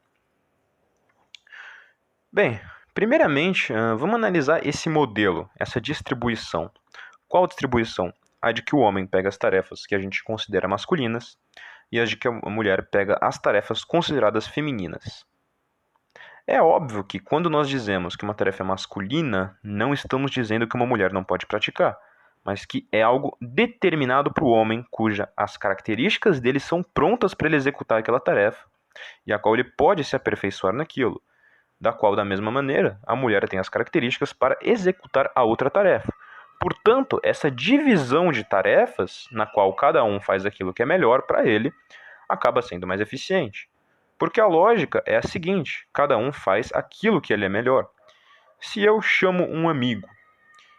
Bem, 2.32 2.60
Primeiramente, 2.94 3.72
vamos 3.96 4.16
analisar 4.16 4.66
esse 4.66 4.90
modelo, 4.90 5.48
essa 5.58 5.80
distribuição. 5.80 6.70
Qual 7.26 7.46
distribuição? 7.46 8.12
A 8.40 8.52
de 8.52 8.60
que 8.60 8.76
o 8.76 8.80
homem 8.80 9.06
pega 9.06 9.30
as 9.30 9.38
tarefas 9.38 9.86
que 9.86 9.94
a 9.94 9.98
gente 9.98 10.22
considera 10.22 10.68
masculinas 10.68 11.38
e 11.90 11.98
a 11.98 12.04
de 12.04 12.16
que 12.16 12.28
a 12.28 12.50
mulher 12.50 12.90
pega 12.90 13.16
as 13.22 13.38
tarefas 13.38 13.82
consideradas 13.82 14.46
femininas. 14.46 15.24
É 16.46 16.60
óbvio 16.60 17.02
que 17.02 17.18
quando 17.18 17.48
nós 17.48 17.66
dizemos 17.66 18.14
que 18.14 18.24
uma 18.24 18.34
tarefa 18.34 18.62
é 18.62 18.66
masculina, 18.66 19.58
não 19.62 19.94
estamos 19.94 20.30
dizendo 20.30 20.68
que 20.68 20.76
uma 20.76 20.86
mulher 20.86 21.14
não 21.14 21.24
pode 21.24 21.46
praticar, 21.46 21.96
mas 22.44 22.64
que 22.64 22.88
é 22.90 23.02
algo 23.02 23.36
determinado 23.40 24.32
para 24.32 24.44
o 24.44 24.50
homem, 24.50 24.84
cuja 24.90 25.28
as 25.36 25.56
características 25.56 26.40
dele 26.40 26.60
são 26.60 26.82
prontas 26.82 27.34
para 27.34 27.46
ele 27.46 27.56
executar 27.56 27.98
aquela 27.98 28.20
tarefa 28.20 28.64
e 29.26 29.32
a 29.32 29.38
qual 29.38 29.54
ele 29.54 29.64
pode 29.64 30.04
se 30.04 30.16
aperfeiçoar 30.16 30.74
naquilo 30.74 31.22
da 31.82 31.92
qual, 31.92 32.14
da 32.14 32.24
mesma 32.24 32.48
maneira, 32.48 32.96
a 33.04 33.16
mulher 33.16 33.48
tem 33.48 33.58
as 33.58 33.68
características 33.68 34.32
para 34.32 34.56
executar 34.62 35.28
a 35.34 35.42
outra 35.42 35.68
tarefa. 35.68 36.14
Portanto, 36.60 37.20
essa 37.24 37.50
divisão 37.50 38.30
de 38.30 38.44
tarefas, 38.44 39.26
na 39.32 39.46
qual 39.46 39.74
cada 39.74 40.04
um 40.04 40.20
faz 40.20 40.46
aquilo 40.46 40.72
que 40.72 40.80
é 40.80 40.86
melhor 40.86 41.22
para 41.22 41.44
ele, 41.44 41.72
acaba 42.28 42.62
sendo 42.62 42.86
mais 42.86 43.00
eficiente. 43.00 43.68
Porque 44.16 44.40
a 44.40 44.46
lógica 44.46 45.02
é 45.04 45.16
a 45.16 45.22
seguinte: 45.22 45.88
cada 45.92 46.16
um 46.16 46.32
faz 46.32 46.72
aquilo 46.72 47.20
que 47.20 47.32
ele 47.32 47.44
é 47.44 47.48
melhor. 47.48 47.88
Se 48.60 48.80
eu 48.80 49.02
chamo 49.02 49.44
um 49.44 49.68
amigo 49.68 50.08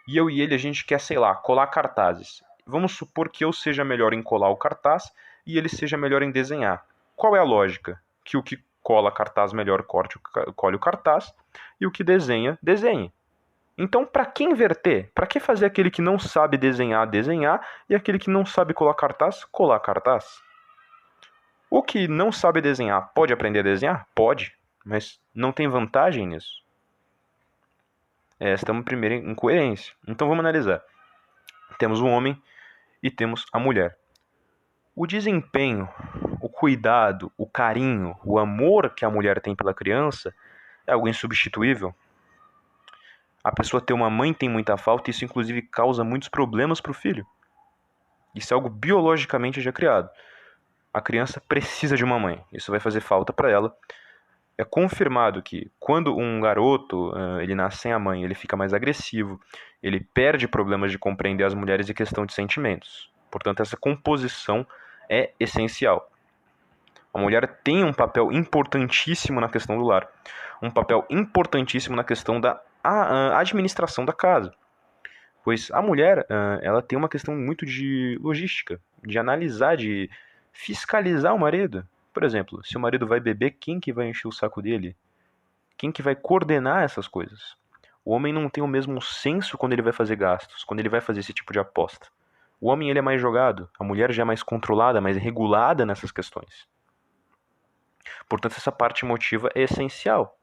e 0.08 0.18
eu 0.18 0.30
e 0.30 0.42
ele 0.42 0.56
a 0.56 0.58
gente 0.58 0.86
quer, 0.86 1.00
sei 1.00 1.18
lá, 1.18 1.34
colar 1.36 1.68
cartazes, 1.68 2.44
vamos 2.66 2.94
supor 2.94 3.30
que 3.30 3.44
eu 3.44 3.54
seja 3.54 3.84
melhor 3.84 4.14
em 4.14 4.22
colar 4.22 4.50
o 4.50 4.58
cartaz 4.58 5.12
e 5.46 5.58
ele 5.58 5.70
seja 5.70 5.98
melhor 5.98 6.22
em 6.22 6.32
desenhar. 6.32 6.86
Qual 7.16 7.36
é 7.36 7.40
a 7.40 7.44
lógica? 7.44 8.02
Que 8.24 8.38
o 8.38 8.44
que 8.44 8.64
cola 8.82 9.12
cartaz 9.12 9.54
melhor, 9.54 9.84
corte, 9.84 10.20
colhe 10.56 10.76
o 10.76 10.80
cartaz, 10.80 11.34
e 11.80 11.88
o 11.88 11.92
que 11.92 12.04
desenha, 12.04 12.60
desenhe. 12.62 13.12
Então, 13.78 14.06
para 14.06 14.26
que 14.26 14.44
inverter? 14.44 15.10
Para 15.16 15.26
que 15.26 15.40
fazer 15.40 15.66
aquele 15.66 15.90
que 15.90 16.02
não 16.02 16.20
sabe 16.20 16.58
desenhar, 16.58 17.08
desenhar, 17.08 17.66
e 17.90 17.96
aquele 17.96 18.20
que 18.20 18.30
não 18.30 18.46
sabe 18.46 18.74
colar 18.74 18.94
cartaz, 18.94 19.46
colar 19.46 19.80
cartaz? 19.80 20.40
O 21.70 21.82
que 21.82 22.08
não 22.08 22.32
sabe 22.32 22.62
desenhar 22.62 23.12
pode 23.16 23.34
aprender 23.34 23.60
a 23.60 23.64
desenhar? 23.64 24.08
Pode, 24.14 24.56
mas 24.86 25.20
não 25.34 25.52
tem 25.52 25.68
vantagem 25.68 26.28
nisso. 26.28 26.63
Esta 28.40 28.72
é 28.72 28.74
uma 28.74 28.84
primeira 28.84 29.16
incoerência. 29.16 29.94
Então 30.08 30.28
vamos 30.28 30.44
analisar. 30.44 30.82
Temos 31.78 32.02
o 32.02 32.08
homem 32.08 32.42
e 33.02 33.10
temos 33.10 33.46
a 33.52 33.60
mulher. 33.60 33.98
O 34.96 35.08
desempenho 35.08 35.90
o 36.44 36.50
cuidado, 36.50 37.32
o 37.38 37.48
carinho, 37.48 38.18
o 38.22 38.38
amor 38.38 38.90
que 38.90 39.06
a 39.06 39.10
mulher 39.10 39.40
tem 39.40 39.56
pela 39.56 39.74
criança 39.74 40.36
é 40.86 40.92
algo 40.92 41.08
insubstituível. 41.08 41.96
A 43.42 43.50
pessoa 43.50 43.80
ter 43.80 43.94
uma 43.94 44.10
mãe 44.10 44.34
tem 44.34 44.50
muita 44.50 44.76
falta 44.76 45.10
e 45.10 45.12
isso 45.12 45.24
inclusive 45.24 45.62
causa 45.62 46.04
muitos 46.04 46.28
problemas 46.28 46.82
para 46.82 46.92
o 46.92 46.94
filho. 46.94 47.26
Isso 48.36 48.54
é 48.54 48.56
algo 48.56 48.68
biologicamente 48.70 49.62
já 49.62 49.72
criado. 49.72 50.10
A 50.94 51.00
criança 51.00 51.42
precisa 51.48 51.96
de 51.96 52.04
uma 52.04 52.20
mãe. 52.20 52.44
Isso 52.52 52.72
vai 52.72 52.82
fazer 52.82 53.00
falta 53.00 53.32
para 53.32 53.50
ela. 53.50 53.74
É 54.58 54.64
confirmado 54.64 55.42
que 55.42 55.72
quando 55.80 56.16
um 56.16 56.40
garoto 56.40 57.12
ele 57.42 57.56
nasce 57.56 57.78
sem 57.78 57.92
a 57.92 58.00
mãe, 58.00 58.24
ele 58.24 58.36
fica 58.36 58.56
mais 58.56 58.74
agressivo, 58.74 59.42
ele 59.82 60.00
perde 60.14 60.48
problemas 60.48 60.92
de 60.92 61.00
compreender 61.00 61.44
as 61.44 61.54
mulheres 61.54 61.90
e 61.90 61.94
questão 61.94 62.26
de 62.26 62.34
sentimentos. 62.34 63.12
Portanto, 63.32 63.62
essa 63.62 63.76
composição 63.76 64.66
é 65.10 65.32
essencial. 65.40 66.10
A 67.14 67.20
mulher 67.20 67.60
tem 67.64 67.84
um 67.84 67.92
papel 67.92 68.32
importantíssimo 68.32 69.42
na 69.42 69.50
questão 69.50 69.78
do 69.78 69.84
lar, 69.84 70.08
um 70.62 70.70
papel 70.70 71.06
importantíssimo 71.10 71.96
na 71.96 72.04
questão 72.04 72.40
da 72.40 72.62
administração 73.36 74.06
da 74.06 74.14
casa. 74.14 74.54
Pois 75.44 75.70
a 75.72 75.82
mulher, 75.82 76.26
ela 76.62 76.82
tem 76.82 76.98
uma 76.98 77.10
questão 77.10 77.36
muito 77.36 77.66
de 77.66 78.18
logística, 78.22 78.80
de 79.04 79.18
analisar, 79.20 79.76
de 79.76 80.10
fiscalizar 80.52 81.36
o 81.36 81.40
marido. 81.40 81.86
Por 82.14 82.24
exemplo, 82.24 82.64
se 82.64 82.78
o 82.78 82.80
marido 82.80 83.08
vai 83.08 83.20
beber, 83.20 83.58
quem 83.60 83.80
que 83.80 83.92
vai 83.92 84.08
encher 84.08 84.28
o 84.28 84.32
saco 84.32 84.62
dele? 84.62 84.96
Quem 85.76 85.92
que 85.92 86.02
vai 86.02 86.16
coordenar 86.16 86.84
essas 86.84 87.08
coisas? 87.08 87.58
O 88.06 88.12
homem 88.12 88.32
não 88.32 88.48
tem 88.48 88.64
o 88.64 88.68
mesmo 88.68 89.02
senso 89.02 89.58
quando 89.58 89.74
ele 89.74 89.82
vai 89.82 89.94
fazer 89.94 90.16
gastos, 90.16 90.64
quando 90.64 90.80
ele 90.80 90.90
vai 90.90 91.02
fazer 91.02 91.22
esse 91.22 91.34
tipo 91.34 91.52
de 91.52 91.60
aposta. 91.60 92.08
O 92.62 92.68
homem 92.68 92.90
ele 92.90 93.00
é 93.00 93.02
mais 93.02 93.20
jogado, 93.20 93.70
a 93.80 93.84
mulher 93.84 94.12
já 94.12 94.22
é 94.22 94.26
mais 94.26 94.44
controlada, 94.44 95.02
mais 95.02 95.18
regulada 95.18 95.86
nessas 95.86 96.12
questões. 96.12 96.68
Portanto, 98.30 98.56
essa 98.58 98.72
parte 98.72 99.04
emotiva 99.04 99.50
é 99.56 99.64
essencial. 99.64 100.38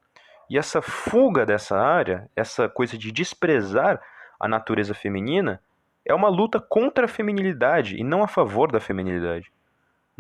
E 0.49 0.59
essa 0.59 0.83
fuga 0.83 1.47
dessa 1.47 1.79
área, 1.79 2.29
essa 2.35 2.69
coisa 2.69 2.99
de 2.99 3.13
desprezar 3.13 4.03
a 4.39 4.49
natureza 4.49 4.95
feminina, 4.95 5.63
é 6.05 6.13
uma 6.13 6.29
luta 6.29 6.59
contra 6.59 7.05
a 7.05 7.09
feminilidade 7.09 7.97
e 7.97 8.03
não 8.03 8.23
a 8.23 8.29
favor 8.29 8.73
da 8.73 8.81
feminilidade. 8.81 9.53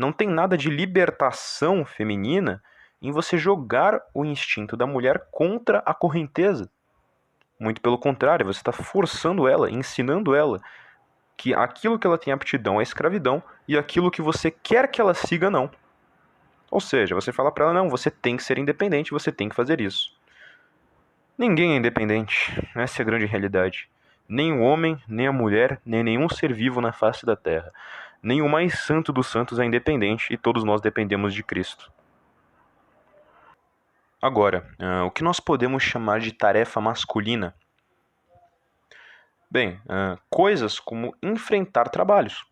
Não 0.01 0.13
tem 0.13 0.29
nada 0.29 0.57
de 0.57 0.71
libertação 0.71 1.85
feminina 1.85 2.63
em 3.03 3.13
você 3.13 3.37
jogar 3.37 4.01
o 4.15 4.25
instinto 4.25 4.75
da 4.75 4.87
mulher 4.87 5.29
contra 5.31 5.83
a 5.85 5.93
correnteza. 5.93 6.71
Muito 7.61 7.83
pelo 7.83 7.99
contrário, 7.99 8.47
você 8.47 8.61
está 8.61 8.73
forçando 8.73 9.47
ela, 9.47 9.71
ensinando 9.71 10.35
ela 10.35 10.59
que 11.37 11.53
aquilo 11.53 11.99
que 11.99 12.07
ela 12.07 12.17
tem 12.17 12.33
aptidão 12.33 12.81
é 12.81 12.83
escravidão 12.83 13.43
e 13.69 13.77
aquilo 13.77 14.11
que 14.11 14.23
você 14.23 14.51
quer 14.51 14.91
que 14.91 15.03
ela 15.03 15.13
siga 15.13 15.51
não. 15.51 15.71
Ou 16.71 16.81
seja, 16.81 17.15
você 17.15 17.31
fala 17.31 17.53
para 17.53 17.67
ela 17.67 17.75
não, 17.75 17.91
você 17.91 18.11
tem 18.11 18.39
que 18.39 18.43
ser 18.43 18.57
independente, 18.57 19.11
você 19.11 19.31
tem 19.31 19.51
que 19.51 19.55
fazer 19.55 19.83
isso. 19.83 20.17
Ninguém 21.37 21.75
é 21.75 21.77
independente, 21.77 22.59
essa 22.75 23.03
é 23.03 23.03
a 23.03 23.07
grande 23.07 23.27
realidade. 23.27 23.87
Nem 24.27 24.51
o 24.51 24.63
homem, 24.63 24.99
nem 25.07 25.27
a 25.27 25.33
mulher, 25.33 25.79
nem 25.85 26.03
nenhum 26.03 26.27
ser 26.27 26.55
vivo 26.55 26.81
na 26.81 26.91
face 26.91 27.27
da 27.27 27.37
terra. 27.37 27.71
Nem 28.23 28.43
o 28.43 28.49
mais 28.49 28.81
santo 28.81 29.13
dos 29.13 29.27
santos 29.27 29.59
é 29.59 29.65
independente 29.65 30.33
e 30.33 30.37
todos 30.37 30.65
nós 30.65 30.81
dependemos 30.81 31.33
de 31.33 31.43
Cristo. 31.43 31.91
Agora, 34.21 34.67
uh, 34.79 35.07
o 35.07 35.11
que 35.11 35.25
nós 35.25 35.41
podemos 35.41 35.83
chamar 35.83 36.21
de 36.21 36.33
tarefa 36.33 36.81
masculina? 36.81 37.55
Bem, 39.51 39.81
uh, 39.87 40.21
coisas 40.29 40.79
como 40.79 41.17
enfrentar 41.23 41.89
trabalhos. 41.89 42.45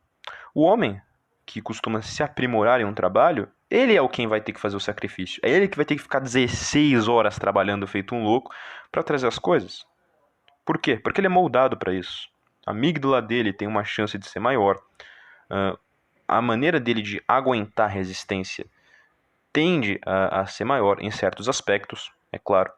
O 0.55 0.63
homem, 0.63 1.01
que 1.45 1.61
costuma 1.61 2.01
se 2.01 2.23
aprimorar 2.23 2.81
em 2.81 2.85
um 2.85 2.95
trabalho, 2.95 3.49
ele 3.71 3.95
é 3.95 4.01
o 4.01 4.09
quem 4.09 4.27
vai 4.27 4.41
ter 4.41 4.53
que 4.53 4.61
fazer 4.61 4.77
o 4.77 4.81
sacrifício. 4.81 5.41
É 5.45 5.51
ele 5.51 5.69
que 5.69 5.77
vai 5.77 5.85
ter 5.85 5.95
que 5.95 6.03
ficar 6.03 6.21
16 6.21 7.07
horas 7.07 7.39
trabalhando 7.39 7.87
feito 7.87 8.15
um 8.15 8.25
louco 8.25 8.51
para 8.91 9.03
trazer 9.03 9.27
as 9.27 9.39
coisas. 9.39 9.87
Por 10.65 10.79
quê? 10.79 10.97
Porque 10.97 11.21
ele 11.21 11.27
é 11.27 11.31
moldado 11.31 11.77
para 11.77 11.93
isso. 11.93 12.29
A 12.67 12.71
amígdala 12.71 13.21
dele 13.21 13.53
tem 13.53 13.69
uma 13.69 13.85
chance 13.85 14.17
de 14.19 14.27
ser 14.27 14.41
maior. 14.41 14.79
Uh, 15.51 15.79
a 16.27 16.43
maneira 16.43 16.79
dele 16.79 17.01
de 17.01 17.23
aguentar 17.27 17.89
resistência 17.89 18.67
tende 19.53 19.99
a, 20.05 20.43
a 20.43 20.47
ser 20.47 20.65
maior 20.65 21.01
em 21.01 21.11
certos 21.11 21.49
aspectos, 21.49 22.13
é 22.31 22.39
claro. 22.39 22.71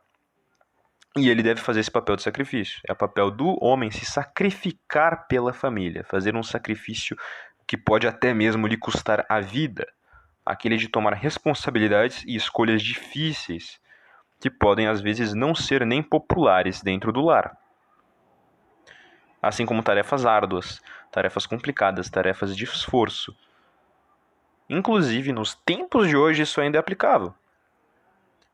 E 1.16 1.28
ele 1.28 1.42
deve 1.42 1.60
fazer 1.60 1.80
esse 1.80 1.90
papel 1.90 2.14
de 2.14 2.22
sacrifício. 2.22 2.80
É 2.86 2.92
o 2.92 2.96
papel 2.96 3.30
do 3.30 3.58
homem 3.62 3.90
se 3.90 4.06
sacrificar 4.06 5.26
pela 5.26 5.52
família, 5.52 6.04
fazer 6.04 6.36
um 6.36 6.42
sacrifício 6.42 7.16
que 7.66 7.76
pode 7.76 8.06
até 8.06 8.32
mesmo 8.32 8.66
lhe 8.66 8.76
custar 8.76 9.26
a 9.28 9.40
vida, 9.40 9.86
aquele 10.46 10.76
de 10.76 10.88
tomar 10.88 11.14
responsabilidades 11.14 12.24
e 12.26 12.36
escolhas 12.36 12.82
difíceis, 12.82 13.80
que 14.40 14.48
podem 14.48 14.86
às 14.86 15.00
vezes 15.00 15.34
não 15.34 15.54
ser 15.54 15.84
nem 15.84 16.02
populares 16.02 16.80
dentro 16.80 17.12
do 17.12 17.20
lar. 17.20 17.56
Assim 19.42 19.66
como 19.66 19.82
tarefas 19.82 20.24
árduas, 20.24 20.80
tarefas 21.10 21.46
complicadas, 21.46 22.08
tarefas 22.08 22.56
de 22.56 22.64
esforço, 22.64 23.34
Inclusive, 24.70 25.32
nos 25.32 25.52
tempos 25.52 26.08
de 26.08 26.16
hoje, 26.16 26.42
isso 26.42 26.60
ainda 26.60 26.78
é 26.78 26.80
aplicável. 26.80 27.34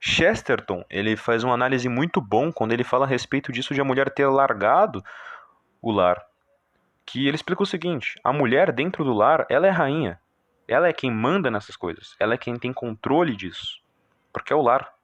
Chesterton 0.00 0.82
ele 0.88 1.14
faz 1.14 1.44
uma 1.44 1.52
análise 1.52 1.90
muito 1.90 2.22
bom 2.22 2.50
quando 2.50 2.72
ele 2.72 2.82
fala 2.82 3.04
a 3.04 3.08
respeito 3.08 3.52
disso 3.52 3.74
de 3.74 3.82
a 3.82 3.84
mulher 3.84 4.10
ter 4.10 4.26
largado 4.26 5.04
o 5.82 5.92
lar. 5.92 6.24
Que 7.04 7.26
ele 7.26 7.34
explica 7.34 7.62
o 7.62 7.66
seguinte: 7.66 8.18
a 8.24 8.32
mulher 8.32 8.72
dentro 8.72 9.04
do 9.04 9.12
lar, 9.12 9.46
ela 9.50 9.66
é 9.66 9.70
rainha. 9.70 10.18
Ela 10.66 10.88
é 10.88 10.92
quem 10.92 11.10
manda 11.10 11.50
nessas 11.50 11.76
coisas. 11.76 12.16
Ela 12.18 12.32
é 12.32 12.38
quem 12.38 12.58
tem 12.58 12.72
controle 12.72 13.36
disso. 13.36 13.78
Porque 14.32 14.54
é 14.54 14.56
o 14.56 14.62
lar. 14.62 14.94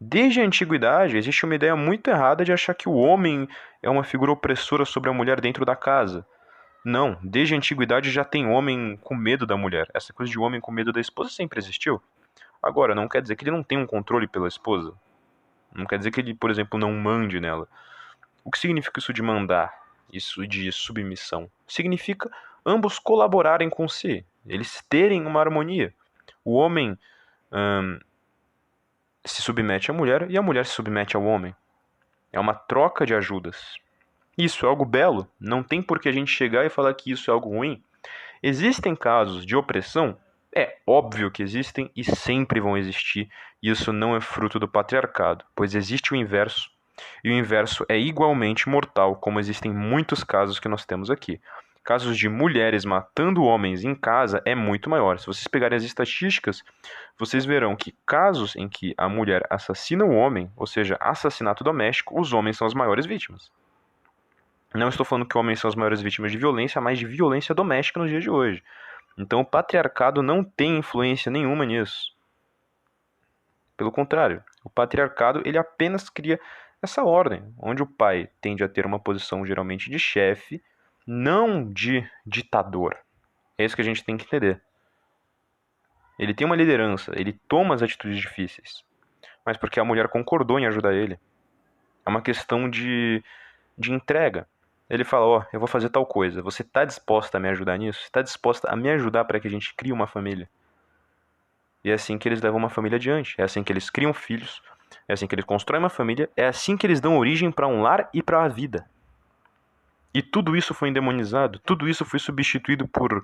Desde 0.00 0.40
a 0.40 0.44
antiguidade, 0.44 1.16
existe 1.16 1.44
uma 1.44 1.54
ideia 1.54 1.74
muito 1.74 2.08
errada 2.08 2.44
de 2.44 2.52
achar 2.52 2.74
que 2.74 2.88
o 2.88 2.94
homem 2.94 3.48
é 3.82 3.88
uma 3.88 4.04
figura 4.04 4.30
opressora 4.30 4.84
sobre 4.84 5.08
a 5.08 5.12
mulher 5.12 5.40
dentro 5.40 5.64
da 5.64 5.74
casa. 5.74 6.26
Não, 6.84 7.18
desde 7.22 7.54
a 7.54 7.56
antiguidade 7.56 8.10
já 8.10 8.22
tem 8.22 8.46
homem 8.46 8.98
com 9.02 9.14
medo 9.14 9.46
da 9.46 9.56
mulher. 9.56 9.88
Essa 9.94 10.12
coisa 10.12 10.30
de 10.30 10.38
homem 10.38 10.60
com 10.60 10.70
medo 10.70 10.92
da 10.92 11.00
esposa 11.00 11.30
sempre 11.30 11.58
existiu. 11.58 12.00
Agora, 12.62 12.94
não 12.94 13.08
quer 13.08 13.22
dizer 13.22 13.36
que 13.36 13.44
ele 13.44 13.50
não 13.50 13.62
tem 13.62 13.78
um 13.78 13.86
controle 13.86 14.28
pela 14.28 14.46
esposa. 14.46 14.92
Não 15.74 15.86
quer 15.86 15.98
dizer 15.98 16.10
que 16.10 16.20
ele, 16.20 16.34
por 16.34 16.50
exemplo, 16.50 16.78
não 16.78 16.92
mande 16.92 17.40
nela. 17.40 17.66
O 18.44 18.50
que 18.50 18.58
significa 18.58 19.00
isso 19.00 19.12
de 19.12 19.22
mandar? 19.22 19.72
Isso 20.12 20.46
de 20.46 20.70
submissão? 20.70 21.50
Significa 21.66 22.30
ambos 22.64 22.98
colaborarem 22.98 23.70
com 23.70 23.88
si, 23.88 24.24
eles 24.46 24.84
terem 24.88 25.24
uma 25.24 25.40
harmonia. 25.40 25.92
O 26.44 26.54
homem 26.54 26.98
hum, 27.52 27.98
se 29.26 29.42
submete 29.42 29.90
à 29.90 29.94
mulher 29.94 30.30
e 30.30 30.38
a 30.38 30.42
mulher 30.42 30.64
se 30.66 30.72
submete 30.72 31.16
ao 31.16 31.24
homem. 31.24 31.54
É 32.32 32.40
uma 32.40 32.54
troca 32.54 33.04
de 33.04 33.14
ajudas. 33.14 33.78
Isso 34.36 34.66
é 34.66 34.68
algo 34.68 34.84
belo, 34.84 35.28
não 35.40 35.62
tem 35.62 35.80
por 35.80 35.98
que 35.98 36.08
a 36.08 36.12
gente 36.12 36.30
chegar 36.30 36.64
e 36.64 36.70
falar 36.70 36.92
que 36.94 37.10
isso 37.10 37.30
é 37.30 37.34
algo 37.34 37.48
ruim. 37.48 37.82
Existem 38.42 38.94
casos 38.94 39.46
de 39.46 39.56
opressão? 39.56 40.16
É 40.54 40.76
óbvio 40.86 41.30
que 41.30 41.42
existem 41.42 41.90
e 41.96 42.04
sempre 42.04 42.60
vão 42.60 42.76
existir. 42.76 43.30
Isso 43.62 43.92
não 43.92 44.14
é 44.14 44.20
fruto 44.20 44.58
do 44.58 44.68
patriarcado, 44.68 45.44
pois 45.54 45.74
existe 45.74 46.12
o 46.12 46.16
inverso. 46.16 46.70
E 47.24 47.30
o 47.30 47.32
inverso 47.32 47.84
é 47.88 47.98
igualmente 47.98 48.68
mortal, 48.68 49.16
como 49.16 49.40
existem 49.40 49.72
muitos 49.72 50.22
casos 50.22 50.58
que 50.58 50.68
nós 50.68 50.84
temos 50.84 51.10
aqui. 51.10 51.40
Casos 51.86 52.18
de 52.18 52.28
mulheres 52.28 52.84
matando 52.84 53.44
homens 53.44 53.84
em 53.84 53.94
casa 53.94 54.42
é 54.44 54.56
muito 54.56 54.90
maior. 54.90 55.20
Se 55.20 55.26
vocês 55.26 55.46
pegarem 55.46 55.76
as 55.76 55.84
estatísticas, 55.84 56.64
vocês 57.16 57.44
verão 57.44 57.76
que 57.76 57.94
casos 58.04 58.56
em 58.56 58.68
que 58.68 58.92
a 58.98 59.08
mulher 59.08 59.46
assassina 59.48 60.04
o 60.04 60.10
homem, 60.10 60.50
ou 60.56 60.66
seja, 60.66 60.96
assassinato 60.98 61.62
doméstico, 61.62 62.20
os 62.20 62.32
homens 62.32 62.56
são 62.56 62.66
as 62.66 62.74
maiores 62.74 63.06
vítimas. 63.06 63.52
Não 64.74 64.88
estou 64.88 65.06
falando 65.06 65.28
que 65.28 65.38
homens 65.38 65.60
são 65.60 65.68
as 65.68 65.76
maiores 65.76 66.02
vítimas 66.02 66.32
de 66.32 66.38
violência, 66.38 66.80
mas 66.80 66.98
de 66.98 67.06
violência 67.06 67.54
doméstica 67.54 68.00
nos 68.00 68.10
dias 68.10 68.24
de 68.24 68.30
hoje. 68.30 68.64
Então 69.16 69.42
o 69.42 69.46
patriarcado 69.46 70.24
não 70.24 70.42
tem 70.42 70.78
influência 70.78 71.30
nenhuma 71.30 71.64
nisso. 71.64 72.12
Pelo 73.76 73.92
contrário, 73.92 74.42
o 74.64 74.68
patriarcado 74.68 75.40
ele 75.44 75.56
apenas 75.56 76.10
cria 76.10 76.40
essa 76.82 77.04
ordem, 77.04 77.44
onde 77.56 77.80
o 77.80 77.86
pai 77.86 78.28
tende 78.40 78.64
a 78.64 78.68
ter 78.68 78.84
uma 78.84 78.98
posição 78.98 79.46
geralmente 79.46 79.88
de 79.88 80.00
chefe, 80.00 80.60
não 81.06 81.72
de 81.72 82.08
ditador. 82.26 82.96
É 83.56 83.64
isso 83.64 83.76
que 83.76 83.82
a 83.82 83.84
gente 83.84 84.04
tem 84.04 84.16
que 84.16 84.24
entender. 84.24 84.60
Ele 86.18 86.34
tem 86.34 86.46
uma 86.46 86.56
liderança, 86.56 87.12
ele 87.14 87.38
toma 87.46 87.74
as 87.74 87.82
atitudes 87.82 88.18
difíceis, 88.18 88.84
mas 89.44 89.56
porque 89.56 89.78
a 89.78 89.84
mulher 89.84 90.08
concordou 90.08 90.58
em 90.58 90.66
ajudar 90.66 90.94
ele. 90.94 91.18
É 92.04 92.10
uma 92.10 92.22
questão 92.22 92.68
de, 92.68 93.22
de 93.76 93.92
entrega. 93.92 94.48
Ele 94.88 95.04
fala: 95.04 95.26
Ó, 95.26 95.38
oh, 95.38 95.44
eu 95.52 95.58
vou 95.58 95.68
fazer 95.68 95.90
tal 95.90 96.06
coisa. 96.06 96.40
Você 96.42 96.62
está 96.62 96.84
disposta 96.84 97.36
a 97.36 97.40
me 97.40 97.48
ajudar 97.48 97.76
nisso? 97.76 98.00
Está 98.04 98.22
disposta 98.22 98.70
a 98.70 98.76
me 98.76 98.88
ajudar 98.90 99.24
para 99.24 99.40
que 99.40 99.48
a 99.48 99.50
gente 99.50 99.74
crie 99.74 99.92
uma 99.92 100.06
família? 100.06 100.48
E 101.84 101.90
é 101.90 101.94
assim 101.94 102.18
que 102.18 102.28
eles 102.28 102.40
levam 102.40 102.58
uma 102.58 102.70
família 102.70 102.96
adiante. 102.96 103.34
É 103.38 103.44
assim 103.44 103.62
que 103.62 103.72
eles 103.72 103.90
criam 103.90 104.14
filhos. 104.14 104.62
É 105.08 105.12
assim 105.12 105.26
que 105.26 105.34
eles 105.34 105.44
constroem 105.44 105.82
uma 105.82 105.90
família. 105.90 106.30
É 106.36 106.46
assim 106.46 106.76
que 106.76 106.86
eles 106.86 107.00
dão 107.00 107.18
origem 107.18 107.50
para 107.50 107.66
um 107.66 107.82
lar 107.82 108.08
e 108.12 108.22
para 108.22 108.42
a 108.42 108.48
vida. 108.48 108.88
E 110.16 110.22
tudo 110.22 110.56
isso 110.56 110.72
foi 110.72 110.88
endemonizado. 110.88 111.58
Tudo 111.58 111.86
isso 111.86 112.02
foi 112.02 112.18
substituído 112.18 112.88
por 112.88 113.22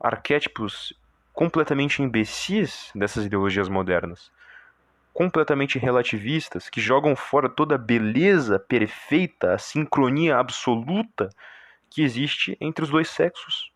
arquétipos 0.00 0.94
completamente 1.34 2.02
imbecis 2.02 2.90
dessas 2.94 3.26
ideologias 3.26 3.68
modernas 3.68 4.32
completamente 5.12 5.78
relativistas, 5.78 6.68
que 6.68 6.80
jogam 6.80 7.14
fora 7.14 7.48
toda 7.48 7.76
a 7.76 7.78
beleza 7.78 8.58
perfeita, 8.58 9.54
a 9.54 9.58
sincronia 9.58 10.38
absoluta 10.38 11.28
que 11.88 12.02
existe 12.02 12.56
entre 12.58 12.82
os 12.82 12.90
dois 12.90 13.08
sexos. 13.08 13.70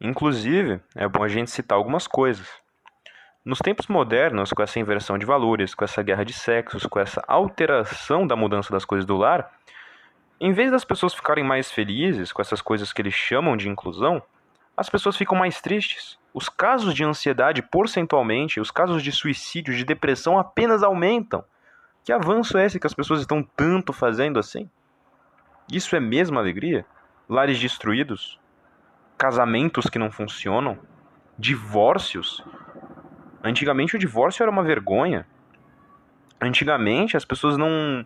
Inclusive, 0.00 0.80
é 0.94 1.06
bom 1.08 1.24
a 1.24 1.28
gente 1.28 1.50
citar 1.50 1.76
algumas 1.76 2.06
coisas. 2.06 2.48
Nos 3.48 3.60
tempos 3.60 3.86
modernos, 3.86 4.52
com 4.52 4.62
essa 4.62 4.78
inversão 4.78 5.16
de 5.16 5.24
valores, 5.24 5.74
com 5.74 5.82
essa 5.82 6.02
guerra 6.02 6.22
de 6.22 6.34
sexos, 6.34 6.84
com 6.84 7.00
essa 7.00 7.24
alteração 7.26 8.26
da 8.26 8.36
mudança 8.36 8.70
das 8.70 8.84
coisas 8.84 9.06
do 9.06 9.16
lar, 9.16 9.50
em 10.38 10.52
vez 10.52 10.70
das 10.70 10.84
pessoas 10.84 11.14
ficarem 11.14 11.42
mais 11.42 11.72
felizes 11.72 12.30
com 12.30 12.42
essas 12.42 12.60
coisas 12.60 12.92
que 12.92 13.00
eles 13.00 13.14
chamam 13.14 13.56
de 13.56 13.66
inclusão, 13.66 14.22
as 14.76 14.90
pessoas 14.90 15.16
ficam 15.16 15.34
mais 15.34 15.62
tristes. 15.62 16.18
Os 16.34 16.50
casos 16.50 16.92
de 16.92 17.02
ansiedade, 17.02 17.62
porcentualmente, 17.62 18.60
os 18.60 18.70
casos 18.70 19.02
de 19.02 19.10
suicídio, 19.10 19.74
de 19.74 19.82
depressão 19.82 20.38
apenas 20.38 20.82
aumentam. 20.82 21.42
Que 22.04 22.12
avanço 22.12 22.58
é 22.58 22.66
esse 22.66 22.78
que 22.78 22.86
as 22.86 22.92
pessoas 22.92 23.20
estão 23.20 23.42
tanto 23.42 23.94
fazendo 23.94 24.38
assim? 24.38 24.68
Isso 25.72 25.96
é 25.96 26.00
mesmo 26.00 26.38
alegria? 26.38 26.84
Lares 27.26 27.58
destruídos? 27.58 28.38
Casamentos 29.16 29.86
que 29.88 29.98
não 29.98 30.10
funcionam? 30.10 30.78
Divórcios? 31.38 32.44
Antigamente 33.42 33.96
o 33.96 33.98
divórcio 33.98 34.42
era 34.42 34.50
uma 34.50 34.62
vergonha. 34.62 35.26
Antigamente 36.40 37.16
as 37.16 37.24
pessoas 37.24 37.56
não 37.56 38.04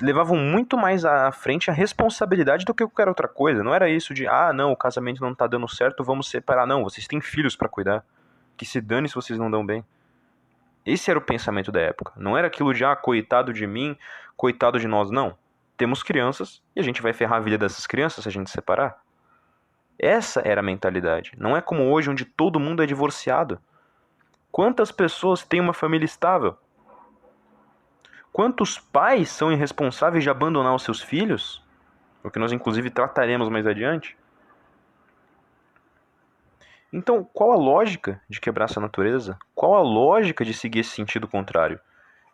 levavam 0.00 0.36
muito 0.36 0.76
mais 0.76 1.04
à 1.04 1.32
frente 1.32 1.70
a 1.70 1.72
responsabilidade 1.72 2.64
do 2.64 2.74
que 2.74 2.84
qualquer 2.84 3.08
outra 3.08 3.28
coisa. 3.28 3.62
Não 3.62 3.74
era 3.74 3.88
isso 3.88 4.12
de, 4.12 4.26
ah, 4.26 4.52
não, 4.52 4.72
o 4.72 4.76
casamento 4.76 5.22
não 5.22 5.34
tá 5.34 5.46
dando 5.46 5.68
certo, 5.68 6.04
vamos 6.04 6.28
separar. 6.28 6.66
Não, 6.66 6.84
vocês 6.84 7.06
têm 7.06 7.20
filhos 7.20 7.56
para 7.56 7.68
cuidar. 7.68 8.04
Que 8.56 8.66
se 8.66 8.80
dane 8.80 9.08
se 9.08 9.14
vocês 9.14 9.38
não 9.38 9.50
dão 9.50 9.64
bem. 9.64 9.84
Esse 10.84 11.10
era 11.10 11.18
o 11.18 11.22
pensamento 11.22 11.72
da 11.72 11.80
época. 11.80 12.12
Não 12.16 12.36
era 12.36 12.46
aquilo 12.46 12.74
de, 12.74 12.84
ah, 12.84 12.96
coitado 12.96 13.52
de 13.52 13.66
mim, 13.66 13.96
coitado 14.36 14.78
de 14.78 14.86
nós. 14.86 15.10
Não. 15.10 15.36
Temos 15.76 16.02
crianças 16.02 16.62
e 16.76 16.80
a 16.80 16.82
gente 16.82 17.00
vai 17.00 17.12
ferrar 17.12 17.38
a 17.38 17.40
vida 17.40 17.56
dessas 17.56 17.86
crianças 17.86 18.22
se 18.22 18.28
a 18.28 18.32
gente 18.32 18.50
separar. 18.50 18.98
Essa 19.98 20.40
era 20.44 20.60
a 20.60 20.64
mentalidade. 20.64 21.32
Não 21.38 21.56
é 21.56 21.60
como 21.60 21.90
hoje, 21.90 22.10
onde 22.10 22.24
todo 22.24 22.60
mundo 22.60 22.82
é 22.82 22.86
divorciado. 22.86 23.58
Quantas 24.50 24.90
pessoas 24.90 25.44
têm 25.44 25.60
uma 25.60 25.72
família 25.72 26.04
estável? 26.04 26.56
Quantos 28.32 28.78
pais 28.78 29.28
são 29.28 29.52
irresponsáveis 29.52 30.22
de 30.22 30.30
abandonar 30.30 30.74
os 30.74 30.82
seus 30.82 31.00
filhos? 31.00 31.62
O 32.22 32.30
que 32.30 32.38
nós, 32.38 32.52
inclusive, 32.52 32.90
trataremos 32.90 33.48
mais 33.48 33.66
adiante. 33.66 34.16
Então, 36.92 37.22
qual 37.22 37.52
a 37.52 37.56
lógica 37.56 38.20
de 38.28 38.40
quebrar 38.40 38.64
essa 38.64 38.80
natureza? 38.80 39.38
Qual 39.54 39.74
a 39.74 39.80
lógica 39.80 40.44
de 40.44 40.52
seguir 40.52 40.80
esse 40.80 40.90
sentido 40.90 41.28
contrário? 41.28 41.80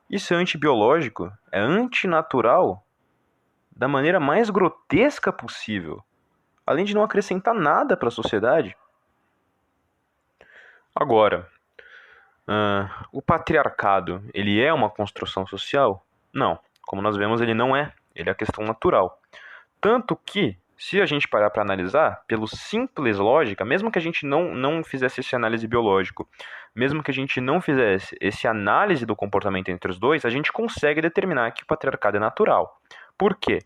Isso 0.09 0.33
é 0.33 0.37
antibiológico, 0.37 1.31
é 1.53 1.61
antinatural 1.61 2.83
da 3.71 3.87
maneira 3.87 4.19
mais 4.19 4.49
grotesca 4.49 5.31
possível, 5.31 6.03
além 6.67 6.85
de 6.85 6.95
não 6.95 7.03
acrescentar 7.03 7.55
nada 7.55 7.97
para 7.97 8.09
a 8.09 8.13
sociedade. 8.13 8.75
Agora, 10.95 11.51
uh, 12.49 13.07
o 13.13 13.21
patriarcado, 13.21 14.23
ele 14.33 14.63
é 14.63 14.73
uma 14.73 14.91
construção 14.91 15.47
social? 15.47 16.05
Não. 16.33 16.59
Como 16.83 17.03
nós 17.03 17.17
vemos, 17.17 17.41
ele 17.41 17.55
não 17.55 17.75
é. 17.75 17.93
Ele 18.15 18.29
é 18.29 18.33
a 18.33 18.35
questão 18.35 18.65
natural. 18.65 19.21
Tanto 19.81 20.17
que, 20.17 20.57
se 20.77 21.01
a 21.01 21.07
gente 21.07 21.29
parar 21.29 21.51
para 21.51 21.63
analisar, 21.63 22.23
pelo 22.27 22.47
simples 22.47 23.19
lógica, 23.19 23.65
mesmo 23.65 23.91
que 23.91 23.99
a 23.99 24.03
gente 24.03 24.25
não, 24.25 24.55
não 24.55 24.83
fizesse 24.83 25.21
esse 25.21 25.35
análise 25.35 25.67
biológico, 25.67 26.29
mesmo 26.75 27.03
que 27.03 27.11
a 27.11 27.15
gente 27.15 27.41
não 27.41 27.61
fizesse 27.61 28.17
esse 28.21 28.47
análise 28.47 29.07
do 29.07 29.17
comportamento 29.17 29.71
entre 29.71 29.91
os 29.91 29.99
dois, 29.99 30.25
a 30.25 30.31
gente 30.31 30.53
consegue 30.53 31.01
determinar 31.01 31.51
que 31.53 31.63
o 31.63 31.67
patriarcado 31.67 32.19
é 32.19 32.21
natural. 32.21 32.81
Por 33.17 33.35
quê? 33.35 33.59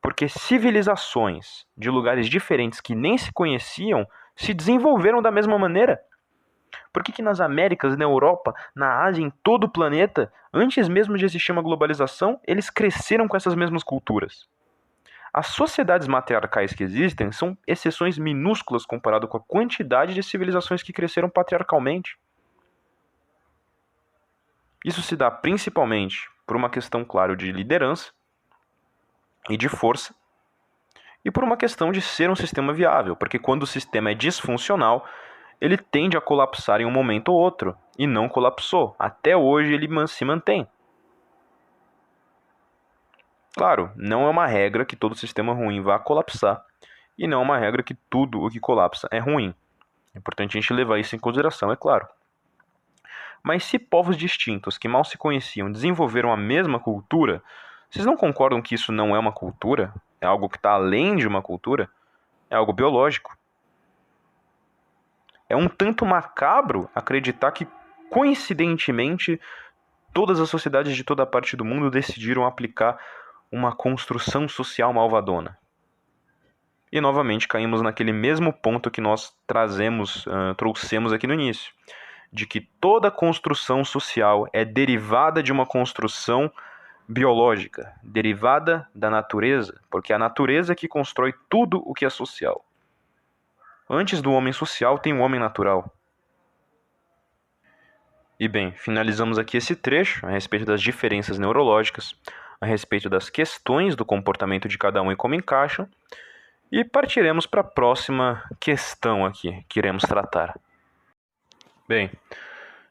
Porque 0.00 0.28
civilizações 0.28 1.66
de 1.76 1.90
lugares 1.90 2.28
diferentes 2.28 2.80
que 2.80 2.94
nem 2.94 3.18
se 3.18 3.32
conheciam 3.32 4.06
se 4.36 4.54
desenvolveram 4.54 5.20
da 5.20 5.30
mesma 5.30 5.58
maneira. 5.58 6.00
Por 6.92 7.02
que, 7.02 7.12
que 7.12 7.22
nas 7.22 7.40
Américas, 7.40 7.96
na 7.96 8.04
Europa, 8.04 8.54
na 8.74 9.02
Ásia, 9.02 9.22
em 9.22 9.30
todo 9.42 9.64
o 9.64 9.68
planeta, 9.68 10.32
antes 10.52 10.88
mesmo 10.88 11.16
de 11.16 11.24
existir 11.24 11.50
uma 11.50 11.62
globalização, 11.62 12.38
eles 12.46 12.68
cresceram 12.68 13.26
com 13.26 13.36
essas 13.36 13.54
mesmas 13.54 13.82
culturas? 13.82 14.46
As 15.32 15.46
sociedades 15.46 16.06
matriarcais 16.06 16.74
que 16.74 16.82
existem 16.84 17.32
são 17.32 17.56
exceções 17.66 18.18
minúsculas 18.18 18.84
comparado 18.84 19.26
com 19.26 19.38
a 19.38 19.40
quantidade 19.40 20.12
de 20.12 20.22
civilizações 20.22 20.82
que 20.82 20.92
cresceram 20.92 21.30
patriarcalmente. 21.30 22.18
Isso 24.84 25.00
se 25.00 25.16
dá 25.16 25.30
principalmente 25.30 26.30
por 26.46 26.54
uma 26.54 26.68
questão, 26.68 27.02
claro, 27.02 27.34
de 27.34 27.50
liderança 27.50 28.12
e 29.48 29.56
de 29.56 29.70
força, 29.70 30.14
e 31.24 31.30
por 31.30 31.44
uma 31.44 31.56
questão 31.56 31.92
de 31.92 32.02
ser 32.02 32.28
um 32.28 32.36
sistema 32.36 32.72
viável, 32.74 33.16
porque 33.16 33.38
quando 33.38 33.62
o 33.62 33.66
sistema 33.66 34.10
é 34.10 34.14
disfuncional, 34.14 35.06
ele 35.62 35.76
tende 35.76 36.16
a 36.16 36.20
colapsar 36.20 36.80
em 36.80 36.84
um 36.84 36.90
momento 36.90 37.28
ou 37.28 37.38
outro, 37.38 37.76
e 37.96 38.04
não 38.04 38.28
colapsou. 38.28 38.96
Até 38.98 39.36
hoje 39.36 39.72
ele 39.72 39.88
se 40.08 40.24
mantém. 40.24 40.66
Claro, 43.54 43.92
não 43.94 44.26
é 44.26 44.28
uma 44.28 44.44
regra 44.44 44.84
que 44.84 44.96
todo 44.96 45.14
sistema 45.14 45.54
ruim 45.54 45.80
vá 45.80 46.00
colapsar, 46.00 46.64
e 47.16 47.28
não 47.28 47.38
é 47.38 47.44
uma 47.44 47.58
regra 47.58 47.80
que 47.80 47.94
tudo 48.10 48.42
o 48.42 48.50
que 48.50 48.58
colapsa 48.58 49.06
é 49.12 49.20
ruim. 49.20 49.54
É 50.12 50.18
importante 50.18 50.58
a 50.58 50.60
gente 50.60 50.72
levar 50.72 50.98
isso 50.98 51.14
em 51.14 51.20
consideração, 51.20 51.70
é 51.70 51.76
claro. 51.76 52.08
Mas 53.40 53.62
se 53.62 53.78
povos 53.78 54.16
distintos 54.16 54.76
que 54.76 54.88
mal 54.88 55.04
se 55.04 55.16
conheciam 55.16 55.70
desenvolveram 55.70 56.32
a 56.32 56.36
mesma 56.36 56.80
cultura, 56.80 57.40
vocês 57.88 58.04
não 58.04 58.16
concordam 58.16 58.60
que 58.60 58.74
isso 58.74 58.90
não 58.90 59.14
é 59.14 59.18
uma 59.18 59.30
cultura? 59.30 59.94
É 60.20 60.26
algo 60.26 60.48
que 60.48 60.56
está 60.56 60.72
além 60.72 61.14
de 61.14 61.28
uma 61.28 61.40
cultura? 61.40 61.88
É 62.50 62.56
algo 62.56 62.72
biológico. 62.72 63.36
É 65.52 65.56
um 65.56 65.68
tanto 65.68 66.06
macabro 66.06 66.88
acreditar 66.94 67.52
que, 67.52 67.68
coincidentemente, 68.08 69.38
todas 70.10 70.40
as 70.40 70.48
sociedades 70.48 70.96
de 70.96 71.04
toda 71.04 71.26
parte 71.26 71.58
do 71.58 71.62
mundo 71.62 71.90
decidiram 71.90 72.46
aplicar 72.46 72.98
uma 73.50 73.76
construção 73.76 74.48
social 74.48 74.94
malvadona. 74.94 75.58
E 76.90 77.02
novamente 77.02 77.46
caímos 77.46 77.82
naquele 77.82 78.14
mesmo 78.14 78.50
ponto 78.50 78.90
que 78.90 79.02
nós 79.02 79.36
trazemos, 79.46 80.24
uh, 80.26 80.54
trouxemos 80.56 81.12
aqui 81.12 81.26
no 81.26 81.34
início, 81.34 81.70
de 82.32 82.46
que 82.46 82.62
toda 82.80 83.10
construção 83.10 83.84
social 83.84 84.48
é 84.54 84.64
derivada 84.64 85.42
de 85.42 85.52
uma 85.52 85.66
construção 85.66 86.50
biológica, 87.06 87.92
derivada 88.02 88.88
da 88.94 89.10
natureza, 89.10 89.78
porque 89.90 90.14
é 90.14 90.16
a 90.16 90.18
natureza 90.18 90.74
que 90.74 90.88
constrói 90.88 91.34
tudo 91.50 91.82
o 91.84 91.92
que 91.92 92.06
é 92.06 92.10
social. 92.10 92.64
Antes 93.94 94.22
do 94.22 94.32
homem 94.32 94.54
social 94.54 94.98
tem 94.98 95.12
o 95.12 95.20
homem 95.20 95.38
natural. 95.38 95.94
E 98.40 98.48
bem, 98.48 98.72
finalizamos 98.72 99.38
aqui 99.38 99.58
esse 99.58 99.76
trecho 99.76 100.24
a 100.24 100.30
respeito 100.30 100.64
das 100.64 100.80
diferenças 100.80 101.38
neurológicas, 101.38 102.16
a 102.58 102.64
respeito 102.64 103.10
das 103.10 103.28
questões 103.28 103.94
do 103.94 104.02
comportamento 104.02 104.66
de 104.66 104.78
cada 104.78 105.02
um 105.02 105.12
e 105.12 105.14
como 105.14 105.34
encaixam, 105.34 105.86
e 106.72 106.82
partiremos 106.82 107.44
para 107.44 107.60
a 107.60 107.64
próxima 107.64 108.42
questão 108.58 109.26
aqui 109.26 109.62
que 109.68 109.78
iremos 109.78 110.04
tratar. 110.04 110.58
Bem, 111.86 112.10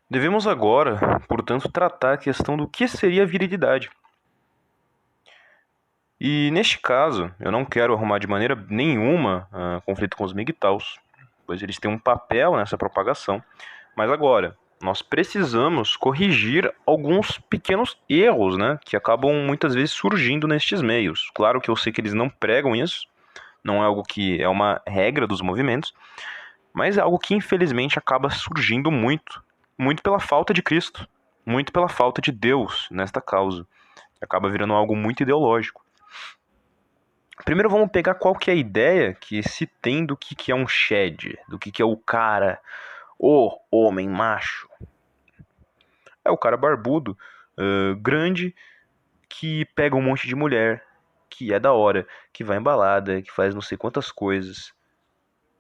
devemos 0.08 0.46
agora, 0.46 1.20
portanto, 1.28 1.68
tratar 1.68 2.14
a 2.14 2.18
questão 2.18 2.56
do 2.56 2.68
que 2.68 2.88
seria 2.88 3.26
virilidade. 3.26 3.90
E 6.24 6.52
neste 6.52 6.78
caso, 6.78 7.34
eu 7.40 7.52
não 7.52 7.66
quero 7.66 7.96
arrumar 7.96 8.20
de 8.20 8.28
maneira 8.28 8.56
nenhuma 8.70 9.48
uh, 9.52 9.82
conflito 9.82 10.16
com 10.16 10.24
os 10.24 10.34
MGTOWs, 10.34 11.00
pois 11.48 11.64
eles 11.64 11.80
têm 11.80 11.90
um 11.90 11.98
papel 11.98 12.56
nessa 12.56 12.78
propagação. 12.78 13.44
Mas 13.96 14.12
agora, 14.12 14.56
nós 14.80 15.02
precisamos 15.02 15.96
corrigir 15.96 16.72
alguns 16.86 17.40
pequenos 17.50 17.98
erros, 18.08 18.56
né, 18.56 18.78
que 18.86 18.96
acabam 18.96 19.34
muitas 19.34 19.74
vezes 19.74 19.94
surgindo 19.94 20.48
nestes 20.48 20.80
meios. 20.80 21.32
Claro 21.34 21.60
que 21.60 21.72
eu 21.72 21.76
sei 21.76 21.92
que 21.92 22.00
eles 22.00 22.14
não 22.14 22.30
pregam 22.30 22.76
isso, 22.76 23.08
não 23.64 23.82
é 23.82 23.86
algo 23.88 24.04
que 24.04 24.40
é 24.40 24.48
uma 24.48 24.80
regra 24.86 25.26
dos 25.26 25.42
movimentos, 25.42 25.92
mas 26.72 27.00
é 27.00 27.02
algo 27.02 27.18
que 27.18 27.34
infelizmente 27.34 27.98
acaba 27.98 28.30
surgindo 28.30 28.92
muito, 28.92 29.44
muito 29.76 30.04
pela 30.04 30.20
falta 30.20 30.54
de 30.54 30.62
Cristo, 30.62 31.08
muito 31.44 31.74
pela 31.74 31.90
falta 31.90 32.22
de 32.22 32.32
Deus 32.32 32.88
nesta 32.92 33.20
causa, 33.20 33.66
acaba 34.22 34.52
virando 34.52 34.76
algo 34.76 34.96
muito 34.96 35.24
ideológico. 35.24 35.82
Primeiro 37.46 37.70
vamos 37.70 37.90
pegar 37.90 38.16
qual 38.16 38.36
que 38.36 38.52
é 38.52 38.54
a 38.54 38.58
ideia 38.58 39.14
que 39.14 39.42
se 39.42 39.66
tem 39.66 40.06
do 40.06 40.16
que, 40.16 40.36
que 40.36 40.52
é 40.52 40.56
um 40.56 40.68
shed, 40.68 41.38
do 41.48 41.58
que, 41.58 41.72
que 41.72 41.82
é 41.82 41.86
o 41.86 41.98
cara, 41.98 42.60
o 43.18 43.58
homem 43.72 44.08
macho. 44.08 44.70
É 46.24 46.30
o 46.30 46.38
cara 46.38 46.56
barbudo, 46.56 47.18
uh, 47.58 47.96
grande, 47.96 48.56
que 49.28 49.66
pega 49.74 49.96
um 49.96 50.02
monte 50.02 50.28
de 50.28 50.36
mulher, 50.36 50.84
que 51.30 51.54
é 51.54 51.60
da 51.60 51.74
hora, 51.74 52.08
que 52.32 52.44
vai 52.44 52.58
embalada, 52.58 53.22
que 53.22 53.32
faz 53.32 53.56
não 53.56 53.62
sei 53.62 53.78
quantas 53.78 54.12
coisas 54.12 54.74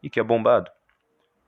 e 0.04 0.10
que 0.10 0.20
é 0.20 0.24
bombado. 0.24 0.70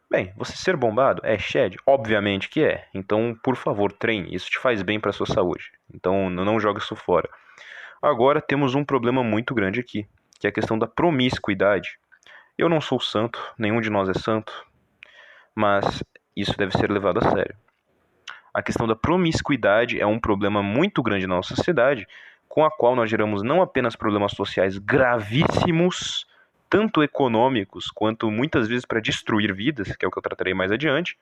Bem, 0.09 0.31
você 0.35 0.55
ser 0.55 0.77
bombado 0.77 1.21
é 1.25 1.37
shed? 1.37 1.77
Obviamente 1.85 2.49
que 2.49 2.63
é. 2.63 2.87
Então, 2.93 3.37
por 3.43 3.55
favor, 3.55 3.91
treine. 3.91 4.33
Isso 4.33 4.49
te 4.49 4.59
faz 4.59 4.81
bem 4.81 4.99
para 4.99 5.11
sua 5.11 5.25
saúde. 5.25 5.71
Então, 5.93 6.29
não 6.29 6.59
jogue 6.59 6.79
isso 6.79 6.95
fora. 6.95 7.29
Agora 8.01 8.41
temos 8.41 8.75
um 8.75 8.83
problema 8.83 9.23
muito 9.23 9.55
grande 9.55 9.79
aqui, 9.79 10.07
que 10.43 10.47
é 10.47 10.49
a 10.49 10.53
questão 10.53 10.77
da 10.77 10.85
promiscuidade. 10.85 11.97
Eu 12.57 12.67
não 12.67 12.81
sou 12.81 12.99
santo, 12.99 13.39
nenhum 13.57 13.79
de 13.79 13.89
nós 13.89 14.09
é 14.09 14.13
santo, 14.13 14.51
mas 15.55 16.03
isso 16.35 16.57
deve 16.57 16.77
ser 16.77 16.91
levado 16.91 17.19
a 17.19 17.31
sério. 17.31 17.55
A 18.53 18.61
questão 18.61 18.85
da 18.85 18.93
promiscuidade 18.93 20.01
é 20.01 20.05
um 20.05 20.19
problema 20.19 20.61
muito 20.61 21.01
grande 21.01 21.25
na 21.25 21.35
nossa 21.35 21.55
sociedade, 21.55 22.05
com 22.49 22.65
a 22.65 22.69
qual 22.69 22.93
nós 22.93 23.09
geramos 23.09 23.41
não 23.41 23.61
apenas 23.61 23.95
problemas 23.95 24.33
sociais 24.33 24.77
gravíssimos, 24.77 26.27
tanto 26.69 27.01
econômicos 27.01 27.89
quanto 27.89 28.29
muitas 28.29 28.67
vezes 28.67 28.83
para 28.83 28.99
destruir 28.99 29.53
vidas, 29.53 29.95
que 29.95 30.03
é 30.03 30.07
o 30.09 30.11
que 30.11 30.17
eu 30.17 30.23
tratarei 30.23 30.53
mais 30.53 30.73
adiante, 30.73 31.17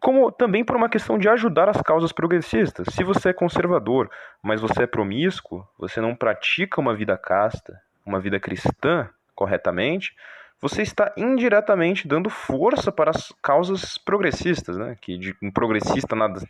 como 0.00 0.30
também 0.30 0.64
por 0.64 0.76
uma 0.76 0.88
questão 0.88 1.18
de 1.18 1.28
ajudar 1.28 1.68
as 1.68 1.80
causas 1.80 2.12
progressistas. 2.12 2.88
Se 2.92 3.02
você 3.02 3.30
é 3.30 3.32
conservador, 3.32 4.10
mas 4.42 4.60
você 4.60 4.82
é 4.82 4.86
promíscuo, 4.86 5.66
você 5.78 6.00
não 6.00 6.14
pratica 6.14 6.80
uma 6.80 6.94
vida 6.94 7.16
casta, 7.16 7.80
uma 8.04 8.20
vida 8.20 8.38
cristã 8.38 9.08
corretamente, 9.34 10.14
você 10.60 10.82
está 10.82 11.12
indiretamente 11.16 12.08
dando 12.08 12.30
força 12.30 12.90
para 12.90 13.10
as 13.10 13.32
causas 13.42 13.98
progressistas, 13.98 14.76
né? 14.76 14.96
que 15.00 15.18
de 15.18 15.36
um 15.42 15.50
progressista 15.50 16.16
nada, 16.16 16.40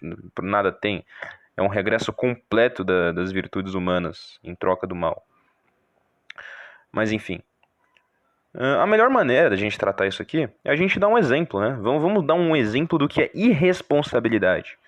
nada 0.40 0.70
tem. 0.70 1.04
É 1.56 1.62
um 1.62 1.68
regresso 1.68 2.12
completo 2.12 2.84
da, 2.84 3.12
das 3.12 3.32
virtudes 3.32 3.74
humanas 3.74 4.38
em 4.44 4.54
troca 4.54 4.86
do 4.86 4.94
mal. 4.94 5.26
Mas 6.92 7.10
enfim, 7.10 7.42
a 8.58 8.86
melhor 8.86 9.10
maneira 9.10 9.50
da 9.50 9.56
gente 9.56 9.78
tratar 9.78 10.06
isso 10.06 10.22
aqui 10.22 10.48
é 10.64 10.70
a 10.70 10.76
gente 10.76 10.98
dar 10.98 11.08
um 11.08 11.18
exemplo, 11.18 11.60
né? 11.60 11.76
Vamos, 11.80 12.02
vamos 12.02 12.26
dar 12.26 12.34
um 12.34 12.56
exemplo 12.56 12.98
do 12.98 13.08
que 13.08 13.22
é 13.22 13.30
irresponsabilidade. 13.34 14.78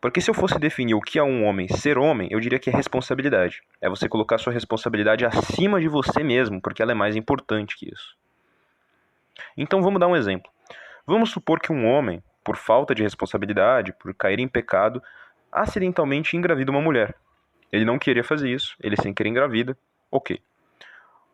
Porque 0.00 0.20
se 0.20 0.30
eu 0.30 0.34
fosse 0.34 0.58
definir 0.58 0.94
o 0.94 1.00
que 1.00 1.18
é 1.18 1.22
um 1.22 1.44
homem 1.44 1.68
ser 1.68 1.96
homem, 1.96 2.28
eu 2.32 2.40
diria 2.40 2.58
que 2.58 2.68
é 2.68 2.72
responsabilidade. 2.72 3.62
É 3.80 3.88
você 3.88 4.08
colocar 4.08 4.38
sua 4.38 4.52
responsabilidade 4.52 5.24
acima 5.24 5.80
de 5.80 5.86
você 5.86 6.24
mesmo, 6.24 6.60
porque 6.60 6.82
ela 6.82 6.90
é 6.90 6.94
mais 6.94 7.14
importante 7.14 7.76
que 7.76 7.92
isso. 7.92 8.16
Então 9.56 9.80
vamos 9.80 10.00
dar 10.00 10.08
um 10.08 10.16
exemplo. 10.16 10.50
Vamos 11.06 11.30
supor 11.30 11.60
que 11.60 11.72
um 11.72 11.86
homem, 11.86 12.22
por 12.42 12.56
falta 12.56 12.94
de 12.94 13.02
responsabilidade, 13.02 13.92
por 13.92 14.12
cair 14.14 14.40
em 14.40 14.48
pecado, 14.48 15.00
acidentalmente 15.52 16.36
engravida 16.36 16.70
uma 16.70 16.80
mulher. 16.80 17.14
Ele 17.70 17.84
não 17.84 17.98
queria 17.98 18.24
fazer 18.24 18.50
isso, 18.50 18.74
ele 18.82 18.96
sem 18.96 19.14
querer 19.14 19.28
engravida, 19.28 19.76
ok. 20.10 20.40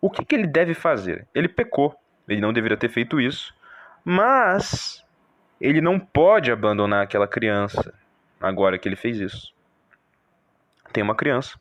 O 0.01 0.11
que, 0.11 0.25
que 0.25 0.35
ele 0.35 0.47
deve 0.47 0.75
fazer? 0.75 1.27
Ele 1.35 1.49
pecou, 1.49 1.95
ele 2.29 2.41
não 2.41 2.53
deveria 2.53 2.77
ter 2.77 2.89
feito 2.89 3.21
isso, 3.21 3.55
mas 4.05 5.05
ele 5.61 5.81
não 5.81 5.99
pode 5.99 6.53
abandonar 6.53 7.03
aquela 7.03 7.27
criança 7.27 7.93
agora 8.41 8.79
que 8.79 8.89
ele 8.89 8.97
fez 8.97 9.19
isso. 9.19 9.53
Tem 10.93 11.03
uma 11.03 11.15
criança. 11.15 11.59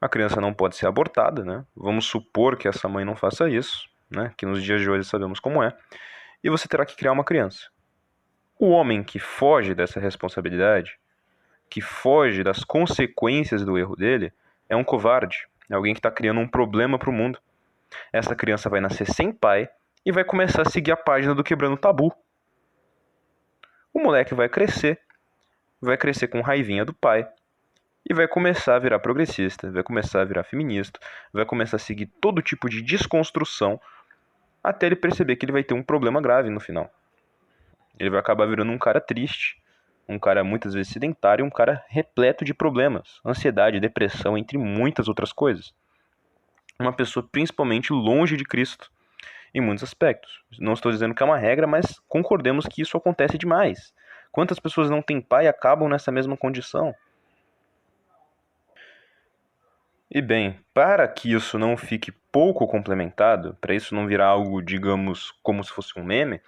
A 0.00 0.08
criança 0.08 0.40
não 0.40 0.54
pode 0.54 0.76
ser 0.76 0.86
abortada, 0.86 1.44
né? 1.44 1.64
Vamos 1.76 2.06
supor 2.06 2.56
que 2.56 2.68
essa 2.68 2.88
mãe 2.88 3.04
não 3.04 3.16
faça 3.16 3.50
isso, 3.50 3.88
né? 4.08 4.32
Que 4.36 4.46
nos 4.46 4.62
dias 4.62 4.80
de 4.80 4.88
hoje 4.88 5.06
sabemos 5.06 5.40
como 5.40 5.62
é. 5.62 5.76
E 6.42 6.48
você 6.48 6.66
terá 6.66 6.86
que 6.86 6.96
criar 6.96 7.12
uma 7.12 7.24
criança. 7.24 7.68
O 8.58 8.70
homem 8.70 9.02
que 9.02 9.18
foge 9.18 9.74
dessa 9.74 10.00
responsabilidade, 10.00 10.98
que 11.68 11.80
foge 11.80 12.42
das 12.42 12.64
consequências 12.64 13.64
do 13.64 13.76
erro 13.76 13.96
dele, 13.96 14.32
é 14.68 14.76
um 14.76 14.84
covarde. 14.84 15.46
É 15.70 15.74
alguém 15.74 15.94
que 15.94 16.00
está 16.00 16.10
criando 16.10 16.40
um 16.40 16.48
problema 16.48 16.98
para 16.98 17.08
o 17.08 17.12
mundo. 17.12 17.38
Essa 18.12 18.34
criança 18.34 18.68
vai 18.68 18.80
nascer 18.80 19.06
sem 19.06 19.32
pai 19.32 19.68
e 20.04 20.10
vai 20.10 20.24
começar 20.24 20.62
a 20.62 20.70
seguir 20.70 20.90
a 20.90 20.96
página 20.96 21.34
do 21.34 21.44
Quebrando 21.44 21.76
Tabu. 21.76 22.12
O 23.94 24.00
moleque 24.00 24.34
vai 24.34 24.48
crescer, 24.48 25.00
vai 25.80 25.96
crescer 25.96 26.28
com 26.28 26.40
raivinha 26.40 26.84
do 26.84 26.92
pai 26.92 27.28
e 28.08 28.14
vai 28.14 28.26
começar 28.26 28.76
a 28.76 28.78
virar 28.78 28.98
progressista, 28.98 29.70
vai 29.70 29.82
começar 29.82 30.22
a 30.22 30.24
virar 30.24 30.42
feminista, 30.42 30.98
vai 31.32 31.44
começar 31.44 31.76
a 31.76 31.80
seguir 31.80 32.06
todo 32.20 32.42
tipo 32.42 32.68
de 32.68 32.82
desconstrução 32.82 33.80
até 34.62 34.86
ele 34.86 34.96
perceber 34.96 35.36
que 35.36 35.44
ele 35.44 35.52
vai 35.52 35.64
ter 35.64 35.74
um 35.74 35.82
problema 35.82 36.20
grave 36.20 36.50
no 36.50 36.60
final. 36.60 36.92
Ele 37.98 38.10
vai 38.10 38.20
acabar 38.20 38.46
virando 38.46 38.72
um 38.72 38.78
cara 38.78 39.00
triste, 39.00 39.60
um 40.10 40.18
cara 40.18 40.42
muitas 40.42 40.74
vezes 40.74 40.92
sedentário, 40.92 41.44
um 41.44 41.50
cara 41.50 41.84
repleto 41.88 42.44
de 42.44 42.52
problemas, 42.52 43.20
ansiedade, 43.24 43.78
depressão, 43.78 44.36
entre 44.36 44.58
muitas 44.58 45.06
outras 45.06 45.32
coisas. 45.32 45.72
Uma 46.80 46.92
pessoa 46.92 47.26
principalmente 47.30 47.92
longe 47.92 48.36
de 48.36 48.44
Cristo 48.44 48.90
em 49.54 49.60
muitos 49.60 49.84
aspectos. 49.84 50.42
Não 50.58 50.72
estou 50.72 50.90
dizendo 50.90 51.14
que 51.14 51.22
é 51.22 51.26
uma 51.26 51.38
regra, 51.38 51.66
mas 51.66 52.00
concordemos 52.08 52.66
que 52.66 52.82
isso 52.82 52.96
acontece 52.96 53.38
demais. 53.38 53.94
Quantas 54.32 54.58
pessoas 54.58 54.90
não 54.90 55.00
têm 55.00 55.20
pai 55.20 55.44
e 55.44 55.48
acabam 55.48 55.88
nessa 55.88 56.10
mesma 56.10 56.36
condição? 56.36 56.92
E 60.10 60.20
bem, 60.20 60.58
para 60.74 61.06
que 61.06 61.32
isso 61.32 61.56
não 61.56 61.76
fique 61.76 62.10
pouco 62.32 62.66
complementado, 62.66 63.56
para 63.60 63.74
isso 63.74 63.94
não 63.94 64.08
virar 64.08 64.26
algo, 64.26 64.60
digamos, 64.60 65.32
como 65.40 65.62
se 65.62 65.70
fosse 65.70 65.96
um 65.96 66.02
meme, 66.02 66.40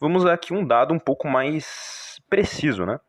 vamos 0.00 0.24
dar 0.24 0.32
aqui 0.32 0.54
um 0.54 0.66
dado 0.66 0.94
um 0.94 0.98
pouco 0.98 1.28
mais 1.28 2.07
preciso, 2.28 2.84
né? 2.84 3.00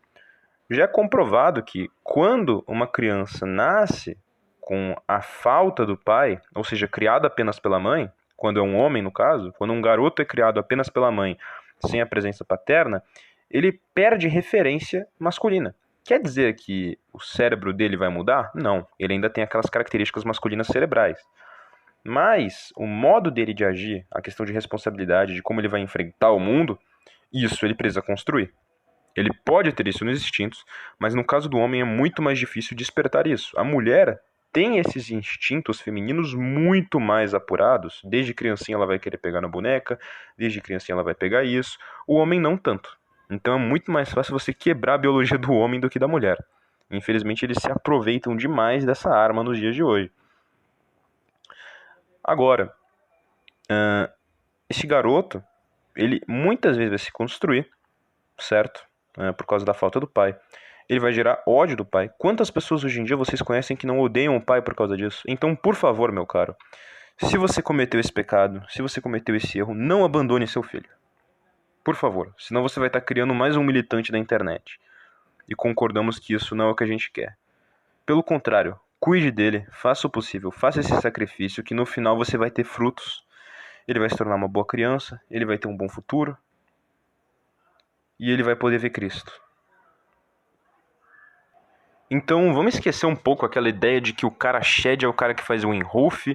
Já 0.69 0.83
é 0.83 0.87
comprovado 0.87 1.63
que 1.63 1.89
quando 2.03 2.63
uma 2.67 2.87
criança 2.87 3.45
nasce 3.45 4.17
com 4.59 4.95
a 5.07 5.21
falta 5.21 5.85
do 5.85 5.97
pai, 5.97 6.39
ou 6.53 6.63
seja, 6.63 6.87
criada 6.87 7.27
apenas 7.27 7.59
pela 7.59 7.79
mãe, 7.79 8.11
quando 8.37 8.59
é 8.59 8.63
um 8.63 8.77
homem 8.77 9.01
no 9.01 9.11
caso, 9.11 9.51
quando 9.57 9.73
um 9.73 9.81
garoto 9.81 10.21
é 10.21 10.25
criado 10.25 10.59
apenas 10.59 10.87
pela 10.89 11.11
mãe, 11.11 11.37
sem 11.87 12.01
a 12.01 12.05
presença 12.05 12.45
paterna, 12.45 13.03
ele 13.49 13.81
perde 13.93 14.27
referência 14.27 15.07
masculina. 15.17 15.75
Quer 16.03 16.21
dizer 16.21 16.55
que 16.55 16.97
o 17.11 17.19
cérebro 17.19 17.73
dele 17.73 17.97
vai 17.97 18.09
mudar? 18.09 18.51
Não, 18.53 18.87
ele 18.97 19.13
ainda 19.13 19.29
tem 19.29 19.43
aquelas 19.43 19.69
características 19.69 20.23
masculinas 20.23 20.67
cerebrais. 20.67 21.19
Mas 22.03 22.71
o 22.75 22.85
modo 22.85 23.29
dele 23.29 23.53
de 23.53 23.65
agir, 23.65 24.05
a 24.11 24.21
questão 24.21 24.45
de 24.45 24.53
responsabilidade, 24.53 25.33
de 25.33 25.41
como 25.41 25.59
ele 25.59 25.67
vai 25.67 25.81
enfrentar 25.81 26.31
o 26.31 26.39
mundo, 26.39 26.79
isso 27.33 27.65
ele 27.65 27.75
precisa 27.75 28.01
construir. 28.01 28.53
Ele 29.19 29.33
pode 29.43 29.69
ter 29.73 29.85
isso 29.85 30.05
nos 30.05 30.21
instintos, 30.21 30.65
mas 30.97 31.13
no 31.13 31.25
caso 31.25 31.49
do 31.49 31.57
homem 31.57 31.81
é 31.81 31.83
muito 31.83 32.21
mais 32.21 32.39
difícil 32.39 32.73
despertar 32.73 33.27
isso. 33.27 33.51
A 33.59 33.65
mulher 33.65 34.21
tem 34.49 34.77
esses 34.77 35.11
instintos 35.11 35.81
femininos 35.81 36.33
muito 36.33 37.01
mais 37.01 37.33
apurados. 37.33 37.99
Desde 38.05 38.33
criancinha 38.33 38.77
ela 38.77 38.85
vai 38.85 38.97
querer 38.97 39.17
pegar 39.17 39.41
na 39.41 39.49
boneca, 39.49 39.99
desde 40.37 40.61
criancinha 40.61 40.93
ela 40.93 41.03
vai 41.03 41.13
pegar 41.13 41.43
isso. 41.43 41.77
O 42.07 42.15
homem 42.15 42.39
não 42.39 42.55
tanto. 42.55 42.97
Então 43.29 43.55
é 43.55 43.57
muito 43.57 43.91
mais 43.91 44.09
fácil 44.09 44.31
você 44.31 44.53
quebrar 44.53 44.93
a 44.93 44.97
biologia 44.97 45.37
do 45.37 45.51
homem 45.51 45.81
do 45.81 45.89
que 45.89 45.99
da 45.99 46.07
mulher. 46.07 46.37
Infelizmente 46.89 47.45
eles 47.45 47.57
se 47.61 47.69
aproveitam 47.69 48.37
demais 48.37 48.85
dessa 48.85 49.09
arma 49.09 49.43
nos 49.43 49.57
dias 49.57 49.75
de 49.75 49.83
hoje. 49.83 50.09
Agora, 52.23 52.73
uh, 53.69 54.09
esse 54.69 54.87
garoto, 54.87 55.43
ele 55.93 56.21
muitas 56.25 56.77
vezes 56.77 56.89
vai 56.89 56.99
se 56.99 57.11
construir, 57.11 57.69
certo? 58.37 58.87
Uh, 59.17 59.33
por 59.33 59.45
causa 59.45 59.65
da 59.65 59.73
falta 59.73 59.99
do 59.99 60.07
pai. 60.07 60.35
Ele 60.87 60.99
vai 60.99 61.13
gerar 61.13 61.43
ódio 61.45 61.77
do 61.77 61.85
pai. 61.85 62.09
Quantas 62.17 62.49
pessoas 62.49 62.83
hoje 62.83 62.99
em 62.99 63.03
dia 63.03 63.15
vocês 63.15 63.41
conhecem 63.41 63.77
que 63.77 63.85
não 63.85 63.99
odeiam 63.99 64.35
o 64.35 64.41
pai 64.41 64.61
por 64.61 64.73
causa 64.73 64.97
disso? 64.97 65.21
Então, 65.27 65.55
por 65.55 65.75
favor, 65.75 66.11
meu 66.11 66.25
caro, 66.25 66.55
se 67.17 67.37
você 67.37 67.61
cometeu 67.61 67.99
esse 67.99 68.11
pecado, 68.11 68.63
se 68.69 68.81
você 68.81 68.99
cometeu 68.99 69.35
esse 69.35 69.59
erro, 69.59 69.75
não 69.75 70.03
abandone 70.03 70.47
seu 70.47 70.63
filho. 70.63 70.89
Por 71.83 71.95
favor, 71.95 72.33
senão 72.37 72.61
você 72.61 72.79
vai 72.79 72.87
estar 72.87 73.01
criando 73.01 73.33
mais 73.33 73.55
um 73.55 73.63
militante 73.63 74.11
da 74.11 74.17
internet. 74.17 74.79
E 75.47 75.53
concordamos 75.53 76.17
que 76.17 76.33
isso 76.33 76.55
não 76.55 76.69
é 76.69 76.71
o 76.71 76.75
que 76.75 76.83
a 76.83 76.87
gente 76.87 77.11
quer. 77.11 77.37
Pelo 78.05 78.23
contrário, 78.23 78.79
cuide 78.99 79.31
dele, 79.31 79.67
faça 79.71 80.07
o 80.07 80.09
possível, 80.09 80.49
faça 80.49 80.79
esse 80.79 81.01
sacrifício 81.01 81.63
que 81.63 81.73
no 81.73 81.85
final 81.85 82.17
você 82.17 82.37
vai 82.37 82.49
ter 82.49 82.63
frutos. 82.63 83.23
Ele 83.87 83.99
vai 83.99 84.09
se 84.09 84.17
tornar 84.17 84.35
uma 84.35 84.47
boa 84.47 84.65
criança, 84.65 85.21
ele 85.29 85.45
vai 85.45 85.57
ter 85.57 85.67
um 85.67 85.75
bom 85.75 85.89
futuro 85.89 86.37
e 88.19 88.29
ele 88.31 88.43
vai 88.43 88.55
poder 88.55 88.77
ver 88.77 88.89
Cristo. 88.89 89.31
Então 92.11 92.53
vamos 92.53 92.73
esquecer 92.73 93.05
um 93.05 93.15
pouco 93.15 93.45
aquela 93.45 93.69
ideia 93.69 94.01
de 94.01 94.13
que 94.13 94.25
o 94.25 94.31
cara 94.31 94.61
shed 94.61 95.05
é 95.05 95.07
o 95.07 95.13
cara 95.13 95.33
que 95.33 95.43
faz 95.43 95.63
o 95.63 95.73
enrolf, 95.73 96.27